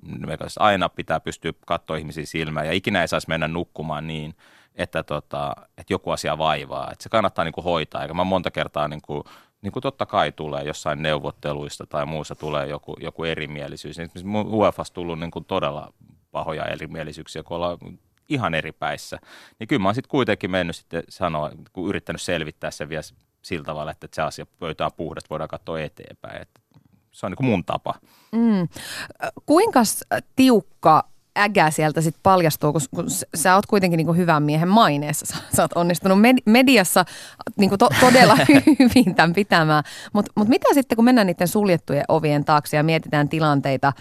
aina 0.60 0.90
pitää 0.90 1.20
pystyä 1.20 1.54
katsoa 1.66 1.98
ihmisiä 1.98 2.26
silmään 2.26 2.66
ja 2.66 2.74
ikinä 2.74 3.02
ei 3.02 3.08
saisi 3.08 3.30
mennä 3.30 3.48
nukkumaan 3.48 4.08
niin, 4.08 4.36
että, 4.78 5.04
tota, 5.04 5.56
että 5.78 5.94
joku 5.94 6.12
asia 6.12 6.38
vaivaa. 6.38 6.92
Että 6.92 7.04
se 7.04 7.10
kannattaa 7.10 7.46
niin 7.46 7.54
kuin 7.54 7.64
hoitaa, 7.64 8.02
eikä 8.02 8.14
mä 8.14 8.24
monta 8.24 8.52
kertaa 8.52 8.88
niin 8.88 9.02
kuin, 9.02 9.24
niin 9.62 9.72
kuin 9.72 9.82
totta 9.82 10.06
kai 10.06 10.32
tulee 10.32 10.64
jossain 10.64 11.02
neuvotteluista 11.02 11.86
tai 11.88 12.06
muussa 12.06 12.36
tulee 12.36 12.68
joku, 12.68 12.96
joku 13.00 13.24
erimielisyys. 13.24 14.00
Esimerkiksi 14.00 14.28
UEFassa 14.52 14.94
tullut 14.94 15.20
niin 15.20 15.32
kuin 15.32 15.46
todella 15.46 15.94
pahoja 16.32 16.66
erimielisyyksiä, 16.66 17.44
kun 17.44 17.58
ollaan 17.58 17.78
ihan 18.30 18.54
eri 18.54 18.72
päissä. 18.72 19.20
Niin 19.60 19.68
kyllä 19.68 19.82
mä 19.82 19.88
oon 19.88 19.96
sitten 19.96 20.10
kuitenkin 20.10 20.52
mennyt 20.52 20.76
sitten 20.76 21.04
sanoa, 21.10 21.52
kun 21.74 21.90
yrittänyt 21.90 22.22
selvittää 22.22 22.72
sen 22.72 22.90
vielä 22.90 23.04
sillä 23.42 23.66
tavalla, 23.66 23.92
että 23.92 24.08
se 24.14 24.22
asia 24.22 24.46
pöytä 24.60 24.86
on 24.86 24.92
puhdasta, 24.98 25.30
voidaan 25.30 25.48
katsoa 25.48 25.80
eteenpäin. 25.80 26.42
Että 26.42 26.62
se 27.12 27.26
on 27.26 27.32
niin 27.32 27.38
kuin 27.38 27.48
mun 27.48 27.66
tapa. 27.66 27.94
Mm. 28.32 28.68
Kuinka 29.46 29.80
tiukka 30.36 31.10
ägä 31.38 31.72
sieltä 31.72 32.02
sitten 32.02 32.20
paljastuu, 32.24 32.72
kun, 32.72 32.82
kun 32.96 33.06
sä 33.36 33.56
oot 33.56 33.66
kuitenkin 33.66 33.98
niin 33.98 34.06
kuin 34.06 34.18
hyvän 34.18 34.44
miehen 34.44 34.68
maineessa. 34.68 35.26
Sä, 35.26 35.36
sä 35.56 35.62
oot 35.62 35.74
onnistunut 35.74 36.22
med- 36.22 36.42
mediassa 36.46 37.06
niin 37.58 37.70
kuin 37.70 37.80
to, 37.80 37.90
todella 38.00 38.38
hyvin 38.80 39.16
tämän 39.16 39.34
pitämään. 39.34 39.84
Mutta 40.14 40.32
mut 40.36 40.48
mitä 40.48 40.74
sitten, 40.74 40.96
kun 40.96 41.06
mennään 41.06 41.28
niiden 41.28 41.48
suljettujen 41.48 42.06
ovien 42.08 42.46
taakse 42.46 42.78
ja 42.78 42.84
mietitään 42.84 43.30
tilanteita, 43.30 43.94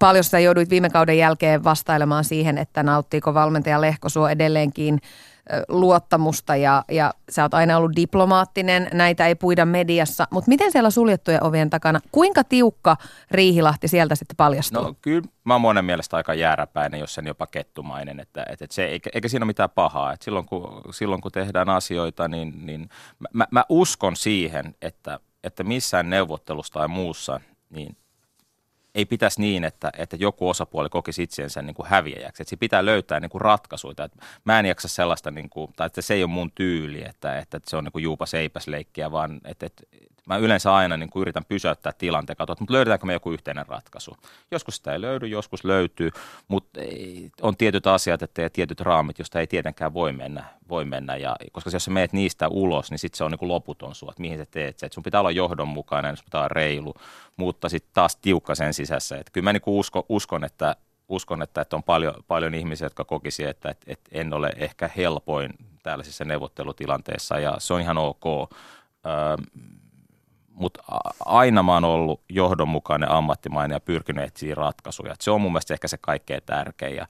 paljon 0.00 0.24
sä 0.24 0.38
jouduit 0.38 0.70
viime 0.70 0.90
kauden 0.90 1.18
jälkeen 1.18 1.64
vastailemaan 1.64 2.24
siihen, 2.24 2.58
että 2.58 2.82
nauttiiko 2.82 3.34
valmentaja 3.34 3.80
Lehko 3.80 4.08
sua 4.08 4.30
edelleenkin– 4.30 5.00
luottamusta 5.68 6.56
ja, 6.56 6.84
ja 6.90 7.14
sä 7.30 7.42
oot 7.42 7.54
aina 7.54 7.76
ollut 7.76 7.96
diplomaattinen, 7.96 8.88
näitä 8.92 9.26
ei 9.26 9.34
puida 9.34 9.64
mediassa, 9.64 10.28
mutta 10.30 10.48
miten 10.48 10.72
siellä 10.72 10.90
suljettujen 10.90 11.44
ovien 11.44 11.70
takana, 11.70 12.00
kuinka 12.12 12.44
tiukka 12.44 12.96
Riihilahti 13.30 13.88
sieltä 13.88 14.14
sitten 14.14 14.36
paljastuu? 14.36 14.82
No 14.82 14.94
kyllä 15.02 15.22
mä 15.44 15.54
oon 15.54 15.60
monen 15.60 15.84
mielestä 15.84 16.16
aika 16.16 16.34
jääräpäinen, 16.34 17.00
jos 17.00 17.14
sen 17.14 17.26
jopa 17.26 17.46
kettumainen, 17.46 18.20
että, 18.20 18.46
että 18.48 18.66
se, 18.70 18.84
eikä, 18.84 19.10
eikä 19.14 19.28
siinä 19.28 19.44
ole 19.44 19.46
mitään 19.46 19.70
pahaa, 19.70 20.12
että 20.12 20.24
silloin 20.24 20.46
kun, 20.46 20.82
silloin 20.90 21.20
kun 21.20 21.32
tehdään 21.32 21.68
asioita, 21.68 22.28
niin, 22.28 22.66
niin 22.66 22.88
mä, 23.32 23.46
mä 23.50 23.64
uskon 23.68 24.16
siihen, 24.16 24.74
että, 24.82 25.20
että 25.44 25.64
missään 25.64 26.10
neuvottelusta 26.10 26.78
tai 26.78 26.88
muussa, 26.88 27.40
niin 27.70 27.96
ei 28.94 29.04
pitäisi 29.04 29.40
niin, 29.40 29.64
että, 29.64 29.90
että 29.98 30.16
joku 30.16 30.48
osapuoli 30.48 30.88
kokisi 30.88 31.22
itsensä 31.22 31.62
niin 31.62 31.74
kuin 31.74 31.88
häviäjäksi. 31.88 32.42
Että 32.42 32.56
pitää 32.56 32.84
löytää 32.84 33.20
niin 33.20 33.30
kuin 33.30 33.40
ratkaisuja. 33.40 34.04
Että 34.04 34.24
mä 34.44 34.58
en 34.58 34.66
jaksa 34.66 34.88
sellaista, 34.88 35.30
niin 35.30 35.50
kuin, 35.50 35.72
tai 35.76 35.86
että 35.86 36.02
se 36.02 36.14
ei 36.14 36.22
ole 36.22 36.30
mun 36.30 36.50
tyyli, 36.54 37.04
että, 37.04 37.38
että 37.38 37.60
se 37.66 37.76
on 37.76 37.84
niin 37.84 37.92
kuin 37.92 38.02
juupas 38.02 38.30
seipäs 38.30 38.66
leikkiä, 38.66 39.10
vaan 39.10 39.40
että, 39.44 39.66
että 39.66 39.82
mä 40.26 40.36
yleensä 40.36 40.74
aina 40.74 40.96
niin 40.96 41.10
yritän 41.16 41.44
pysäyttää 41.48 41.92
tilanteen, 41.98 42.36
katsoa, 42.36 42.56
mutta 42.60 42.74
löydetäänkö 42.74 43.06
me 43.06 43.12
joku 43.12 43.32
yhteinen 43.32 43.66
ratkaisu. 43.66 44.16
Joskus 44.50 44.76
sitä 44.76 44.92
ei 44.92 45.00
löydy, 45.00 45.26
joskus 45.26 45.64
löytyy, 45.64 46.10
mutta 46.48 46.80
on 47.42 47.56
tietyt 47.56 47.86
asiat 47.86 48.22
että 48.22 48.42
ja 48.42 48.50
tietyt 48.50 48.80
raamit, 48.80 49.18
joista 49.18 49.40
ei 49.40 49.46
tietenkään 49.46 49.94
voi 49.94 50.12
mennä. 50.12 50.44
Voi 50.68 50.84
mennä 50.84 51.16
ja, 51.16 51.36
koska 51.52 51.70
jos 51.72 51.84
sä 51.84 51.90
meet 51.90 52.12
niistä 52.12 52.48
ulos, 52.48 52.90
niin 52.90 52.98
sitten 52.98 53.18
se 53.18 53.24
on 53.24 53.30
niin 53.30 53.38
kuin 53.38 53.48
loputon 53.48 53.94
sua, 53.94 54.10
että 54.10 54.20
mihin 54.20 54.38
sä 54.38 54.46
teet 54.46 54.78
se. 54.78 54.88
Sun 54.92 55.02
pitää 55.02 55.20
olla 55.20 55.30
johdonmukainen, 55.30 56.16
sun 56.16 56.24
pitää 56.24 56.40
olla 56.40 56.48
reilu, 56.48 56.94
mutta 57.36 57.68
sitten 57.68 57.90
taas 57.94 58.16
tiukka 58.16 58.54
sen 58.54 58.74
sisässä. 58.74 59.16
Että 59.16 59.32
kyllä 59.32 59.44
mä 59.44 59.52
niin 59.52 59.62
usko, 59.66 60.06
uskon, 60.08 60.44
että 60.44 60.76
uskon, 61.08 61.42
että, 61.42 61.60
että 61.60 61.76
on 61.76 61.82
paljon, 61.82 62.14
paljon 62.28 62.54
ihmisiä, 62.54 62.86
jotka 62.86 63.04
kokisi, 63.04 63.44
että, 63.44 63.68
että, 63.70 63.84
että 63.86 64.10
en 64.12 64.32
ole 64.32 64.52
ehkä 64.56 64.90
helpoin 64.96 65.54
tällaisissa 65.82 66.24
neuvottelutilanteissa 66.24 67.38
ja 67.38 67.54
se 67.58 67.74
on 67.74 67.80
ihan 67.80 67.98
ok. 67.98 68.24
Öö, 68.26 69.36
mutta 70.54 70.82
aina 71.24 71.62
mä 71.62 71.72
oon 71.72 71.84
ollut 71.84 72.22
johdonmukainen, 72.28 73.10
ammattimainen 73.10 73.76
ja 73.76 73.80
pyrkinyt 73.80 74.24
etsiä 74.24 74.54
ratkaisuja. 74.54 75.12
Et 75.12 75.20
se 75.20 75.30
on 75.30 75.40
mun 75.40 75.52
mielestä 75.52 75.74
ehkä 75.74 75.88
se 75.88 75.98
kaikkein 76.00 76.42
tärkein. 76.46 76.96
Ja 76.96 77.06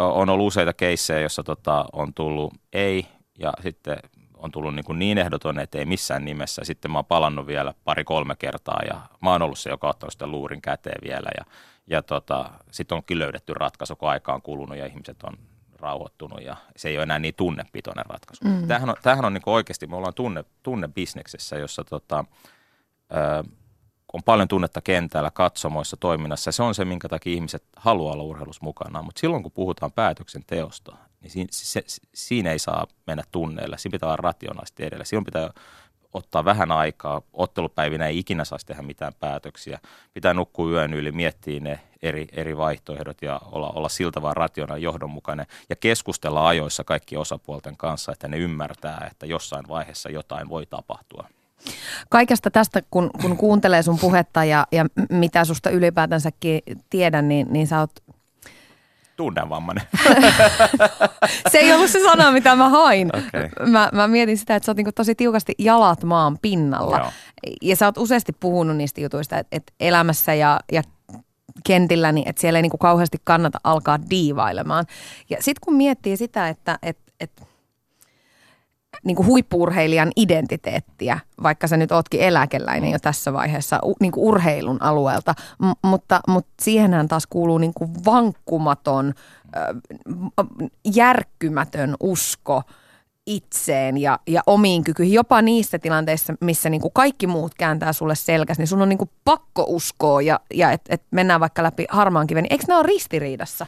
on 0.00 0.28
ollut 0.28 0.46
useita 0.46 0.72
keissejä, 0.72 1.20
joissa 1.20 1.42
tota, 1.42 1.84
on 1.92 2.14
tullut 2.14 2.54
ei 2.72 3.06
ja 3.38 3.52
sitten 3.62 3.96
on 4.36 4.50
tullut 4.50 4.74
niin, 4.74 4.84
kuin 4.84 4.98
niin 4.98 5.18
ehdoton, 5.18 5.58
että 5.58 5.78
ei 5.78 5.84
missään 5.84 6.24
nimessä. 6.24 6.64
Sitten 6.64 6.90
mä 6.90 6.98
oon 6.98 7.04
palannut 7.04 7.46
vielä 7.46 7.74
pari-kolme 7.84 8.36
kertaa 8.36 8.80
ja 8.88 9.00
mä 9.22 9.32
oon 9.32 9.42
ollut 9.42 9.58
se, 9.58 9.70
joka 9.70 9.88
ottanut 9.88 10.12
sitä 10.12 10.26
luurin 10.26 10.62
käteen 10.62 11.00
vielä. 11.04 11.30
Ja, 11.38 11.44
ja 11.86 12.02
tota, 12.02 12.50
sitten 12.70 12.96
onkin 12.96 13.18
löydetty 13.18 13.54
ratkaisu, 13.54 13.96
kun 13.96 14.08
aika 14.08 14.34
on 14.34 14.42
kulunut 14.42 14.78
ja 14.78 14.86
ihmiset 14.86 15.22
on 15.22 15.38
rauhoittunut 15.78 16.42
ja 16.42 16.56
se 16.76 16.88
ei 16.88 16.96
ole 16.96 17.02
enää 17.02 17.18
niin 17.18 17.34
tunnepitoinen 17.34 18.06
ratkaisu. 18.06 18.44
Mm. 18.44 18.68
Tämähän 18.68 18.90
on, 18.90 18.96
tämähän 19.02 19.24
on 19.24 19.34
niin 19.34 19.42
oikeasti, 19.46 19.86
me 19.86 19.96
ollaan 19.96 20.14
tunne, 20.14 20.44
tunnebisneksessä, 20.62 21.56
jossa 21.56 21.84
tota, 21.84 22.24
on 24.12 24.22
paljon 24.22 24.48
tunnetta 24.48 24.80
kentällä, 24.80 25.30
katsomoissa, 25.30 25.96
toiminnassa. 25.96 26.52
Se 26.52 26.62
on 26.62 26.74
se, 26.74 26.84
minkä 26.84 27.08
takia 27.08 27.34
ihmiset 27.34 27.64
haluaa 27.76 28.12
olla 28.12 28.22
urheilussa 28.22 28.64
mukana. 28.64 29.02
Mutta 29.02 29.20
silloin, 29.20 29.42
kun 29.42 29.52
puhutaan 29.52 29.92
päätöksenteosta, 29.92 30.96
niin 31.20 31.30
siinä, 31.30 31.48
se, 31.52 31.82
siinä 32.14 32.52
ei 32.52 32.58
saa 32.58 32.86
mennä 33.06 33.24
tunneilla. 33.32 33.76
Siinä 33.76 33.92
pitää 33.92 34.06
olla 34.06 34.16
rationaalisesti 34.16 34.84
edellä. 34.84 35.04
Silloin 35.04 35.24
pitää 35.24 35.50
ottaa 36.14 36.44
vähän 36.44 36.72
aikaa. 36.72 37.22
Ottelupäivinä 37.32 38.06
ei 38.06 38.18
ikinä 38.18 38.44
saisi 38.44 38.66
tehdä 38.66 38.82
mitään 38.82 39.12
päätöksiä. 39.20 39.78
Pitää 40.14 40.34
nukkua 40.34 40.70
yön 40.70 40.94
yli, 40.94 41.12
miettiä 41.12 41.60
ne 41.60 41.80
eri, 42.02 42.26
eri 42.32 42.56
vaihtoehdot 42.56 43.22
ja 43.22 43.40
olla, 43.44 43.68
olla 43.68 43.88
siltä 43.88 44.22
vaan 44.22 44.36
rationaalinen 44.36 44.84
johdonmukainen 44.84 45.46
ja 45.70 45.76
keskustella 45.76 46.48
ajoissa 46.48 46.84
kaikki 46.84 47.16
osapuolten 47.16 47.76
kanssa, 47.76 48.12
että 48.12 48.28
ne 48.28 48.38
ymmärtää, 48.38 49.08
että 49.10 49.26
jossain 49.26 49.68
vaiheessa 49.68 50.10
jotain 50.10 50.48
voi 50.48 50.66
tapahtua. 50.66 51.28
Kaikesta 52.08 52.50
tästä, 52.50 52.82
kun, 52.90 53.10
kun 53.22 53.36
kuuntelee 53.36 53.82
sun 53.82 53.98
puhetta 53.98 54.44
ja, 54.44 54.66
ja 54.72 54.86
mitä 55.10 55.44
susta 55.44 55.70
ylipäätänsäkin 55.70 56.60
tiedän, 56.90 57.28
niin, 57.28 57.46
niin 57.50 57.66
sä 57.66 57.78
oot 57.78 57.90
tunnevammainen. 59.18 59.84
se 61.52 61.58
ei 61.58 61.72
ollut 61.72 61.90
se 61.90 62.02
sana, 62.02 62.30
mitä 62.30 62.56
mä 62.56 62.68
hain. 62.68 63.10
Okay. 63.16 63.70
Mä, 63.70 63.90
mä 63.92 64.08
mietin 64.08 64.38
sitä, 64.38 64.56
että 64.56 64.64
sä 64.64 64.70
oot 64.72 64.76
niinku 64.76 64.92
tosi 64.92 65.14
tiukasti 65.14 65.54
jalat 65.58 66.04
maan 66.04 66.38
pinnalla. 66.42 66.98
Joo. 66.98 67.12
Ja 67.62 67.76
sä 67.76 67.86
oot 67.86 67.98
useasti 67.98 68.32
puhunut 68.32 68.76
niistä 68.76 69.00
jutuista, 69.00 69.38
että, 69.38 69.56
että 69.56 69.72
elämässä 69.80 70.34
ja, 70.34 70.60
ja 70.72 70.82
kentillä, 71.64 72.12
niin 72.12 72.28
että 72.28 72.40
siellä 72.40 72.58
ei 72.58 72.62
niinku 72.62 72.78
kauheasti 72.78 73.18
kannata 73.24 73.60
alkaa 73.64 73.98
diivailemaan. 74.10 74.86
Ja 75.30 75.36
sitten 75.36 75.60
kun 75.64 75.74
miettii 75.74 76.16
sitä, 76.16 76.48
että, 76.48 76.78
että, 76.82 77.12
että 77.20 77.42
niin 79.04 79.16
kuin 79.16 79.44
identiteettiä, 80.16 81.20
vaikka 81.42 81.66
sä 81.66 81.76
nyt 81.76 81.92
ootkin 81.92 82.20
eläkeläinen 82.20 82.90
jo 82.90 82.98
tässä 82.98 83.32
vaiheessa 83.32 83.78
niin 84.00 84.12
kuin 84.12 84.24
urheilun 84.24 84.82
alueelta, 84.82 85.34
M- 85.62 85.88
mutta, 85.88 86.20
mutta 86.28 86.52
siihenhän 86.62 87.08
taas 87.08 87.26
kuuluu 87.26 87.58
niin 87.58 87.74
kuin 87.74 87.90
vankkumaton, 88.04 89.14
järkkymätön 90.94 91.94
usko 92.00 92.62
itseen 93.26 93.98
ja, 93.98 94.18
ja 94.26 94.42
omiin 94.46 94.84
kykyihin, 94.84 95.14
jopa 95.14 95.42
niissä 95.42 95.78
tilanteissa, 95.78 96.34
missä 96.40 96.70
niin 96.70 96.80
kuin 96.80 96.92
kaikki 96.92 97.26
muut 97.26 97.54
kääntää 97.54 97.92
sulle 97.92 98.14
selkäs, 98.14 98.58
niin 98.58 98.66
sun 98.66 98.82
on 98.82 98.88
niin 98.88 98.98
kuin 98.98 99.10
pakko 99.24 99.64
uskoa 99.68 100.22
ja, 100.22 100.40
ja 100.54 100.72
että 100.72 100.94
et 100.94 101.02
mennään 101.10 101.40
vaikka 101.40 101.62
läpi 101.62 101.86
harmaan 101.88 102.26
kiven. 102.26 102.46
Eikö 102.50 102.64
ne 102.68 102.74
ole 102.74 102.86
ristiriidassa? 102.86 103.66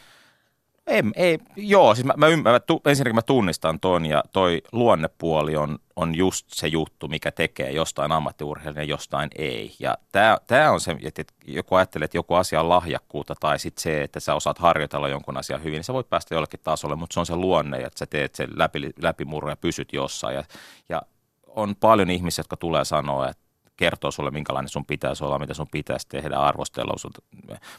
Ei, 0.91 1.03
ei, 1.17 1.39
joo, 1.57 1.95
siis 1.95 2.05
mä, 2.05 2.15
mä, 2.17 2.27
mä, 2.29 2.37
mä, 2.37 2.61
ensinnäkin 2.87 3.15
mä 3.15 3.23
tunnistan 3.23 3.81
ton 3.81 4.07
ja 4.07 4.25
toi 4.33 4.63
luonnepuoli 4.73 5.57
on, 5.57 5.79
on 5.97 6.15
just 6.15 6.47
se 6.49 6.67
juttu, 6.67 7.09
mikä 7.09 7.31
tekee 7.31 7.71
jostain 7.71 8.13
ammattiurheilijan 8.13 8.87
ja 8.87 8.91
jostain 8.91 9.31
ei. 9.39 9.75
Ja 9.79 9.99
tämä 10.47 10.71
on 10.71 10.81
se, 10.81 10.97
että 11.03 11.23
joku 11.47 11.75
ajattelee, 11.75 12.05
että 12.05 12.17
joku 12.17 12.35
asia 12.35 12.61
on 12.61 12.69
lahjakkuutta 12.69 13.35
tai 13.41 13.59
sitten 13.59 13.83
se, 13.83 14.03
että 14.03 14.21
sä 14.21 14.35
osaat 14.35 14.59
harjoitella 14.59 15.09
jonkun 15.09 15.37
asian 15.37 15.63
hyvin, 15.63 15.77
niin 15.77 15.85
sä 15.85 15.93
voit 15.93 16.11
päästä 16.11 16.35
jollekin 16.35 16.61
tasolle, 16.65 16.97
mutta 16.97 17.15
se 17.15 17.21
on 17.21 17.27
se 17.27 17.37
luonne, 17.37 17.77
että 17.77 17.99
sä 17.99 18.07
teet 18.07 18.35
sen 18.35 18.49
läpi, 18.57 18.91
läpimurro 19.03 19.51
ja 19.51 19.57
pysyt 19.57 19.93
jossain. 19.93 20.35
Ja, 20.35 20.45
ja 20.89 21.03
on 21.47 21.77
paljon 21.77 22.11
ihmisiä, 22.11 22.41
jotka 22.41 22.57
tulee 22.57 22.85
sanoa, 22.85 23.29
että 23.29 23.50
kertoo 23.81 24.11
sulle, 24.11 24.31
minkälainen 24.31 24.69
sun 24.69 24.87
pitäisi 24.87 25.25
olla, 25.25 25.39
mitä 25.39 25.55
sun 25.55 25.67
pitäisi 25.73 26.09
tehdä, 26.09 26.37
arvostella. 26.37 26.93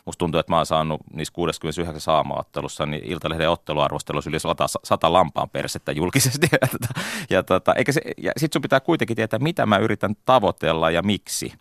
Musta 0.05 0.19
tuntuu, 0.19 0.39
että 0.39 0.51
mä 0.51 0.57
oon 0.57 0.65
saanut 0.65 1.01
niissä 1.13 1.33
69 1.33 2.01
saamaottelussa 2.01 2.85
niin 2.85 3.03
Iltalehden 3.05 3.49
otteluarvostelussa 3.49 4.29
yli 4.29 4.39
100, 4.39 4.67
100 4.83 5.13
lampaan 5.13 5.49
persettä 5.49 5.91
julkisesti. 5.91 6.47
ja, 6.61 6.67
tota, 6.67 6.99
ja, 7.29 7.43
tota, 7.43 7.73
eikä 7.73 7.91
se, 7.91 8.01
ja 8.17 8.31
sit 8.37 8.53
sun 8.53 8.61
pitää 8.61 8.79
kuitenkin 8.79 9.15
tietää, 9.15 9.39
mitä 9.39 9.65
mä 9.65 9.77
yritän 9.77 10.15
tavoitella 10.25 10.91
ja 10.91 11.01
miksi. 11.01 11.53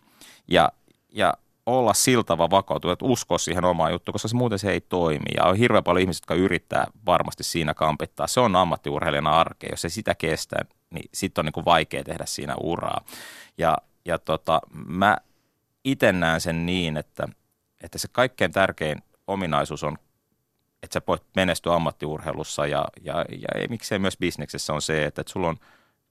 Ja, 0.47 0.71
ja 1.13 1.33
olla 1.65 1.93
siltava 1.93 2.49
vakautunut, 2.49 2.93
että 2.93 3.05
usko 3.05 3.37
siihen 3.37 3.65
omaan 3.65 3.91
juttuun, 3.91 4.13
koska 4.13 4.27
se 4.27 4.35
muuten 4.35 4.59
se 4.59 4.71
ei 4.71 4.81
toimi. 4.81 5.31
Ja 5.37 5.43
on 5.43 5.55
hirveän 5.55 5.83
paljon 5.83 6.01
ihmisiä, 6.01 6.19
jotka 6.21 6.35
yrittää 6.35 6.87
varmasti 7.05 7.43
siinä 7.43 7.73
kampittaa. 7.73 8.27
Se 8.27 8.39
on 8.39 8.55
ammattiurheilijana 8.55 9.39
arkea. 9.39 9.69
Jos 9.71 9.81
se 9.81 9.89
sitä 9.89 10.15
kestää, 10.15 10.65
niin 10.93 11.09
sitten 11.13 11.41
on 11.41 11.45
niin 11.45 11.53
kuin 11.53 11.65
vaikea 11.65 12.03
tehdä 12.03 12.25
siinä 12.25 12.55
uraa. 12.61 13.01
Ja 13.57 13.77
ja 14.05 14.19
tota, 14.19 14.61
mä 14.87 15.17
itse 15.83 16.11
näen 16.11 16.41
sen 16.41 16.65
niin, 16.65 16.97
että, 16.97 17.27
että 17.83 17.97
se 17.97 18.07
kaikkein 18.11 18.51
tärkein 18.51 19.03
ominaisuus 19.27 19.83
on, 19.83 19.97
että 20.83 20.93
sä 20.93 21.01
voit 21.07 21.23
menestyä 21.35 21.75
ammattiurheilussa 21.75 22.67
ja, 22.67 22.85
ja, 23.01 23.25
ja 23.33 23.67
miksei 23.69 23.99
myös 23.99 24.17
bisneksessä 24.17 24.73
on 24.73 24.81
se, 24.81 25.05
että, 25.05 25.21
että 25.21 25.33
sulla 25.33 25.47
on 25.47 25.57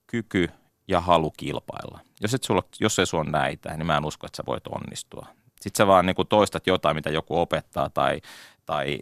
kyky 0.07 0.49
ja 0.87 1.01
halu 1.01 1.31
kilpailla. 1.31 1.99
Jos, 2.21 2.33
et 2.33 2.43
sulla, 2.43 2.63
jos 2.79 2.99
ei 2.99 3.05
sulla 3.05 3.23
näitä, 3.23 3.77
niin 3.77 3.85
mä 3.87 3.97
en 3.97 4.05
usko, 4.05 4.27
että 4.27 4.37
sä 4.37 4.43
voit 4.45 4.67
onnistua. 4.67 5.27
Sitten 5.61 5.77
sä 5.77 5.87
vaan 5.87 6.05
niin 6.05 6.15
toistat 6.29 6.67
jotain, 6.67 6.95
mitä 6.95 7.09
joku 7.09 7.39
opettaa 7.39 7.89
tai, 7.89 8.21
tai 8.65 8.99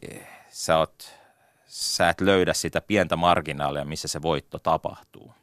sä, 0.50 0.78
oot, 0.78 1.14
sä 1.66 2.10
et 2.10 2.22
löydä 2.22 2.54
sitä 2.54 2.82
pientä 2.82 3.16
marginaalia, 3.16 3.86
missä 3.86 4.08
se 4.08 4.22
voitto 4.22 4.60
tapahtuu. 4.60 5.34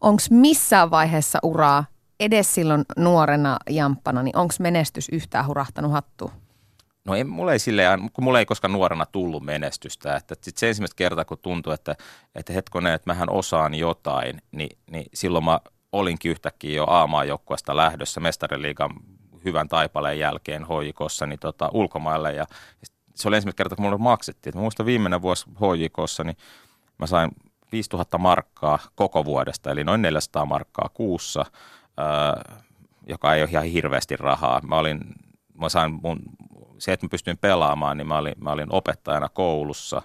Onko 0.00 0.22
missään 0.30 0.90
vaiheessa 0.90 1.38
uraa, 1.42 1.84
edes 2.20 2.54
silloin 2.54 2.84
nuorena 2.96 3.56
jamppana, 3.70 4.22
niin 4.22 4.36
onko 4.36 4.54
menestys 4.58 5.08
yhtään 5.08 5.46
hurahtanut 5.46 5.92
hattuun? 5.92 6.30
No 7.04 7.14
ei, 7.14 7.24
mulla 7.24 7.52
ei 7.52 7.58
silleen, 7.58 8.10
kun 8.12 8.24
mulla 8.24 8.38
ei 8.38 8.46
koskaan 8.46 8.72
nuorena 8.72 9.06
tullut 9.06 9.42
menestystä. 9.42 10.16
Että 10.16 10.34
sit 10.40 10.56
se 10.56 10.68
ensimmäistä 10.68 10.96
kertaa, 10.96 11.24
kun 11.24 11.38
tuntui, 11.42 11.74
että, 11.74 11.96
että 12.34 12.52
hetkonen, 12.52 12.94
että 12.94 13.10
mähän 13.10 13.30
osaan 13.30 13.74
jotain, 13.74 14.42
niin, 14.52 14.78
niin 14.90 15.06
silloin 15.14 15.44
mä 15.44 15.60
olinkin 15.92 16.30
yhtäkkiä 16.30 16.76
jo 16.76 16.86
A-maajoukkueesta 16.88 17.76
lähdössä 17.76 18.20
mestariliigan 18.20 18.90
hyvän 19.44 19.68
taipaleen 19.68 20.18
jälkeen 20.18 20.64
hoikossa 20.64 21.26
niin 21.26 21.38
tota, 21.38 21.70
ulkomaille. 21.72 22.32
Ja 22.32 22.46
se 23.14 23.28
oli 23.28 23.36
ensimmäistä 23.36 23.56
kertaa, 23.56 23.76
kun 23.76 23.84
mulle 23.84 23.98
maksettiin. 23.98 24.56
Mä 24.56 24.60
muistan 24.60 24.86
viimeinen 24.86 25.22
vuosi 25.22 25.44
hoikossa, 25.60 26.24
niin 26.24 26.36
mä 26.98 27.06
sain 27.06 27.30
5000 27.72 28.18
markkaa 28.18 28.78
koko 28.94 29.24
vuodesta, 29.24 29.70
eli 29.70 29.84
noin 29.84 30.02
400 30.02 30.46
markkaa 30.46 30.90
kuussa, 30.94 31.44
joka 33.06 33.34
ei 33.34 33.42
ole 33.42 33.50
ihan 33.50 33.64
hirveästi 33.64 34.16
rahaa. 34.16 34.60
Mä 34.60 34.76
olin, 34.76 35.00
mä 35.60 35.68
sain 35.68 35.92
mun 36.02 36.20
se, 36.78 36.92
että 36.92 37.06
mä 37.06 37.10
pystyin 37.10 37.38
pelaamaan, 37.38 37.96
niin 37.96 38.06
mä 38.06 38.18
olin, 38.18 38.34
mä 38.40 38.52
olin 38.52 38.72
opettajana 38.72 39.28
koulussa. 39.28 40.02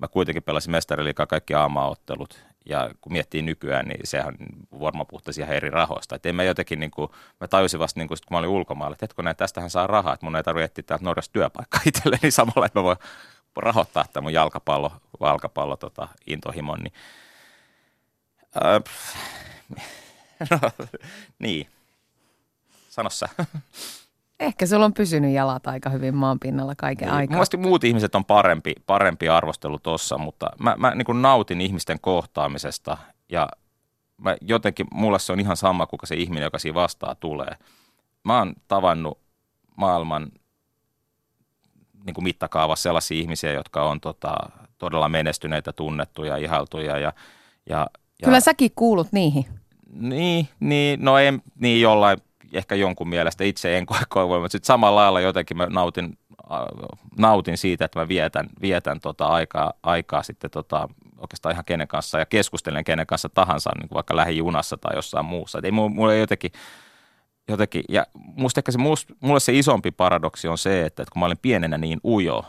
Mä 0.00 0.08
kuitenkin 0.08 0.42
pelasin 0.42 0.70
mestariliikaa 0.70 1.26
kaikki 1.26 1.54
aamaottelut. 1.54 2.44
Ja 2.66 2.90
kun 3.00 3.12
miettii 3.12 3.42
nykyään, 3.42 3.86
niin 3.86 4.00
sehän 4.04 4.34
varmaan 4.80 5.06
puhtaisi 5.06 5.40
ihan 5.40 5.54
eri 5.54 5.70
rahoista. 5.70 6.18
En 6.24 6.34
mä 6.34 6.42
jotenkin, 6.42 6.80
niin 6.80 6.90
kuin, 6.90 7.10
mä 7.40 7.48
tajusin 7.48 7.80
vasta, 7.80 8.00
niin 8.00 8.08
kuin, 8.08 8.18
kun 8.28 8.34
mä 8.34 8.38
olin 8.38 8.50
ulkomailla, 8.50 8.94
että 8.94 9.04
hetkinen, 9.04 9.36
tästähän 9.36 9.70
saa 9.70 9.86
rahaa, 9.86 10.14
että 10.14 10.26
mun 10.26 10.36
ei 10.36 10.42
tarvitse 10.42 10.64
etsiä 10.64 10.84
täältä 10.86 11.04
Norjasta 11.04 11.32
työpaikkaa 11.32 11.80
itselleni 11.86 12.20
niin 12.22 12.32
samalla, 12.32 12.66
että 12.66 12.78
mä 12.78 12.84
voin 12.84 12.96
rahoittaa 13.56 14.04
tämän 14.12 14.24
mun 14.24 14.32
jalkapallo, 14.32 14.92
jalkapallo 15.20 15.76
tota, 15.76 16.08
intohimon. 16.26 16.78
Niin, 16.80 16.92
äh, 18.56 18.82
no, 20.50 20.58
niin, 21.38 21.66
sano 22.88 23.10
sä. 23.10 23.28
Ehkä 24.40 24.66
sulla 24.66 24.84
on 24.84 24.94
pysynyt 24.94 25.34
jalat 25.34 25.66
aika 25.66 25.90
hyvin 25.90 26.14
maan 26.14 26.40
pinnalla 26.40 26.74
kaiken 26.74 27.06
niin, 27.06 27.14
aikaa. 27.14 27.34
Mielestäni 27.34 27.62
muut 27.62 27.84
ihmiset 27.84 28.14
on 28.14 28.24
parempi, 28.24 28.74
parempi 28.86 29.28
arvostelu 29.28 29.78
tuossa, 29.78 30.18
mutta 30.18 30.50
mä, 30.58 30.74
mä 30.78 30.94
niin 30.94 31.22
nautin 31.22 31.60
ihmisten 31.60 32.00
kohtaamisesta 32.00 32.96
ja 33.28 33.48
mä 34.16 34.36
jotenkin, 34.40 34.86
mulla 34.92 35.18
se 35.18 35.32
on 35.32 35.40
ihan 35.40 35.56
sama, 35.56 35.86
kuka 35.86 36.06
se 36.06 36.14
ihminen, 36.14 36.44
joka 36.44 36.58
siinä 36.58 36.74
vastaa 36.74 37.14
tulee. 37.14 37.56
Mä 38.24 38.38
oon 38.38 38.54
tavannut 38.68 39.18
maailman 39.76 40.32
niin 42.06 42.14
kuin 42.14 42.24
mittakaavassa 42.24 42.82
sellaisia 42.82 43.20
ihmisiä, 43.20 43.52
jotka 43.52 43.82
on 43.82 44.00
tota, 44.00 44.34
todella 44.78 45.08
menestyneitä, 45.08 45.72
tunnettuja, 45.72 46.36
ihailtuja. 46.36 46.98
Ja, 46.98 46.98
ja, 46.98 47.12
ja, 48.20 48.24
Kyllä 48.24 48.40
säkin 48.40 48.70
kuulut 48.74 49.12
niihin. 49.12 49.46
Niin, 49.92 50.48
niin 50.60 51.04
no 51.04 51.18
en, 51.18 51.42
niin 51.60 51.80
jollain 51.80 52.18
ehkä 52.52 52.74
jonkun 52.74 53.08
mielestä 53.08 53.44
itse 53.44 53.78
en 53.78 53.86
koe 54.08 54.28
voi, 54.28 54.40
mutta 54.40 54.52
sitten 54.52 54.66
samalla 54.66 55.00
lailla 55.00 55.20
jotenkin 55.20 55.56
mä 55.56 55.66
nautin, 55.66 56.18
nautin 57.18 57.58
siitä, 57.58 57.84
että 57.84 57.98
mä 57.98 58.08
vietän, 58.08 58.48
vietän 58.60 59.00
tota 59.00 59.26
aikaa, 59.26 59.72
aikaa 59.82 60.22
sitten 60.22 60.50
tota, 60.50 60.88
oikeastaan 61.18 61.52
ihan 61.52 61.64
kenen 61.64 61.88
kanssa 61.88 62.18
ja 62.18 62.26
keskustelen 62.26 62.84
kenen 62.84 63.06
kanssa 63.06 63.28
tahansa, 63.28 63.70
niin 63.78 63.88
kuin 63.88 63.96
vaikka 63.96 64.16
lähijunassa 64.16 64.76
tai 64.76 64.96
jossain 64.96 65.26
muussa. 65.26 65.58
Et 65.58 65.64
ei 65.64 65.70
mulla 65.70 66.14
ei 66.14 66.20
jotenkin, 66.20 66.52
jotenkin, 67.48 67.84
ja 67.88 68.06
musta 68.14 68.60
ehkä 68.60 68.72
se, 68.72 68.78
mulle 69.20 69.40
se 69.40 69.52
isompi 69.52 69.90
paradoksi 69.90 70.48
on 70.48 70.58
se, 70.58 70.86
että, 70.86 71.04
kun 71.12 71.20
mä 71.20 71.26
olin 71.26 71.38
pienenä 71.42 71.78
niin 71.78 72.00
ujo, 72.04 72.44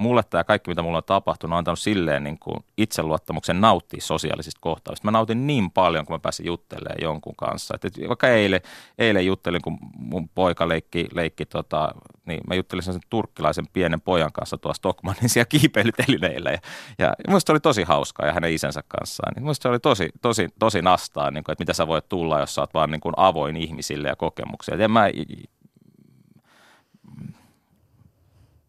mulle 0.00 0.22
tämä 0.30 0.44
kaikki, 0.44 0.70
mitä 0.70 0.82
mulla 0.82 0.98
on 0.98 1.04
tapahtunut, 1.04 1.52
on 1.52 1.58
antanut 1.58 1.78
silleen 1.78 2.24
niin 2.24 2.38
kuin 2.38 2.56
itseluottamuksen 2.76 3.60
nauttia 3.60 4.00
sosiaalisista 4.00 4.60
kohtaamista. 4.60 5.04
Mä 5.04 5.10
nautin 5.10 5.46
niin 5.46 5.70
paljon, 5.70 6.06
kun 6.06 6.14
mä 6.14 6.18
pääsin 6.18 6.46
juttelemaan 6.46 7.02
jonkun 7.02 7.36
kanssa. 7.36 7.74
Et, 7.74 8.08
vaikka 8.08 8.28
eilen, 8.28 8.60
eilen 8.98 9.26
juttelin, 9.26 9.62
kun 9.62 9.78
mun 9.96 10.28
poika 10.28 10.68
leikki, 10.68 11.08
leikki 11.12 11.46
tota, 11.46 11.94
niin 12.24 12.40
mä 12.46 12.54
juttelin 12.54 12.82
sen 12.82 13.00
turkkilaisen 13.10 13.66
pienen 13.72 14.00
pojan 14.00 14.32
kanssa 14.32 14.58
tuossa 14.58 14.78
Stockmannin 14.78 15.28
siellä 15.28 15.46
kiipeilytelineillä. 15.48 16.50
Ja, 16.50 16.58
ja 16.98 17.14
musta 17.28 17.52
oli 17.52 17.60
tosi 17.60 17.82
hauskaa 17.82 18.26
ja 18.26 18.32
hänen 18.32 18.52
isänsä 18.52 18.82
kanssaan. 18.88 19.32
Niin 19.34 19.44
musta 19.44 19.62
se 19.62 19.68
oli 19.68 19.78
tosi, 19.78 20.08
tosi, 20.22 20.48
tosi 20.58 20.82
nastaa, 20.82 21.30
niin 21.30 21.44
kuin, 21.44 21.52
että 21.52 21.62
mitä 21.62 21.72
sä 21.72 21.86
voit 21.86 22.08
tulla, 22.08 22.40
jos 22.40 22.54
sä 22.54 22.60
oot 22.60 22.74
vaan 22.74 22.90
niin 22.90 23.00
kuin 23.00 23.14
avoin 23.16 23.56
ihmisille 23.56 24.08
ja 24.08 24.16
kokemuksia. 24.16 24.74
Et 24.74 24.80
en 24.80 24.90
mä 24.90 25.06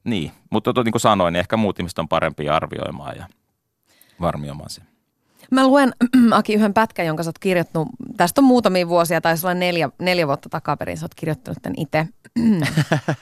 niin, 0.04 0.32
mutta 0.49 0.74
to, 0.74 0.84
niin 0.84 0.91
kuin 0.91 1.02
sanoin, 1.02 1.34
niin 1.34 1.39
ehkä 1.39 1.58
muut 1.58 1.80
ihmiset 1.80 1.99
on 1.99 2.08
parempi 2.08 2.49
arvioimaan 2.49 3.18
ja 3.18 3.26
varmioimaan 4.22 4.70
sen. 4.70 4.84
Mä 5.52 5.68
luen, 5.68 5.91
Aki, 6.32 6.54
yhden 6.54 6.74
pätkän, 6.74 7.06
jonka 7.06 7.24
sä 7.24 7.30
oot 7.30 7.39
kirjoittanut. 7.39 7.88
Tästä 8.18 8.41
on 8.41 8.45
muutamia 8.45 8.88
vuosia, 8.88 9.22
tai 9.22 9.36
olla 9.43 9.54
neljä, 9.54 9.89
neljä 9.99 10.28
vuotta 10.28 10.49
takaperin, 10.49 10.97
sä 10.97 11.06
oot 11.06 11.16
kirjoittanut 11.16 11.58
tämän 11.62 11.76
itse. 11.78 12.08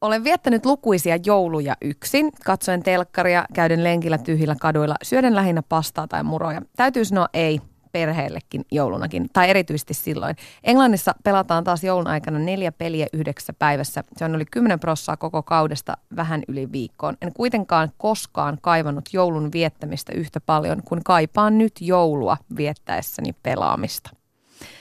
Olen 0.00 0.24
viettänyt 0.24 0.66
lukuisia 0.66 1.18
jouluja 1.24 1.76
yksin, 1.82 2.32
katsoen 2.44 2.82
telkkaria, 2.82 3.44
käyden 3.54 3.84
lenkillä 3.84 4.18
tyhjillä 4.18 4.56
kaduilla, 4.60 4.94
syöden 5.02 5.34
lähinnä 5.34 5.62
pastaa 5.62 6.08
tai 6.08 6.22
muroja. 6.22 6.62
Täytyy 6.76 7.04
sanoa 7.04 7.28
ei, 7.32 7.60
perheellekin 7.96 8.64
joulunakin, 8.72 9.26
tai 9.32 9.50
erityisesti 9.50 9.94
silloin. 9.94 10.36
Englannissa 10.64 11.14
pelataan 11.24 11.64
taas 11.64 11.84
joulun 11.84 12.06
aikana 12.06 12.38
neljä 12.38 12.72
peliä 12.72 13.06
yhdeksässä 13.12 13.52
päivässä. 13.52 14.04
Se 14.16 14.24
on 14.24 14.34
yli 14.34 14.44
10 14.44 14.80
prossaa 14.80 15.16
koko 15.16 15.42
kaudesta 15.42 15.96
vähän 16.16 16.42
yli 16.48 16.72
viikkoon. 16.72 17.16
En 17.22 17.32
kuitenkaan 17.32 17.92
koskaan 17.98 18.58
kaivannut 18.60 19.08
joulun 19.12 19.52
viettämistä 19.52 20.12
yhtä 20.12 20.40
paljon 20.40 20.82
kuin 20.84 21.00
kaipaan 21.04 21.58
nyt 21.58 21.72
joulua 21.80 22.36
viettäessäni 22.56 23.34
pelaamista. 23.42 24.10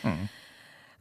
Mm. 0.04 0.28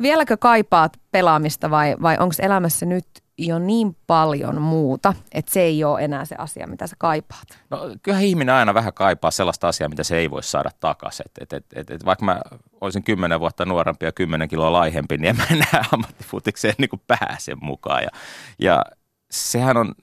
Vieläkö 0.02 0.36
kaipaat 0.36 0.96
pelaamista 1.12 1.70
vai, 1.70 1.96
vai 2.02 2.16
onko 2.20 2.34
elämässä 2.42 2.86
nyt 2.86 3.06
jo 3.38 3.58
niin 3.58 3.96
paljon 4.06 4.62
muuta, 4.62 5.14
että 5.32 5.52
se 5.52 5.60
ei 5.60 5.84
ole 5.84 6.00
enää 6.04 6.24
se 6.24 6.34
asia, 6.38 6.66
mitä 6.66 6.86
sä 6.86 6.96
kaipaat? 6.98 7.48
No 7.70 7.78
kyllä 8.02 8.20
ihminen 8.20 8.54
aina 8.54 8.74
vähän 8.74 8.92
kaipaa 8.92 9.30
sellaista 9.30 9.68
asiaa, 9.68 9.88
mitä 9.88 10.02
se 10.02 10.16
ei 10.16 10.30
voi 10.30 10.42
saada 10.42 10.70
takaisin. 10.80 11.26
Et, 11.40 11.52
et, 11.52 11.66
et, 11.74 11.90
et, 11.90 12.04
vaikka 12.04 12.24
mä 12.24 12.40
olisin 12.80 13.04
kymmenen 13.04 13.40
vuotta 13.40 13.64
nuorempi 13.64 14.06
ja 14.06 14.12
kymmenen 14.12 14.48
kiloa 14.48 14.72
laihempi, 14.72 15.16
niin 15.18 15.28
en 15.28 15.36
mä 15.36 15.46
enää 15.50 15.84
ammattifutikseen 15.92 16.74
niin 16.78 17.02
pääse 17.06 17.54
mukaan. 17.60 18.02
Ja, 18.02 18.10
ja 18.58 18.84
sehän 19.30 19.76
on, 19.76 19.94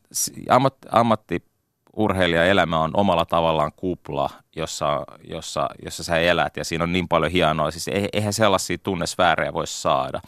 ammat, 0.49 0.75
ammatti 0.91 1.43
urheilijaelämä 1.95 2.79
on 2.79 2.91
omalla 2.93 3.25
tavallaan 3.25 3.71
kupla, 3.75 4.29
jossa, 4.55 5.03
jossa, 5.23 5.69
jossa 5.85 6.03
sä 6.03 6.17
elät 6.17 6.57
ja 6.57 6.65
siinä 6.65 6.83
on 6.83 6.91
niin 6.91 7.07
paljon 7.07 7.31
hienoa. 7.31 7.71
Siis 7.71 7.89
eihän 8.13 8.33
sellaisia 8.33 8.77
tunnesfäärejä 8.77 9.53
voi 9.53 9.67
saada. 9.67 10.21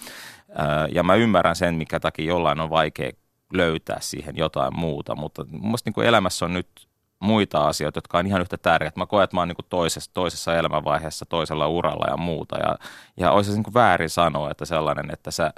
Ja 0.91 1.03
mä 1.03 1.15
ymmärrän 1.15 1.55
sen, 1.55 1.75
mikä 1.75 1.99
takia 1.99 2.25
jollain 2.25 2.59
on 2.59 2.69
vaikea 2.69 3.11
löytää 3.53 3.97
siihen 3.99 4.37
jotain 4.37 4.79
muuta, 4.79 5.15
mutta 5.15 5.45
mun 5.49 5.61
mielestä 5.61 5.87
niin 5.87 5.93
kuin 5.93 6.07
elämässä 6.07 6.45
on 6.45 6.53
nyt 6.53 6.87
muita 7.19 7.67
asioita, 7.67 7.97
jotka 7.97 8.17
on 8.17 8.27
ihan 8.27 8.41
yhtä 8.41 8.57
tärkeitä. 8.57 8.99
Mä 8.99 9.05
koen, 9.05 9.23
että 9.23 9.35
mä 9.35 9.41
oon 9.41 9.47
niin 9.47 9.65
toisessa, 9.69 10.11
toisessa 10.13 10.57
elämänvaiheessa, 10.57 11.25
toisella 11.25 11.67
uralla 11.67 12.05
ja 12.11 12.17
muuta. 12.17 12.57
Ja, 12.57 12.77
ja 13.17 13.31
olisi 13.31 13.51
se 13.51 13.57
niin 13.57 13.73
väärin 13.73 14.09
sanoa, 14.09 14.51
että 14.51 14.65
sellainen, 14.65 15.11
että 15.11 15.31
sä, 15.31 15.53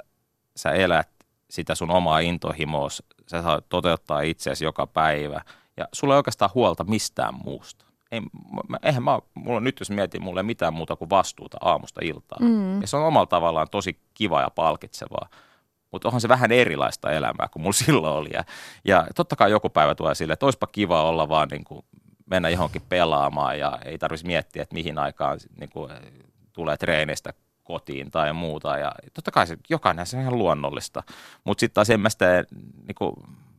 sä 0.56 0.70
elät 0.70 1.08
sitä 1.50 1.74
sun 1.74 1.90
omaa 1.90 2.18
intohimoa, 2.18 2.88
sä 3.26 3.42
saat 3.42 3.68
toteuttaa 3.68 4.20
itseäsi 4.20 4.64
joka 4.64 4.86
päivä 4.86 5.40
ja 5.76 5.88
sulla 5.92 6.14
ei 6.14 6.16
oikeastaan 6.16 6.50
huolta 6.54 6.84
mistään 6.84 7.34
muusta 7.44 7.85
ei, 8.12 8.20
mä, 8.68 8.78
eihän 8.82 9.02
mä, 9.02 9.18
mulla 9.34 9.60
nyt 9.60 9.80
jos 9.80 9.90
mietin, 9.90 10.22
mulla 10.22 10.40
ei 10.40 10.44
mitään 10.44 10.74
muuta 10.74 10.96
kuin 10.96 11.10
vastuuta 11.10 11.58
aamusta 11.60 12.00
iltaan. 12.04 12.44
Mm. 12.44 12.80
Ja 12.80 12.86
se 12.86 12.96
on 12.96 13.06
omalla 13.06 13.26
tavallaan 13.26 13.66
tosi 13.70 14.00
kiva 14.14 14.40
ja 14.40 14.50
palkitsevaa. 14.50 15.28
Mutta 15.92 16.08
onhan 16.08 16.20
se 16.20 16.28
vähän 16.28 16.52
erilaista 16.52 17.10
elämää 17.10 17.48
kuin 17.52 17.62
mulla 17.62 17.72
silloin 17.84 18.14
oli. 18.14 18.30
Ja, 18.32 18.44
ja 18.84 19.06
totta 19.14 19.36
kai 19.36 19.50
joku 19.50 19.68
päivä 19.68 19.94
tulee 19.94 20.14
sille, 20.14 20.32
että 20.32 20.46
olisipa 20.46 20.66
kiva 20.66 21.02
olla 21.02 21.28
vaan 21.28 21.48
niin 21.48 21.64
kuin 21.64 21.84
mennä 22.30 22.48
johonkin 22.48 22.82
pelaamaan 22.88 23.58
ja 23.58 23.78
ei 23.84 23.98
tarvitsisi 23.98 24.26
miettiä, 24.26 24.62
että 24.62 24.74
mihin 24.74 24.98
aikaan 24.98 25.38
niin 25.60 25.70
kuin, 25.70 25.92
tulee 26.52 26.76
treenistä 26.76 27.32
kotiin 27.64 28.10
tai 28.10 28.32
muuta. 28.32 28.78
Ja 28.78 28.92
totta 29.14 29.30
kai 29.30 29.46
se, 29.46 29.56
jokainen 29.68 30.06
se 30.06 30.16
on 30.16 30.22
ihan 30.22 30.38
luonnollista. 30.38 31.02
Mutta 31.44 31.60
sitten 31.60 31.74
taas 31.74 31.90
en 31.90 32.00
mä 32.00 32.10
sitä, 32.10 32.44
niin 32.86 32.94
kuin, 32.94 33.14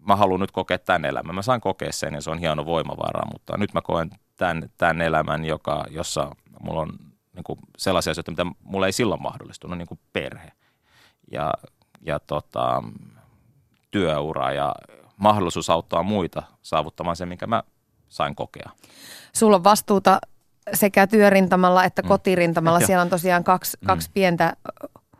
mä 0.08 0.16
haluan 0.16 0.40
nyt 0.40 0.52
kokea 0.52 0.80
tämän 0.80 1.06
elämän. 1.06 1.36
Mä 1.36 1.42
sain 1.42 1.62
kokea 1.62 1.92
sen 1.92 2.14
ja 2.14 2.22
se 2.22 2.30
on 2.30 2.40
hieno 2.40 2.66
voimavara, 2.66 3.22
mutta 3.34 3.58
nyt 3.58 3.74
mä 3.74 3.82
koen 3.82 4.10
tämän, 4.38 4.70
tämän 4.78 5.02
elämän, 5.02 5.46
joka, 5.46 5.86
jossa 5.90 6.36
mulla 6.60 6.82
on 6.82 6.90
niin 7.36 7.44
kuin 7.44 7.60
sellaisia 7.78 8.12
asioita, 8.12 8.32
mitä 8.32 8.46
mulla 8.64 8.86
ei 8.86 8.92
silloin 8.92 9.22
mahdollistunut, 9.22 9.78
niin 9.78 9.88
kuin 9.88 10.00
perhe 10.14 10.52
ja, 11.32 11.54
ja 12.02 12.20
tota, 12.20 12.84
työura 13.92 14.52
ja 14.52 14.76
mahdollisuus 15.18 15.70
auttaa 15.70 16.04
muita 16.04 16.44
saavuttamaan 16.62 17.16
sen, 17.16 17.28
minkä 17.28 17.48
mä 17.48 17.64
sain 18.08 18.36
kokea. 18.36 18.70
Sulla 19.34 19.56
on 19.56 19.64
vastuuta 19.64 20.20
sekä 20.74 21.08
työrintamalla 21.08 21.84
että 21.84 22.02
Mm. 22.02 22.08
kotirintamalla. 22.08 22.80
Siellä 22.88 23.02
on 23.02 23.10
tosiaan 23.10 23.44
kaksi, 23.44 23.78
kaksi 23.86 24.10
pientä 24.14 24.54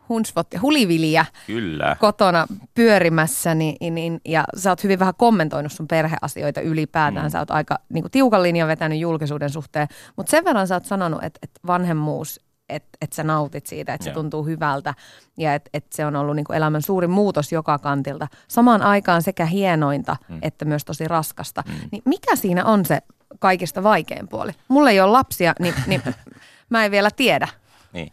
hunsvot, 0.10 0.48
huliviliä 0.62 1.26
Kyllä. 1.48 1.96
kotona 2.00 2.48
pyörimässä, 2.74 3.56
niin, 3.56 3.96
niin, 3.96 4.22
ja 4.26 4.44
sä 4.58 4.70
oot 4.70 4.84
hyvin 4.84 5.00
vähän 5.00 5.14
kommentoinut 5.18 5.72
sun 5.72 5.88
perheasioita 5.88 6.62
ylipäätään. 6.62 7.26
Mm. 7.26 7.30
Sä 7.30 7.40
oot 7.40 7.52
aika 7.52 7.80
niin 7.90 8.04
kuin, 8.04 8.12
tiukan 8.12 8.44
linjan 8.44 8.68
vetänyt 8.68 9.00
julkisuuden 9.00 9.50
suhteen, 9.50 9.88
mutta 10.16 10.32
sen 10.32 10.46
verran 10.46 10.68
sä 10.68 10.76
oot 10.76 10.86
sanonut, 10.86 11.24
että, 11.24 11.40
että 11.44 11.60
vanhemmuus, 11.68 12.42
että, 12.70 12.98
että 13.02 13.16
sä 13.16 13.24
nautit 13.24 13.66
siitä, 13.66 13.94
että 13.94 14.04
se 14.06 14.12
tuntuu 14.12 14.46
hyvältä 14.46 14.94
ja 15.38 15.54
että, 15.54 15.70
että 15.74 15.96
se 15.96 16.06
on 16.06 16.16
ollut 16.16 16.36
niin 16.36 16.44
kuin 16.46 16.58
elämän 16.58 16.82
suurin 16.82 17.10
muutos 17.10 17.52
joka 17.52 17.78
kantilta. 17.80 18.28
Samaan 18.48 18.82
aikaan 18.82 19.22
sekä 19.22 19.46
hienointa 19.46 20.18
Mm. 20.30 20.40
että 20.42 20.66
myös 20.66 20.86
tosi 20.86 21.08
raskasta. 21.08 21.64
Mm. 21.68 21.74
Niin 21.92 22.02
mikä 22.06 22.36
siinä 22.36 22.66
on 22.66 22.86
se 22.86 23.00
kaikista 23.40 23.84
vaikein 23.84 24.28
puoli? 24.28 24.52
Mulla 24.68 24.90
ei 24.90 25.00
ole 25.02 25.12
lapsia, 25.12 25.54
niin, 25.60 25.74
niin 25.88 26.02
mä 26.70 26.86
en 26.86 26.92
vielä 26.92 27.12
tiedä. 27.12 27.48
Niin. 27.94 28.12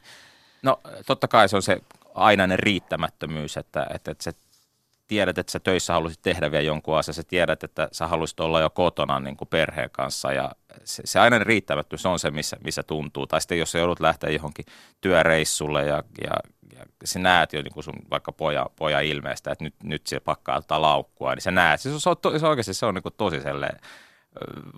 No 0.65 0.81
totta 1.07 1.29
kai 1.29 1.49
se 1.49 1.57
on 1.57 1.63
se 1.63 1.81
ainainen 2.15 2.59
riittämättömyys, 2.59 3.57
että, 3.57 3.87
että, 3.95 4.11
että 4.11 4.25
sä 4.25 4.33
tiedät, 5.07 5.39
että 5.39 5.53
sä 5.53 5.61
töissä 5.61 5.93
haluaisit 5.93 6.23
tehdä 6.23 6.51
vielä 6.51 6.63
jonkun 6.63 6.99
asian, 6.99 7.15
sä 7.15 7.23
tiedät, 7.23 7.65
että 7.65 7.89
sä 7.93 8.07
haluaisit 8.07 8.41
olla 8.41 8.61
jo 8.61 8.71
kotona 8.71 9.21
niin 9.21 9.37
kuin 9.37 9.49
perheen 9.49 9.91
kanssa 9.91 10.33
ja 10.33 10.53
se, 10.85 11.03
se 11.05 11.21
ainainen 11.21 11.47
riittämättömyys 11.47 12.07
on 12.07 12.19
se, 12.19 12.31
missä, 12.31 12.57
missä 12.65 12.83
tuntuu. 12.83 13.27
Tai 13.27 13.41
sitten 13.41 13.59
jos 13.59 13.73
sä 13.73 13.79
joudut 13.79 14.01
lähteä 14.01 14.31
johonkin 14.31 14.65
työreissulle 15.01 15.85
ja, 15.85 16.03
ja, 16.25 16.35
ja 16.75 16.85
sä 17.05 17.19
näet 17.19 17.53
jo 17.53 17.63
niin 17.63 17.73
kuin 17.73 17.85
sun 17.85 17.99
vaikka 18.11 18.33
poja, 18.33 18.67
poja 18.77 19.01
ilmeestä, 19.01 19.53
että 19.53 19.65
nyt, 19.65 19.75
nyt 19.83 20.07
se 20.07 20.21
pakkaa 20.21 20.57
ottaa 20.57 20.83
laukkua, 20.83 21.35
niin 21.35 21.43
sä 21.43 21.51
näet, 21.51 21.81
se, 21.81 21.99
se, 21.99 22.11
on, 22.11 22.17
to- 22.23 22.39
se 22.39 22.47
oikeasti 22.47 22.75
se 22.75 22.87
on 22.87 22.95
niin 22.95 23.03
kuin 23.03 23.15
tosi 23.17 23.41
sellainen 23.41 23.81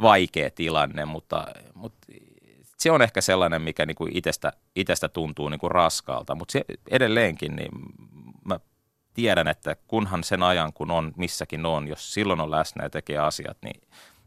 vaikea 0.03 0.51
tilanne, 0.51 1.05
mutta, 1.05 1.47
mutta 1.75 2.07
se 2.77 2.91
on 2.91 3.03
ehkä 3.03 3.21
sellainen, 3.21 3.63
mikä 3.63 3.87
niin 3.87 3.95
kuin 3.95 4.17
itestä, 4.17 4.53
itestä 4.77 5.09
tuntuu 5.09 5.49
niin 5.49 5.61
kuin 5.61 5.71
raskaalta, 5.71 6.35
mutta 6.35 6.53
se 6.53 6.65
edelleenkin 6.91 7.57
niin 7.57 7.71
mä 8.45 8.61
tiedän, 9.15 9.49
että 9.49 9.77
kunhan 9.87 10.25
sen 10.25 10.43
ajan, 10.43 10.73
kun 10.73 10.91
on 10.91 11.13
missäkin 11.17 11.67
on, 11.67 11.89
jos 11.89 12.15
silloin 12.15 12.41
on 12.41 12.51
läsnä 12.51 12.85
ja 12.85 12.91
tekee 12.91 13.19
asiat, 13.19 13.57
niin, 13.63 13.81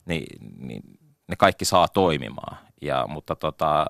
niin, 0.06 0.58
niin 0.58 0.84
ne 1.28 1.36
kaikki 1.36 1.66
saa 1.66 1.88
toimimaan. 1.88 2.58
Ja, 2.82 3.08
mutta 3.08 3.36
tota, 3.36 3.86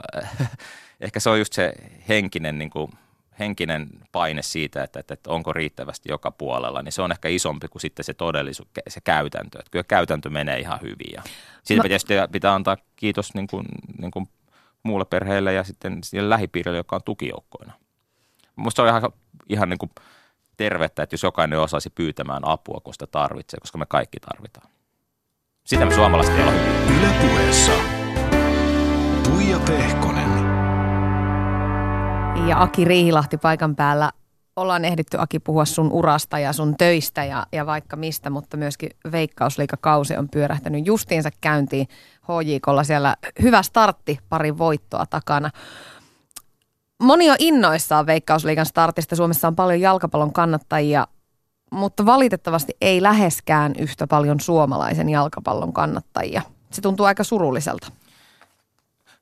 ehkä 1.01 1.19
se 1.19 1.29
on 1.29 1.39
just 1.39 1.53
se 1.53 1.73
henkinen, 2.09 2.59
niin 2.59 2.69
kuin, 2.69 2.91
henkinen 3.39 3.89
paine 4.11 4.41
siitä, 4.41 4.83
että, 4.83 4.99
että, 4.99 5.13
että 5.13 5.31
onko 5.31 5.53
riittävästi 5.53 6.09
joka 6.09 6.31
puolella, 6.31 6.81
niin 6.81 6.91
se 6.91 7.01
on 7.01 7.11
ehkä 7.11 7.27
isompi 7.27 7.67
kuin 7.67 7.81
sitten 7.81 8.03
se 8.03 8.13
todellisuus, 8.13 8.69
se 8.87 9.01
käytäntö. 9.01 9.59
Että 9.59 9.71
kyllä 9.71 9.85
käytäntö 9.87 10.29
menee 10.29 10.59
ihan 10.59 10.81
hyvin 10.81 11.13
ja 11.13 11.23
siitä 11.63 11.83
Mä- 11.83 12.27
pitää 12.27 12.53
antaa 12.53 12.77
kiitos 12.95 13.33
niin 13.33 13.47
kuin, 13.47 13.65
niin 13.97 14.11
kuin 14.11 14.29
muulle 14.83 15.05
perheelle 15.05 15.53
ja 15.53 15.63
sitten 15.63 16.03
sille 16.03 16.29
lähipiirille, 16.29 16.77
joka 16.77 16.95
on 16.95 17.03
tukijoukkoina. 17.05 17.73
Minusta 18.55 18.75
se 18.75 18.81
on 18.81 18.87
ihan, 18.87 19.11
ihan 19.49 19.69
niin 19.69 19.77
kuin 19.77 19.91
tervettä, 20.57 21.03
että 21.03 21.13
jos 21.13 21.23
jokainen 21.23 21.59
osaisi 21.59 21.89
pyytämään 21.89 22.41
apua, 22.45 22.81
kun 22.83 22.93
sitä 22.93 23.07
tarvitsee, 23.07 23.59
koska 23.59 23.77
me 23.77 23.85
kaikki 23.85 24.19
tarvitaan. 24.19 24.69
Sitä 25.63 25.85
me 25.85 25.93
suomalaiset 25.93 26.35
ei 26.35 26.43
ole 26.43 26.51
hyvin. 26.51 26.99
Yle 26.99 27.13
puheessa. 27.21 27.71
Tuija 29.23 29.59
Pehkonen. 29.59 30.29
Ja 32.47 32.61
Aki 32.61 32.85
Riihilahti 32.85 33.37
paikan 33.37 33.75
päällä. 33.75 34.11
Ollaan 34.59 34.85
ehditty 34.85 35.17
Aki 35.19 35.39
puhua 35.39 35.65
sun 35.65 35.91
urasta 35.91 36.39
ja 36.39 36.53
sun 36.53 36.75
töistä 36.77 37.23
ja, 37.23 37.47
ja 37.51 37.65
vaikka 37.65 37.95
mistä, 37.95 38.29
mutta 38.29 38.57
myöskin 38.57 38.89
veikkausliikakausi 39.11 40.17
on 40.17 40.29
pyörähtänyt 40.29 40.87
justiinsa 40.87 41.29
käyntiin 41.41 41.87
HJKlla 42.23 42.83
siellä 42.83 43.15
hyvä 43.41 43.63
startti, 43.63 44.19
pari 44.29 44.57
voittoa 44.57 45.05
takana. 45.05 45.49
Moni 47.01 47.29
on 47.29 47.35
innoissaan 47.39 48.05
Veikkausliigan 48.05 48.65
startista. 48.65 49.15
Suomessa 49.15 49.47
on 49.47 49.55
paljon 49.55 49.81
jalkapallon 49.81 50.33
kannattajia, 50.33 51.07
mutta 51.71 52.05
valitettavasti 52.05 52.77
ei 52.81 53.03
läheskään 53.03 53.73
yhtä 53.79 54.07
paljon 54.07 54.39
suomalaisen 54.39 55.09
jalkapallon 55.09 55.73
kannattajia. 55.73 56.41
Se 56.71 56.81
tuntuu 56.81 57.05
aika 57.05 57.23
surulliselta. 57.23 57.87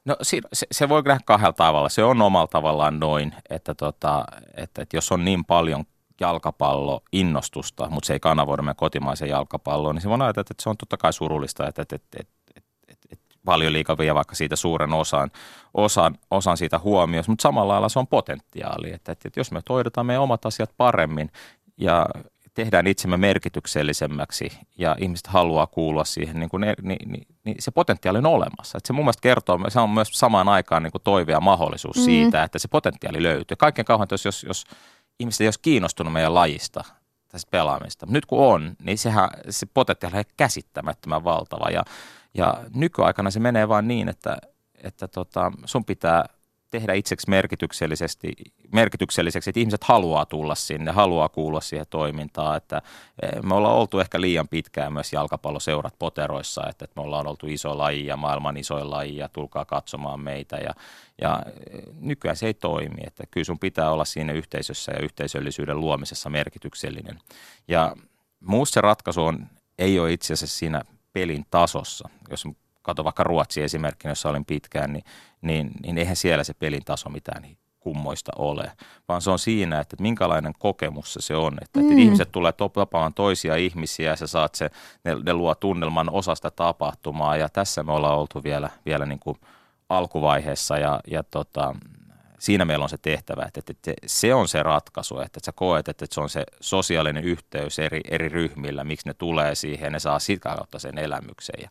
No 0.07 0.15
se, 0.21 0.41
se 0.71 0.89
voi 0.89 1.01
nähdä 1.01 1.21
kahdella 1.25 1.53
tavalla. 1.53 1.89
Se 1.89 2.03
on 2.03 2.21
omalla 2.21 2.47
tavallaan 2.47 2.99
noin, 2.99 3.33
että, 3.49 3.75
tota, 3.75 4.25
että, 4.57 4.81
että 4.81 4.97
jos 4.97 5.11
on 5.11 5.25
niin 5.25 5.45
paljon 5.45 5.85
jalkapalloinnostusta, 6.19 7.89
mutta 7.89 8.07
se 8.07 8.13
ei 8.13 8.19
kanavoida 8.19 8.63
meidän 8.63 8.75
kotimaisen 8.75 9.29
jalkapalloon, 9.29 9.95
niin 9.95 10.01
se 10.01 10.09
voi 10.09 10.17
ajatella, 10.21 10.41
että 10.41 10.63
se 10.63 10.69
on 10.69 10.77
totta 10.77 10.97
kai 10.97 11.13
surullista, 11.13 11.67
että, 11.67 11.81
että, 11.81 11.95
että, 11.95 12.17
että, 12.19 12.63
että, 12.87 13.07
että, 13.11 13.59
liikaa 13.71 13.97
vie 13.97 14.15
vaikka 14.15 14.35
siitä 14.35 14.55
suuren 14.55 14.93
osan, 14.93 15.31
osan, 15.73 16.17
osan 16.31 16.57
siitä 16.57 16.79
huomioon, 16.79 17.25
mutta 17.27 17.41
samalla 17.41 17.73
lailla 17.73 17.89
se 17.89 17.99
on 17.99 18.07
potentiaali, 18.07 18.93
että, 18.93 19.11
että, 19.11 19.27
että 19.27 19.39
jos 19.39 19.51
me 19.51 19.61
toidetaan 19.65 20.05
meidän 20.05 20.23
omat 20.23 20.45
asiat 20.45 20.71
paremmin 20.77 21.31
ja 21.77 22.05
tehdään 22.57 22.87
itsemme 22.87 23.17
merkityksellisemmäksi 23.17 24.51
ja 24.77 24.95
ihmiset 24.99 25.27
haluaa 25.27 25.67
kuulua 25.67 26.05
siihen, 26.05 26.39
niin, 26.39 26.49
kuin 26.49 26.61
ne, 26.61 26.73
niin, 26.81 27.11
niin, 27.11 27.27
niin 27.43 27.55
se 27.59 27.71
potentiaali 27.71 28.17
on 28.17 28.25
olemassa. 28.25 28.77
Että 28.77 28.87
se 28.87 28.93
mun 28.93 29.05
mielestä 29.05 29.21
kertoo, 29.21 29.59
se 29.69 29.79
on 29.79 29.89
myös 29.89 30.07
samaan 30.11 30.49
aikaan 30.49 30.83
niin 30.83 30.91
kuin 30.91 31.01
toive 31.03 31.31
ja 31.31 31.39
mahdollisuus 31.39 31.97
mm. 31.97 32.03
siitä, 32.03 32.43
että 32.43 32.59
se 32.59 32.67
potentiaali 32.67 33.23
löytyy. 33.23 33.57
Kaikkein 33.57 33.85
kauhean 33.85 34.07
jos, 34.11 34.25
jos, 34.25 34.43
jos 34.43 34.63
ihmiset 35.19 35.41
ei 35.41 35.47
olisi 35.47 35.59
kiinnostunut 35.61 36.13
meidän 36.13 36.33
lajista, 36.33 36.83
tästä 37.27 37.51
pelaamista. 37.51 38.05
Nyt 38.09 38.25
kun 38.25 38.39
on, 38.39 38.75
niin 38.83 38.97
sehän, 38.97 39.29
se 39.49 39.65
potentiaali 39.65 40.17
on 40.17 40.23
käsittämättömän 40.37 41.23
valtava 41.23 41.69
ja, 41.69 41.83
ja 42.33 42.57
nykyaikana 42.75 43.31
se 43.31 43.39
menee 43.39 43.69
vain 43.69 43.87
niin, 43.87 44.09
että, 44.09 44.37
että 44.83 45.07
tota, 45.07 45.51
sun 45.65 45.85
pitää 45.85 46.25
tehdä 46.69 46.93
itseksi 46.93 47.29
merkityksellisesti, 47.29 48.33
merkitykselliseksi, 48.71 49.49
että 49.49 49.59
ihmiset 49.59 49.83
haluaa 49.83 50.25
tulla 50.25 50.55
sinne, 50.55 50.91
haluaa 50.91 51.29
kuulla 51.29 51.61
siihen 51.61 51.85
toimintaan, 51.89 52.57
että 52.57 52.81
eh, 53.21 53.43
me 53.43 53.55
ollaan 53.55 53.75
oltu 53.75 53.99
ehkä 53.99 54.21
liian 54.21 54.47
pitkään 54.47 54.93
myös 54.93 55.13
jalkapalloseurat 55.13 55.93
poteroissa, 55.99 56.63
että, 56.69 56.87
me 56.95 57.01
ollaan 57.01 57.27
oltu 57.27 57.47
iso 57.47 57.77
laji 57.77 58.05
ja 58.05 58.17
maailman 58.17 58.57
isoin 58.57 58.89
laji 58.89 59.17
ja 59.17 59.29
tulkaa 59.29 59.65
katsomaan 59.65 60.19
meitä 60.19 60.57
ja, 60.57 60.73
ja 61.21 61.43
eh, 61.71 61.81
nykyään 61.99 62.37
se 62.37 62.45
ei 62.45 62.53
toimi, 62.53 63.01
että 63.07 63.23
kyllä 63.31 63.45
sun 63.45 63.59
pitää 63.59 63.91
olla 63.91 64.05
siinä 64.05 64.33
yhteisössä 64.33 64.91
ja 64.91 64.99
yhteisöllisyyden 65.03 65.79
luomisessa 65.79 66.29
merkityksellinen. 66.29 67.19
Ja 67.67 67.95
muussa 68.39 68.73
se 68.73 68.81
ratkaisu 68.81 69.23
on, 69.23 69.47
ei 69.77 69.99
ole 69.99 70.13
itse 70.13 70.33
asiassa 70.33 70.57
siinä 70.57 70.81
pelin 71.13 71.45
tasossa, 71.51 72.09
jos 72.29 72.43
katso 72.81 73.03
vaikka 73.03 73.23
Ruotsi 73.23 73.61
esimerkkinä, 73.61 74.11
jossa 74.11 74.29
olin 74.29 74.45
pitkään, 74.45 74.93
niin, 74.93 75.03
niin, 75.41 75.71
niin 75.83 75.97
eihän 75.97 76.15
siellä 76.15 76.43
se 76.43 76.53
pelin 76.53 76.85
taso 76.85 77.09
mitään 77.09 77.43
kummoista 77.87 78.31
ole, 78.37 78.71
vaan 79.07 79.21
se 79.21 79.31
on 79.31 79.39
siinä, 79.39 79.79
että 79.79 79.95
minkälainen 79.99 80.53
kokemus 80.59 81.13
se, 81.13 81.21
se 81.21 81.35
on, 81.35 81.57
että, 81.61 81.79
mm. 81.79 81.85
että 81.85 82.01
ihmiset 82.01 82.31
tulee 82.31 82.51
tapaamaan 82.51 83.13
toisia 83.13 83.55
ihmisiä 83.55 84.09
ja 84.09 84.15
sä 84.15 84.27
saat 84.27 84.55
se, 84.55 84.69
ne, 85.03 85.15
ne 85.23 85.33
luo 85.33 85.55
tunnelman 85.55 86.09
osasta 86.09 86.51
tapahtumaa 86.51 87.37
ja 87.37 87.49
tässä 87.49 87.83
me 87.83 87.91
ollaan 87.91 88.17
oltu 88.17 88.43
vielä, 88.43 88.69
vielä 88.85 89.05
niin 89.05 89.19
kuin 89.19 89.37
alkuvaiheessa 89.89 90.77
ja, 90.77 90.99
ja 91.11 91.23
tota, 91.23 91.75
siinä 92.39 92.65
meillä 92.65 92.83
on 92.83 92.89
se 92.89 92.97
tehtävä, 92.97 93.43
että, 93.47 93.59
että, 93.59 93.73
että 93.91 93.93
se 94.05 94.33
on 94.33 94.47
se 94.47 94.63
ratkaisu, 94.63 95.15
että, 95.15 95.25
että 95.25 95.45
sä 95.45 95.51
koet, 95.51 95.87
että 95.87 96.05
se 96.11 96.21
on 96.21 96.29
se 96.29 96.43
sosiaalinen 96.59 97.23
yhteys 97.23 97.79
eri, 97.79 98.01
eri 98.11 98.29
ryhmillä, 98.29 98.83
miksi 98.83 99.07
ne 99.07 99.13
tulee 99.13 99.55
siihen, 99.55 99.91
ne 99.91 99.99
saa 99.99 100.19
sitä 100.19 100.55
kautta 100.55 100.79
sen 100.79 100.97
elämyksen 100.97 101.55
ja, 101.61 101.69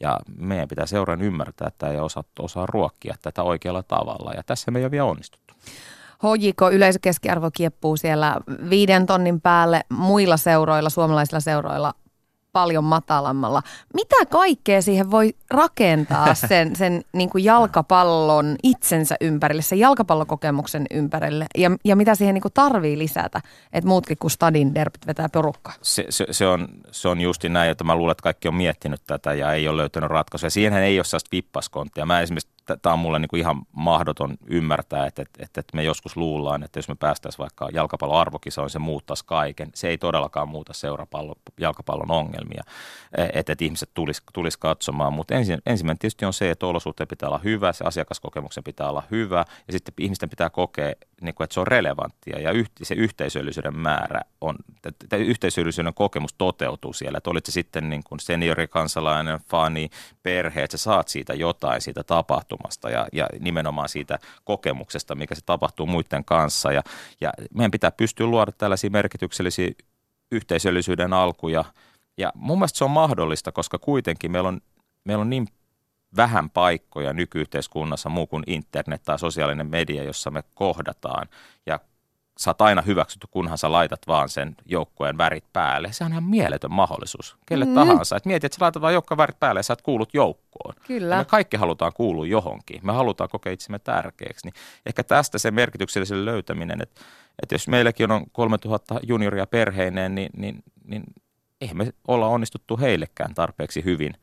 ja 0.00 0.20
meidän 0.38 0.68
pitää 0.68 0.86
seuraan 0.86 1.22
ymmärtää 1.22 1.68
että 1.68 1.86
ja 1.86 2.02
osaa, 2.02 2.24
osaa 2.38 2.66
ruokkia 2.66 3.14
tätä 3.22 3.42
oikealla 3.42 3.82
tavalla. 3.82 4.32
Ja 4.32 4.42
tässä 4.42 4.70
me 4.70 4.78
ei 4.78 4.84
ole 4.84 4.90
vielä 4.90 5.04
onnistuttu. 5.04 5.54
HJK 6.22 6.62
yleisökeskiarvo 6.72 7.50
kieppuu 7.50 7.96
siellä 7.96 8.36
viiden 8.70 9.06
tonnin 9.06 9.40
päälle 9.40 9.80
muilla 9.88 10.36
seuroilla, 10.36 10.90
suomalaisilla 10.90 11.40
seuroilla 11.40 11.94
paljon 12.56 12.84
matalammalla. 12.84 13.62
Mitä 13.94 14.16
kaikkea 14.30 14.82
siihen 14.82 15.10
voi 15.10 15.34
rakentaa 15.50 16.34
sen, 16.48 16.76
sen 16.76 17.02
niin 17.12 17.30
kuin 17.30 17.44
jalkapallon 17.44 18.56
itsensä 18.62 19.16
ympärille, 19.20 19.62
sen 19.62 19.78
jalkapallokokemuksen 19.78 20.86
ympärille 20.90 21.46
ja, 21.58 21.70
ja 21.84 21.96
mitä 21.96 22.14
siihen 22.14 22.34
niin 22.34 22.42
kuin 22.42 22.54
tarvii 22.54 22.98
lisätä, 22.98 23.40
että 23.72 23.88
muutkin 23.88 24.18
kuin 24.18 24.30
stadin 24.30 24.74
derbit 24.74 25.06
vetää 25.06 25.28
porukkaa? 25.28 25.74
Se, 25.82 26.06
se, 26.08 26.26
se, 26.30 26.46
on, 26.46 26.68
se 26.90 27.08
on 27.08 27.20
justi 27.20 27.48
näin, 27.48 27.70
että 27.70 27.84
mä 27.84 27.96
luulen, 27.96 28.12
että 28.12 28.22
kaikki 28.22 28.48
on 28.48 28.54
miettinyt 28.54 29.02
tätä 29.06 29.34
ja 29.34 29.52
ei 29.52 29.68
ole 29.68 29.76
löytänyt 29.76 30.10
ratkaisuja. 30.10 30.50
Siihenhän 30.50 30.82
ei 30.82 30.98
ole 30.98 31.04
sellaista 31.04 31.28
vippaskonttia. 31.32 32.06
Mä 32.06 32.20
esimerkiksi 32.20 32.55
tämä 32.82 32.92
on 32.92 32.98
mulle 32.98 33.18
niin 33.18 33.28
kuin 33.28 33.40
ihan 33.40 33.62
mahdoton 33.72 34.36
ymmärtää, 34.46 35.06
että, 35.06 35.22
että, 35.22 35.60
että 35.60 35.76
me 35.76 35.82
joskus 35.82 36.16
luullaan, 36.16 36.62
että 36.62 36.78
jos 36.78 36.88
me 36.88 36.94
päästäisiin 36.94 37.38
vaikka 37.38 37.68
jalkapallon 37.72 38.20
arvokisoon, 38.20 38.70
se 38.70 38.78
muuttaisi 38.78 39.24
kaiken. 39.26 39.70
Se 39.74 39.88
ei 39.88 39.98
todellakaan 39.98 40.48
muuta 40.48 40.72
seurapallon, 40.72 41.36
jalkapallon 41.60 42.10
ongelmia, 42.10 42.62
että, 43.12 43.52
että 43.52 43.64
ihmiset 43.64 43.90
tulisi, 43.94 44.22
tulisi 44.32 44.58
katsomaan. 44.58 45.12
Mutta 45.12 45.34
ensin, 45.34 45.58
ensimmäinen 45.66 45.98
tietysti 45.98 46.24
on 46.24 46.32
se, 46.32 46.50
että 46.50 46.66
olosuhteet 46.66 47.08
pitää 47.08 47.28
olla 47.28 47.40
hyvä, 47.44 47.72
se 47.72 47.84
asiakaskokemuksen 47.84 48.64
pitää 48.64 48.88
olla 48.88 49.02
hyvä 49.10 49.44
ja 49.66 49.72
sitten 49.72 49.94
ihmisten 49.98 50.30
pitää 50.30 50.50
kokea 50.50 50.92
niin 51.20 51.34
kuin, 51.34 51.44
että 51.44 51.54
se 51.54 51.60
on 51.60 51.66
relevanttia 51.66 52.38
ja 52.38 52.52
yht, 52.52 52.72
se 52.82 52.94
yhteisöllisyyden 52.94 53.76
määrä 53.76 54.20
on, 54.40 54.56
että 54.84 55.16
yhteisöllisyyden 55.16 55.94
kokemus 55.94 56.34
toteutuu 56.34 56.92
siellä. 56.92 57.18
Että 57.18 57.30
olit 57.30 57.46
se 57.46 57.52
sitten 57.52 57.90
niin 57.90 58.02
kuin 58.04 58.20
seniorikansalainen, 58.20 59.40
fani, 59.50 59.90
perhe, 60.22 60.62
että 60.62 60.76
sä 60.76 60.82
saat 60.82 61.08
siitä 61.08 61.34
jotain 61.34 61.80
siitä 61.80 62.04
tapahtumasta 62.04 62.90
ja, 62.90 63.06
ja 63.12 63.28
nimenomaan 63.40 63.88
siitä 63.88 64.18
kokemuksesta, 64.44 65.14
mikä 65.14 65.34
se 65.34 65.40
tapahtuu 65.46 65.86
muiden 65.86 66.24
kanssa. 66.24 66.72
Ja, 66.72 66.82
ja 67.20 67.32
meidän 67.54 67.70
pitää 67.70 67.90
pystyä 67.90 68.26
luoda 68.26 68.52
tällaisia 68.52 68.90
merkityksellisiä 68.90 69.70
yhteisöllisyyden 70.30 71.12
alkuja. 71.12 71.64
Ja 72.18 72.32
mun 72.34 72.58
mielestä 72.58 72.78
se 72.78 72.84
on 72.84 72.90
mahdollista, 72.90 73.52
koska 73.52 73.78
kuitenkin 73.78 74.30
meillä 74.30 74.48
on, 74.48 74.60
meillä 75.04 75.20
on 75.20 75.30
niin 75.30 75.48
vähän 76.16 76.50
paikkoja 76.50 77.12
nykyyhteiskunnassa 77.12 78.08
muu 78.08 78.26
kuin 78.26 78.42
internet 78.46 79.02
tai 79.02 79.18
sosiaalinen 79.18 79.66
media, 79.66 80.02
jossa 80.02 80.30
me 80.30 80.42
kohdataan 80.54 81.28
ja 81.66 81.80
sä 82.38 82.50
oot 82.50 82.60
aina 82.60 82.82
hyväksytty, 82.82 83.26
kunhan 83.30 83.58
sä 83.58 83.72
laitat 83.72 84.00
vaan 84.06 84.28
sen 84.28 84.56
joukkueen 84.66 85.18
värit 85.18 85.44
päälle. 85.52 85.92
Se 85.92 86.04
on 86.04 86.10
ihan 86.10 86.24
mieletön 86.24 86.72
mahdollisuus 86.72 87.36
kelle 87.46 87.64
mm. 87.64 87.74
tahansa. 87.74 88.16
Et 88.16 88.26
mieti, 88.26 88.46
että 88.46 88.56
sä 88.56 88.64
laitat 88.64 88.82
vaan 88.82 88.92
joukkueen 88.92 89.18
värit 89.18 89.40
päälle 89.40 89.58
ja 89.58 89.62
sä 89.62 89.72
oot 89.72 89.82
kuulut 89.82 90.14
joukkoon. 90.14 90.74
Kyllä. 90.86 91.14
Ja 91.14 91.20
me 91.20 91.24
kaikki 91.24 91.56
halutaan 91.56 91.92
kuulua 91.92 92.26
johonkin. 92.26 92.80
Me 92.82 92.92
halutaan 92.92 93.30
kokea 93.30 93.52
itsemme 93.52 93.78
tärkeäksi. 93.78 94.46
Niin 94.46 94.54
ehkä 94.86 95.04
tästä 95.04 95.38
se 95.38 95.50
merkityksellisen 95.50 96.24
löytäminen, 96.24 96.82
että, 96.82 97.00
että 97.42 97.54
jos 97.54 97.68
meilläkin 97.68 98.10
on 98.10 98.24
3000 98.32 99.00
junioria 99.02 99.46
perheineen, 99.46 100.14
niin, 100.14 100.30
niin, 100.36 100.62
niin 100.84 101.04
eihän 101.60 101.76
me 101.76 101.92
olla 102.08 102.26
onnistuttu 102.26 102.78
heillekään 102.78 103.34
tarpeeksi 103.34 103.84
hyvin, 103.84 104.14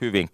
hyvin 0.00 0.28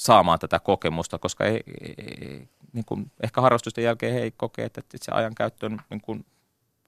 saamaan 0.00 0.38
tätä 0.38 0.60
kokemusta, 0.60 1.18
koska 1.18 1.44
ei, 1.44 1.60
ei, 1.98 2.48
niin 2.72 2.84
kuin 2.84 3.12
ehkä 3.22 3.40
harrastusten 3.40 3.84
jälkeen 3.84 4.14
he 4.14 4.20
ei 4.20 4.30
kokee, 4.30 4.64
että, 4.64 4.80
että 4.80 4.98
se 5.02 5.12
ajankäyttö 5.12 5.66
on, 5.66 5.80
niin 5.90 6.00
kuin, 6.00 6.26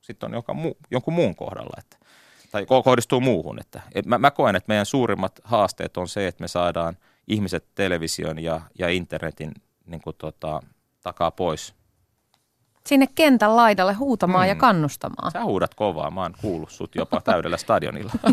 sit 0.00 0.22
on 0.22 0.32
joka 0.32 0.54
muu, 0.54 0.76
jonkun 0.90 1.14
muun 1.14 1.36
kohdalla. 1.36 1.76
Että, 1.78 1.96
tai 2.50 2.66
kohdistuu 2.66 3.20
muuhun. 3.20 3.60
Että, 3.60 3.82
et 3.94 4.06
mä, 4.06 4.18
mä 4.18 4.30
koen, 4.30 4.56
että 4.56 4.68
meidän 4.68 4.86
suurimmat 4.86 5.40
haasteet 5.44 5.96
on 5.96 6.08
se, 6.08 6.26
että 6.26 6.42
me 6.42 6.48
saadaan 6.48 6.96
ihmiset 7.28 7.64
television 7.74 8.38
ja, 8.38 8.60
ja 8.78 8.88
internetin 8.88 9.52
niin 9.86 10.00
kuin 10.00 10.16
tota, 10.18 10.62
takaa 11.02 11.30
pois 11.30 11.74
sinne 12.86 13.06
kentän 13.14 13.56
laidalle 13.56 13.92
huutamaan 13.92 14.46
mm. 14.46 14.48
ja 14.48 14.54
kannustamaan. 14.54 15.32
Sä 15.32 15.44
huudat 15.44 15.74
kovaa, 15.74 16.10
mä 16.10 16.20
oon 16.20 16.34
kuullut 16.40 16.70
sut 16.70 16.94
jopa 16.94 17.20
täydellä 17.24 17.56
stadionilla. 17.56 18.12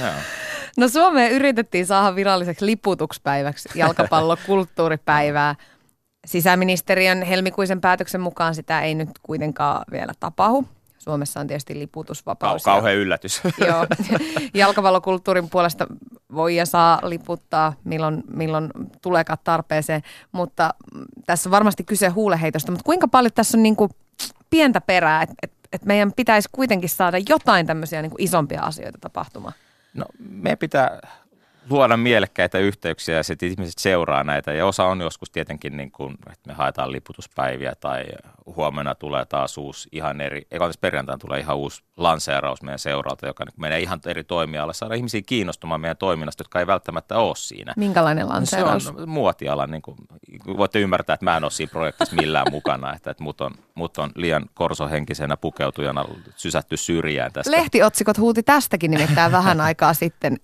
Joo. 0.00 0.12
No 0.76 0.88
Suomeen 0.88 1.32
yritettiin 1.32 1.86
saada 1.86 2.16
viralliseksi 2.16 2.66
liputukspäiväksi 2.66 3.68
jalkapallokulttuuripäivää. 3.78 5.54
Sisäministeriön 6.26 7.22
helmikuisen 7.22 7.80
päätöksen 7.80 8.20
mukaan 8.20 8.54
sitä 8.54 8.82
ei 8.82 8.94
nyt 8.94 9.08
kuitenkaan 9.22 9.84
vielä 9.90 10.12
tapahdu. 10.20 10.64
Suomessa 11.04 11.40
on 11.40 11.46
tietysti 11.46 11.78
liputusvapaus. 11.78 12.62
Kau- 12.62 12.64
kauhean 12.64 12.96
yllätys. 12.96 13.40
Joo. 13.68 13.86
Jalkapallokulttuurin 14.54 15.50
puolesta 15.50 15.86
voi 16.34 16.56
ja 16.56 16.66
saa 16.66 17.00
liputtaa 17.02 17.72
milloin, 17.84 18.22
milloin 18.30 18.70
tuleekaan 19.02 19.38
tarpeeseen, 19.44 20.02
mutta 20.32 20.74
tässä 21.26 21.48
on 21.48 21.50
varmasti 21.50 21.84
kyse 21.84 22.08
huuleheitosta. 22.08 22.72
Mutta 22.72 22.84
kuinka 22.84 23.08
paljon 23.08 23.32
tässä 23.34 23.58
on 23.58 23.62
niin 23.62 23.76
kuin 23.76 23.90
pientä 24.50 24.80
perää, 24.80 25.22
että 25.22 25.34
et, 25.42 25.52
et 25.72 25.84
meidän 25.84 26.12
pitäisi 26.12 26.48
kuitenkin 26.52 26.88
saada 26.88 27.18
jotain 27.28 27.66
tämmöisiä 27.66 28.02
niin 28.02 28.10
kuin 28.10 28.22
isompia 28.22 28.62
asioita 28.62 28.98
tapahtumaan? 29.00 29.54
No 29.94 30.04
me 30.18 30.56
pitää 30.56 31.00
luoda 31.70 31.96
mielekkäitä 31.96 32.58
yhteyksiä 32.58 33.16
ja 33.16 33.22
sitten 33.22 33.48
ihmiset 33.48 33.78
seuraa 33.78 34.24
näitä. 34.24 34.52
Ja 34.52 34.66
osa 34.66 34.84
on 34.84 35.00
joskus 35.00 35.30
tietenkin, 35.30 35.76
niin 35.76 35.90
kuin, 35.90 36.14
että 36.32 36.48
me 36.48 36.54
haetaan 36.54 36.92
liputuspäiviä 36.92 37.72
tai 37.80 38.04
huomenna 38.46 38.94
tulee 38.94 39.24
taas 39.24 39.58
uusi 39.58 39.88
ihan 39.92 40.20
eri, 40.20 40.46
eikä 40.50 40.70
perjantaina 40.80 41.18
tulee 41.18 41.40
ihan 41.40 41.56
uusi 41.56 41.82
lanseeraus 41.96 42.62
meidän 42.62 42.78
seuralta, 42.78 43.26
joka 43.26 43.44
niin 43.44 43.54
menee 43.56 43.80
ihan 43.80 44.00
eri 44.06 44.24
toimialalle. 44.24 44.74
Saada 44.74 44.94
ihmisiä 44.94 45.22
kiinnostumaan 45.26 45.80
meidän 45.80 45.96
toiminnasta, 45.96 46.40
jotka 46.40 46.60
ei 46.60 46.66
välttämättä 46.66 47.18
ole 47.18 47.36
siinä. 47.36 47.74
Minkälainen 47.76 48.28
lanseeraus? 48.28 48.84
Se 48.84 48.90
on 48.90 49.08
muotiala. 49.08 49.66
Niin 49.66 49.82
kuin, 49.82 49.96
voitte 50.56 50.80
ymmärtää, 50.80 51.14
että 51.14 51.24
mä 51.24 51.36
en 51.36 51.44
ole 51.44 51.50
siinä 51.50 51.70
projektissa 51.70 52.16
millään 52.16 52.46
mukana, 52.50 52.94
että, 52.94 53.10
että 53.10 53.22
mut, 53.22 53.40
on, 53.40 53.54
mut 53.74 53.98
on 53.98 54.10
liian 54.14 54.46
korsohenkisenä 54.54 55.36
pukeutujana 55.36 56.04
sysätty 56.36 56.76
syrjään 56.76 57.32
tästä. 57.32 57.50
Lehtiotsikot 57.50 58.18
huuti 58.18 58.42
tästäkin 58.42 58.90
nimittäin 58.90 59.32
vähän 59.32 59.60
aikaa 59.68 59.94
sitten 59.94 60.40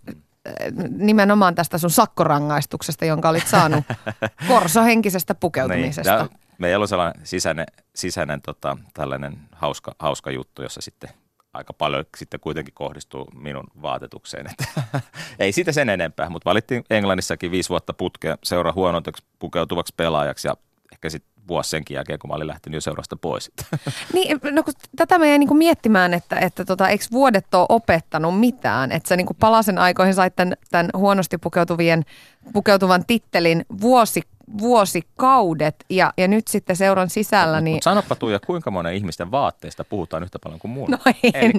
nimenomaan 0.91 1.55
tästä 1.55 1.79
sun 1.79 1.91
sakkorangaistuksesta, 1.91 3.05
jonka 3.05 3.29
olit 3.29 3.47
saanut 3.47 3.85
korsohenkisestä 4.49 5.35
pukeutumisesta. 5.35 6.19
Niin, 6.19 6.39
meillä 6.59 6.83
on 6.83 6.89
sellainen 6.89 7.27
sisäinen, 7.27 7.67
sisäinen 7.95 8.43
tota, 8.43 8.77
tällainen 8.95 9.39
hauska, 9.53 9.95
hauska 9.99 10.31
juttu, 10.31 10.63
jossa 10.63 10.81
sitten 10.81 11.11
aika 11.53 11.73
paljon 11.73 12.05
sitten 12.17 12.41
kuitenkin 12.41 12.75
kohdistuu 12.75 13.29
minun 13.35 13.67
vaatetukseen. 13.83 14.47
Että, 14.51 14.83
ei 15.39 15.53
siitä 15.53 15.73
sen 15.73 15.89
enempää, 15.89 16.31
mutta 16.31 16.51
valittiin 16.51 16.85
Englannissakin 16.91 17.51
viisi 17.51 17.69
vuotta 17.69 17.95
putkeen 17.95 18.39
seura 18.45 18.73
huonointaksi 18.73 19.25
pukeutuvaksi 19.39 19.95
pelaajaksi 19.97 20.49
ja 20.49 20.57
ehkä 21.01 21.11
sitten 21.11 21.33
vuosi 21.49 21.71
senkin 21.71 21.95
jälkeen, 21.95 22.19
kun 22.19 22.31
mä 22.31 22.35
olin 22.35 22.47
lähtenyt 22.47 22.75
jo 22.75 22.81
seurasta 22.81 23.17
pois. 23.17 23.53
Niin, 24.15 24.41
no 24.51 24.63
kun 24.63 24.75
tätä 24.97 25.19
mä 25.19 25.27
jäin 25.27 25.41
niin 25.41 25.57
miettimään, 25.57 26.15
että, 26.15 26.37
että 26.37 26.65
tota, 26.65 26.89
eikö 26.89 27.05
vuodet 27.13 27.55
ole 27.55 27.67
opettanut 27.69 28.41
mitään? 28.41 28.93
Että 28.93 29.09
sä 29.09 29.17
niin 29.17 29.27
palasen 29.41 29.79
aikoihin 29.79 30.15
sait 30.15 30.37
tämän, 30.37 30.55
tämän 30.71 30.91
huonosti 30.97 31.39
pukeutuvien, 31.39 32.05
pukeutuvan 32.53 33.05
tittelin 33.07 33.65
vuosi 33.81 34.23
vuosikaudet 34.59 35.85
ja, 35.91 36.13
ja 36.17 36.29
nyt 36.29 36.49
sitten 36.49 36.77
seuran 36.77 37.11
sisällä. 37.11 37.61
Niin... 37.61 37.83
Sanoppa 37.83 38.15
Tuija, 38.15 38.41
kuinka 38.41 38.71
monen 38.71 38.95
ihmisten 38.95 39.31
vaatteista 39.31 39.85
puhutaan 39.85 40.23
yhtä 40.23 40.39
paljon 40.39 40.61
kuin 40.61 40.71
muun? 40.71 40.91
No 40.91 40.99
Eli 41.35 41.53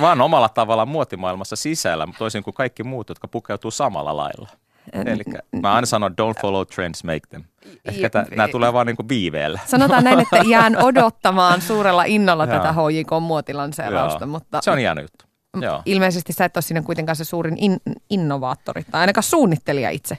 vaan 0.00 0.20
omalla 0.20 0.48
tavallaan 0.48 0.88
muotimaailmassa 0.88 1.56
sisällä, 1.56 2.08
toisin 2.18 2.42
kuin 2.42 2.54
kaikki 2.54 2.82
muut, 2.82 3.08
jotka 3.08 3.28
pukeutuu 3.28 3.70
samalla 3.70 4.16
lailla. 4.16 4.48
Eli 4.92 5.22
mä 5.62 5.72
aina 5.72 5.86
sanon, 5.86 6.12
don't 6.12 6.40
follow 6.40 6.66
trends, 6.66 7.04
make 7.04 7.20
them. 7.30 7.42
Ehkä 7.84 8.10
nämä 8.30 8.48
tulee 8.48 8.72
vaan 8.72 8.86
niin 8.86 8.96
kuin 8.96 9.08
viiveellä. 9.08 9.60
Sanotaan 9.66 10.04
näin, 10.04 10.20
että 10.20 10.36
jään 10.50 10.76
odottamaan 10.82 11.62
suurella 11.62 12.04
innolla 12.04 12.46
tätä 12.46 12.72
HJK-muotilanseerausta. 12.72 14.26
Mutta 14.26 14.60
se 14.62 14.70
on 14.70 14.78
hieno 14.78 15.00
juttu. 15.00 15.24
Joo. 15.60 15.82
Ilmeisesti 15.86 16.32
sä 16.32 16.44
et 16.44 16.56
ole 16.56 16.62
siinä 16.62 16.82
kuitenkaan 16.82 17.16
se 17.16 17.24
suurin 17.24 17.56
in, 17.58 17.76
innovaattori 18.10 18.84
tai 18.90 19.00
ainakaan 19.00 19.22
suunnittelija 19.22 19.90
itse 19.90 20.18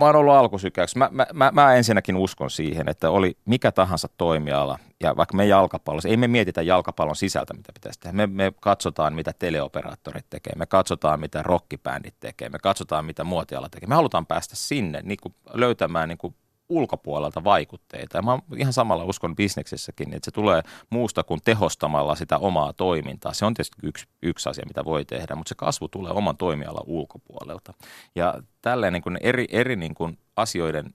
mä 0.00 0.04
oon 0.04 0.16
ollut 0.16 0.34
alkusykäyksessä. 0.34 0.98
Mä, 0.98 1.08
mä, 1.12 1.26
mä, 1.32 1.50
mä 1.54 1.74
ensinnäkin 1.74 2.16
uskon 2.16 2.50
siihen, 2.50 2.88
että 2.88 3.10
oli 3.10 3.36
mikä 3.44 3.72
tahansa 3.72 4.08
toimiala, 4.16 4.78
ja 5.02 5.16
vaikka 5.16 5.36
me 5.36 5.46
jalkapallossa, 5.46 6.08
ei 6.08 6.16
me 6.16 6.28
mietitä 6.28 6.62
jalkapallon 6.62 7.16
sisältä, 7.16 7.54
mitä 7.54 7.72
pitäisi 7.72 8.00
tehdä. 8.00 8.16
Me, 8.16 8.26
me 8.26 8.52
katsotaan, 8.60 9.14
mitä 9.14 9.32
teleoperaattorit 9.38 10.26
tekee, 10.30 10.52
me 10.56 10.66
katsotaan, 10.66 11.20
mitä 11.20 11.42
rockibändit 11.42 12.14
tekee, 12.20 12.48
me 12.48 12.58
katsotaan, 12.58 13.04
mitä 13.04 13.24
muotiala 13.24 13.68
tekee. 13.68 13.88
Me 13.88 13.94
halutaan 13.94 14.26
päästä 14.26 14.56
sinne 14.56 15.00
niin 15.02 15.18
kuin 15.22 15.34
löytämään 15.52 16.08
niin 16.08 16.18
kuin 16.18 16.34
ulkopuolelta 16.68 17.44
vaikutteita. 17.44 18.18
Ja 18.18 18.22
mä 18.22 18.38
ihan 18.56 18.72
samalla 18.72 19.04
uskon 19.04 19.36
bisneksessäkin, 19.36 20.14
että 20.14 20.24
se 20.24 20.30
tulee 20.30 20.62
muusta 20.90 21.22
kuin 21.22 21.40
tehostamalla 21.44 22.14
sitä 22.14 22.38
omaa 22.38 22.72
toimintaa. 22.72 23.32
Se 23.32 23.44
on 23.44 23.54
tietysti 23.54 23.76
yksi, 23.82 24.06
yksi 24.22 24.48
asia, 24.48 24.64
mitä 24.66 24.84
voi 24.84 25.04
tehdä, 25.04 25.34
mutta 25.34 25.48
se 25.48 25.54
kasvu 25.54 25.88
tulee 25.88 26.12
oman 26.12 26.36
toimialan 26.36 26.84
ulkopuolelta. 26.86 27.74
Ja 28.14 28.42
tälleen 28.62 28.92
niin 28.92 29.02
kuin 29.02 29.18
eri, 29.20 29.46
eri 29.50 29.76
niin 29.76 29.94
kuin 29.94 30.18
asioiden 30.36 30.94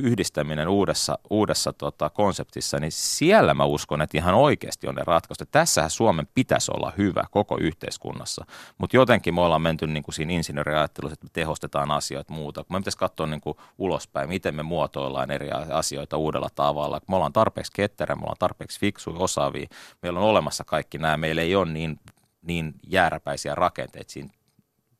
yhdistäminen 0.00 0.68
uudessa, 0.68 1.18
uudessa 1.30 1.72
tota, 1.72 2.10
konseptissa, 2.10 2.80
niin 2.80 2.92
siellä 2.92 3.54
mä 3.54 3.64
uskon, 3.64 4.02
että 4.02 4.18
ihan 4.18 4.34
oikeasti 4.34 4.88
on 4.88 4.94
ne 4.94 5.02
ratkaisut. 5.06 5.50
Tässähän 5.50 5.90
Suomen 5.90 6.28
pitäisi 6.34 6.72
olla 6.74 6.92
hyvä 6.98 7.24
koko 7.30 7.58
yhteiskunnassa, 7.60 8.44
mutta 8.78 8.96
jotenkin 8.96 9.34
me 9.34 9.40
ollaan 9.40 9.62
menty 9.62 9.86
niin 9.86 10.02
kuin 10.02 10.14
siinä 10.14 10.32
insinööriajattelussa, 10.32 11.12
että 11.12 11.26
me 11.26 11.30
tehostetaan 11.32 11.90
asioita 11.90 12.32
muuta. 12.32 12.64
Me 12.68 12.78
pitäisi 12.78 12.98
katsoa 12.98 13.26
niin 13.26 13.40
kuin 13.40 13.56
ulospäin, 13.78 14.28
miten 14.28 14.54
me 14.54 14.62
muotoillaan 14.62 15.30
eri 15.30 15.50
asioita 15.72 16.16
uudella 16.16 16.48
tavalla. 16.54 17.00
Me 17.08 17.16
ollaan 17.16 17.32
tarpeeksi 17.32 17.72
ketterä, 17.74 18.14
me 18.14 18.20
ollaan 18.22 18.36
tarpeeksi 18.38 18.80
fiksuja, 18.80 19.18
osaavia, 19.18 19.66
meillä 20.02 20.18
on 20.18 20.26
olemassa 20.26 20.64
kaikki 20.64 20.98
nämä, 20.98 21.16
meillä 21.16 21.42
ei 21.42 21.56
ole 21.56 21.72
niin 21.72 22.00
niin 22.42 22.74
jääräpäisiä 22.86 23.54
rakenteita 23.54 24.12
siinä 24.12 24.30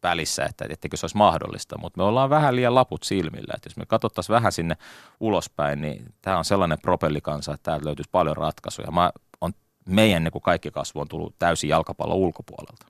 välissä, 0.03 0.45
että 0.45 0.65
etteikö 0.69 0.97
se 0.97 1.05
olisi 1.05 1.17
mahdollista, 1.17 1.79
mutta 1.79 2.01
me 2.01 2.05
ollaan 2.05 2.31
vähän 2.31 2.57
liian 2.57 2.75
laput 2.75 3.03
silmillä. 3.03 3.53
Että 3.57 3.67
jos 3.69 3.77
me 3.77 3.87
katsottaisiin 3.87 4.35
vähän 4.35 4.53
sinne 4.53 4.77
ulospäin, 5.21 5.81
niin 5.81 6.15
tämä 6.23 6.39
on 6.39 6.45
sellainen 6.45 6.79
propellikansa, 6.83 7.55
että 7.55 7.65
täältä 7.65 7.87
löytyisi 7.87 8.11
paljon 8.13 8.37
ratkaisuja. 8.37 8.91
Mä 8.91 9.11
on, 9.41 9.53
meidän 9.89 10.25
niin 10.25 10.33
kuin 10.33 10.43
kaikki 10.43 10.71
kasvu 10.71 11.01
on 11.01 11.09
tullut 11.09 11.35
täysin 11.39 11.71
jalkapallon 11.71 12.17
ulkopuolelta. 12.17 12.87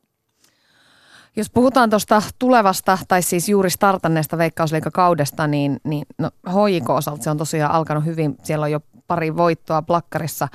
Jos 1.36 1.50
puhutaan 1.50 1.90
tuosta 1.90 2.22
tulevasta, 2.38 2.98
tai 3.08 3.22
siis 3.22 3.48
juuri 3.48 3.70
startanneesta 3.70 4.38
veikkausliikakaudesta, 4.38 5.46
niin, 5.46 5.80
niin 5.84 6.06
no, 6.18 6.30
HJK-osalta 6.48 7.22
se 7.22 7.30
on 7.30 7.38
tosiaan 7.38 7.72
alkanut 7.72 8.04
hyvin. 8.04 8.36
Siellä 8.42 8.64
on 8.64 8.70
jo 8.70 8.80
pari 9.06 9.36
voittoa 9.36 9.82
plakkarissa. 9.82 10.48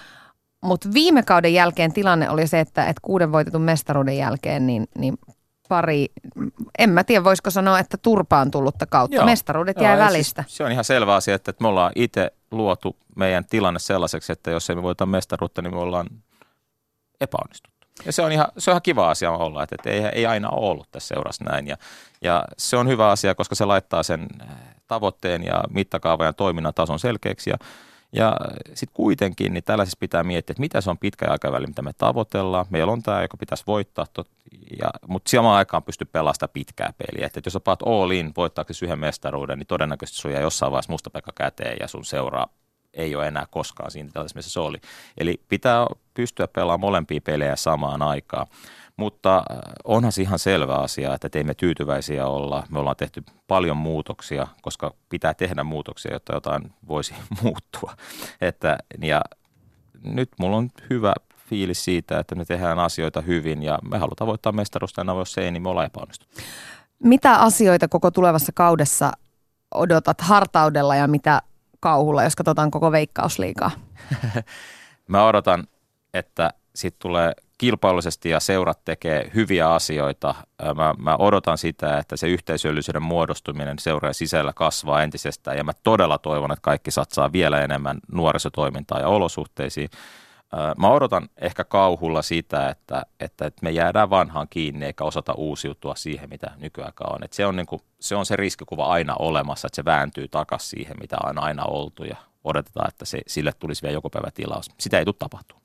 Mutta 0.64 0.89
viime 0.93 1.24
kauden 1.24 1.53
jälkeen 1.53 1.93
tilanne 1.93 2.30
oli 2.30 2.47
se, 2.47 2.60
että, 2.60 2.84
että 2.84 3.01
kuuden 3.01 3.32
voitetun 3.32 3.62
mestaruuden 3.62 4.18
jälkeen 4.18 4.68
niin, 4.68 4.88
niin 4.97 5.18
pari, 5.70 6.07
en 6.80 6.89
mä 6.89 7.03
tiedä 7.03 7.24
voisiko 7.24 7.51
sanoa, 7.51 7.80
että 7.80 7.97
turpaan 7.97 8.51
tullutta 8.51 8.86
kautta. 8.86 9.16
Joo. 9.16 9.26
Mestaruudet 9.26 9.78
jäi 9.82 9.97
Joo, 9.97 9.97
siis 9.97 10.13
välistä. 10.13 10.43
Siis 10.43 10.57
se 10.57 10.63
on 10.63 10.72
ihan 10.72 10.84
selvä 10.84 11.16
asia, 11.16 11.36
että 11.36 11.53
me 11.59 11.68
ollaan 11.68 11.91
itse 11.95 12.32
luotu 12.51 12.95
meidän 13.16 13.45
tilanne 13.45 13.80
sellaiseksi, 13.80 14.32
että 14.32 14.51
jos 14.51 14.70
emme 14.70 14.84
voita 14.84 15.05
mestaruutta, 15.05 15.61
niin 15.61 15.74
me 15.74 15.80
ollaan 15.80 16.07
epäonnistuttu. 17.22 17.88
Ja 18.05 18.11
se 18.11 18.22
on 18.22 18.32
ihan, 18.32 18.47
se 18.57 18.72
on 18.72 18.74
ihan 18.74 18.82
kiva 18.82 19.09
asia 19.09 19.32
olla, 19.32 19.63
että, 19.63 19.76
että 19.76 19.89
ei, 19.89 20.05
ei 20.05 20.26
aina 20.26 20.49
ole 20.49 20.70
ollut 20.70 20.91
tässä 20.91 21.07
seurassa 21.07 21.43
näin. 21.43 21.68
Ja, 21.68 21.78
ja 22.22 22.45
se 22.57 22.78
on 22.78 22.88
hyvä 22.88 23.09
asia, 23.09 23.36
koska 23.36 23.55
se 23.55 23.66
laittaa 23.66 24.03
sen 24.03 24.28
tavoitteen 24.88 25.43
ja 25.43 25.63
mittakaavan 25.70 26.26
ja 26.26 26.34
toiminnan 26.34 26.74
tason 26.74 26.99
selkeäksi. 26.99 27.49
Ja, 27.49 27.57
ja 28.16 28.36
sitten 28.74 28.93
kuitenkin, 28.93 29.53
niin 29.53 29.63
tällaisessa 29.63 29.97
pitää 29.99 30.24
miettiä, 30.24 30.53
että 30.53 30.61
mitä 30.61 30.82
se 30.82 30.89
on 30.89 30.97
pitkä 30.97 31.26
aikaväli, 31.30 31.68
mitä 31.68 31.82
me 31.82 31.93
tavoitellaan. 31.97 32.66
Meillä 32.70 32.93
on 32.93 33.03
tämä, 33.03 33.22
joka 33.22 33.38
pitäisi 33.38 33.63
voittaa, 33.68 34.05
tot, 34.13 34.28
ja, 34.82 34.89
mutta 35.07 35.30
samaan 35.30 35.57
aikaan 35.57 35.84
pystyy 35.84 36.07
pelaamaan 36.11 36.49
pitkää 36.53 36.93
peliä. 36.97 37.26
Että, 37.26 37.39
että 37.39 37.47
jos 37.47 37.53
sä 37.53 37.59
paat 37.59 37.84
all 37.86 38.11
in 38.11 38.34
voittaaksesi 38.38 38.86
yhden 38.86 38.99
mestaruuden, 38.99 39.59
niin 39.59 39.68
todennäköisesti 39.68 40.22
sun 40.22 40.32
jää 40.32 40.41
jossain 40.41 40.72
vaiheessa 40.72 40.91
mustapekka 40.91 41.32
käteen 41.36 41.78
ja 41.80 41.88
sun 41.88 42.05
seuraa 42.05 42.47
ei 42.96 43.16
ole 43.16 43.28
enää 43.28 43.46
koskaan 43.52 43.91
siinä 43.91 44.10
tällaisessa, 44.14 44.38
missä 44.38 44.52
se 44.52 44.60
oli. 44.60 44.78
Eli 45.18 45.41
pitää 45.50 45.88
pystyä 46.14 46.48
pelaamaan 46.48 46.80
molempia 46.80 47.22
pelejä 47.22 47.56
samaan 47.56 48.02
aikaan. 48.02 48.48
Mutta 48.98 49.38
äh, 49.38 49.58
onhan 49.84 50.12
se 50.12 50.22
ihan 50.22 50.39
selvä 50.39 50.76
asia, 50.76 51.14
että 51.14 51.30
teimme 51.30 51.54
tyytyväisiä 51.54 52.28
olla. 52.28 52.64
Me 52.70 52.80
ollaan 52.80 52.96
tehty 52.96 53.24
paljon 53.48 53.78
muutoksia, 53.78 54.48
koska 54.62 54.93
pitää 55.10 55.34
tehdä 55.34 55.64
muutoksia, 55.64 56.14
jotta 56.14 56.34
jotain 56.34 56.74
voisi 56.88 57.14
muuttua. 57.43 57.93
Että, 58.41 58.78
ja 59.02 59.22
nyt 60.04 60.30
mulla 60.39 60.58
on 60.58 60.70
hyvä 60.89 61.14
fiilis 61.50 61.86
siitä, 61.86 62.20
että 62.20 62.36
me 62.36 62.46
tehdään 62.46 62.80
asioita 62.80 63.22
hyvin 63.22 63.64
ja 63.64 63.80
me 63.91 63.98
halutaan 63.98 64.28
voittaa 64.28 64.52
mestarusta 64.52 65.02
ja 65.02 65.14
jos 65.14 65.38
ei, 65.38 65.52
niin 65.52 65.64
me 65.64 65.70
ollaan 65.70 65.86
epäonnistuttu. 65.86 66.41
Mitä 67.04 67.36
asioita 67.36 67.88
koko 67.88 68.12
tulevassa 68.12 68.52
kaudessa 68.56 69.12
odotat 69.76 70.22
hartaudella 70.22 70.96
ja 70.96 71.08
mitä 71.08 71.41
kauhulla, 71.80 72.24
jos 72.24 72.36
katsotaan 72.36 72.72
koko 72.72 72.92
veikkausliikaa? 72.92 73.72
Mä 75.08 75.26
odotan, 75.26 75.68
että 76.14 76.50
sitten 76.76 77.02
tulee 77.02 77.34
kilpailullisesti 77.58 78.30
ja 78.30 78.40
seurat 78.40 78.86
tekee 78.86 79.32
hyviä 79.36 79.74
asioita. 79.74 80.36
Mä, 80.76 80.94
mä 80.98 81.16
odotan 81.16 81.58
sitä, 81.58 81.98
että 81.98 82.18
se 82.18 82.28
yhteisöllisyyden 82.28 83.04
muodostuminen 83.04 83.80
seuraa 83.80 84.14
sisällä 84.14 84.54
kasvaa 84.54 85.04
entisestään 85.04 85.58
ja 85.58 85.64
mä 85.64 85.72
todella 85.84 86.18
toivon, 86.18 86.52
että 86.52 86.62
kaikki 86.62 86.92
satsaa 86.92 87.32
vielä 87.32 87.62
enemmän 87.62 87.98
nuorisotoimintaa 88.12 89.00
ja 89.00 89.08
olosuhteisiin. 89.08 89.90
Mä 90.78 90.89
odotan 90.89 91.30
ehkä 91.38 91.64
kauhulla 91.64 92.22
sitä, 92.22 92.70
että, 92.70 93.04
että, 93.20 93.46
että 93.46 93.64
me 93.64 93.72
jäädään 93.72 94.10
vanhaan 94.10 94.48
kiinni 94.50 94.86
eikä 94.86 95.04
osata 95.04 95.34
uusiutua 95.34 95.96
siihen, 95.96 96.30
mitä 96.30 96.52
nykyaikaan 96.58 97.16
on. 97.16 97.24
Et 97.24 97.34
se, 97.34 97.46
on 97.46 97.56
niin 97.56 97.66
kuin, 97.66 97.82
se 98.00 98.16
on 98.16 98.26
se 98.26 98.36
riskikuva 98.36 98.86
aina 98.86 99.16
olemassa, 99.20 99.68
että 99.68 99.76
se 99.76 99.86
vääntyy 99.86 100.28
takaisin 100.28 100.70
siihen, 100.70 100.98
mitä 101.00 101.18
on 101.24 101.38
aina 101.38 101.64
oltu 101.64 102.04
ja 102.04 102.16
odotetaan, 102.43 102.88
että 102.88 103.06
se, 103.06 103.22
sille 103.28 103.54
tulisi 103.60 103.82
vielä 103.82 103.93
joku 103.93 104.10
päivä 104.10 104.32
tilaus. 104.32 104.72
Sitä 104.78 105.00
ei 105.00 105.06
tule 105.06 105.16
tapahtua. 105.20 105.60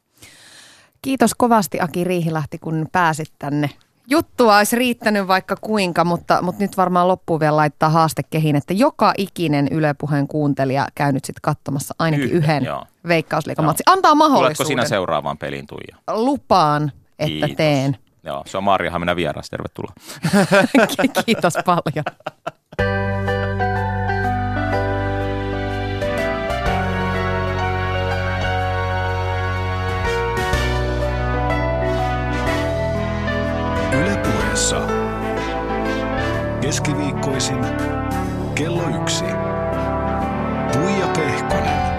Kiitos 1.02 1.34
kovasti 1.34 1.80
Aki 1.80 2.04
Riihilahti, 2.04 2.58
kun 2.58 2.88
pääsit 2.92 3.32
tänne. 3.38 3.70
Juttua 4.10 4.56
olisi 4.56 4.76
riittänyt 4.76 5.28
vaikka 5.28 5.56
kuinka, 5.60 6.04
mutta, 6.04 6.42
mutta 6.42 6.62
nyt 6.62 6.76
varmaan 6.76 7.08
loppuun 7.08 7.40
vielä 7.40 7.56
laittaa 7.56 7.88
haastekehin, 7.88 8.56
että 8.56 8.74
joka 8.74 9.14
ikinen 9.18 9.68
Yle 9.70 9.94
Puheen 9.98 10.28
kuuntelija 10.28 10.86
käy 10.94 11.12
nyt 11.12 11.24
sitten 11.24 11.42
katsomassa 11.42 11.94
ainakin 11.98 12.30
yhden, 12.30 12.62
yhden 12.62 12.86
veikkausliikamatsi. 13.08 13.82
Antaa 13.86 14.14
mahdollisuuden. 14.14 14.56
Tuletko 14.56 14.68
sinä 14.68 14.84
seuraavaan 14.84 15.38
peliin, 15.38 15.66
Tuija? 15.66 15.96
Lupaan, 16.12 16.92
että 17.18 17.26
Kiitos. 17.26 17.50
teen. 17.56 17.96
Joo, 18.22 18.42
se 18.46 18.58
on 18.58 18.64
Marjahamina 18.64 19.16
vieras. 19.16 19.50
Tervetuloa. 19.50 19.92
Kiitos 21.26 21.54
paljon. 21.64 22.04
Ylepuheessa 34.60 34.80
keskiviikkoisin 36.60 37.66
kello 38.54 38.82
yksi. 39.02 39.24
Tuija 40.72 41.06
Pehkonen. 41.16 41.89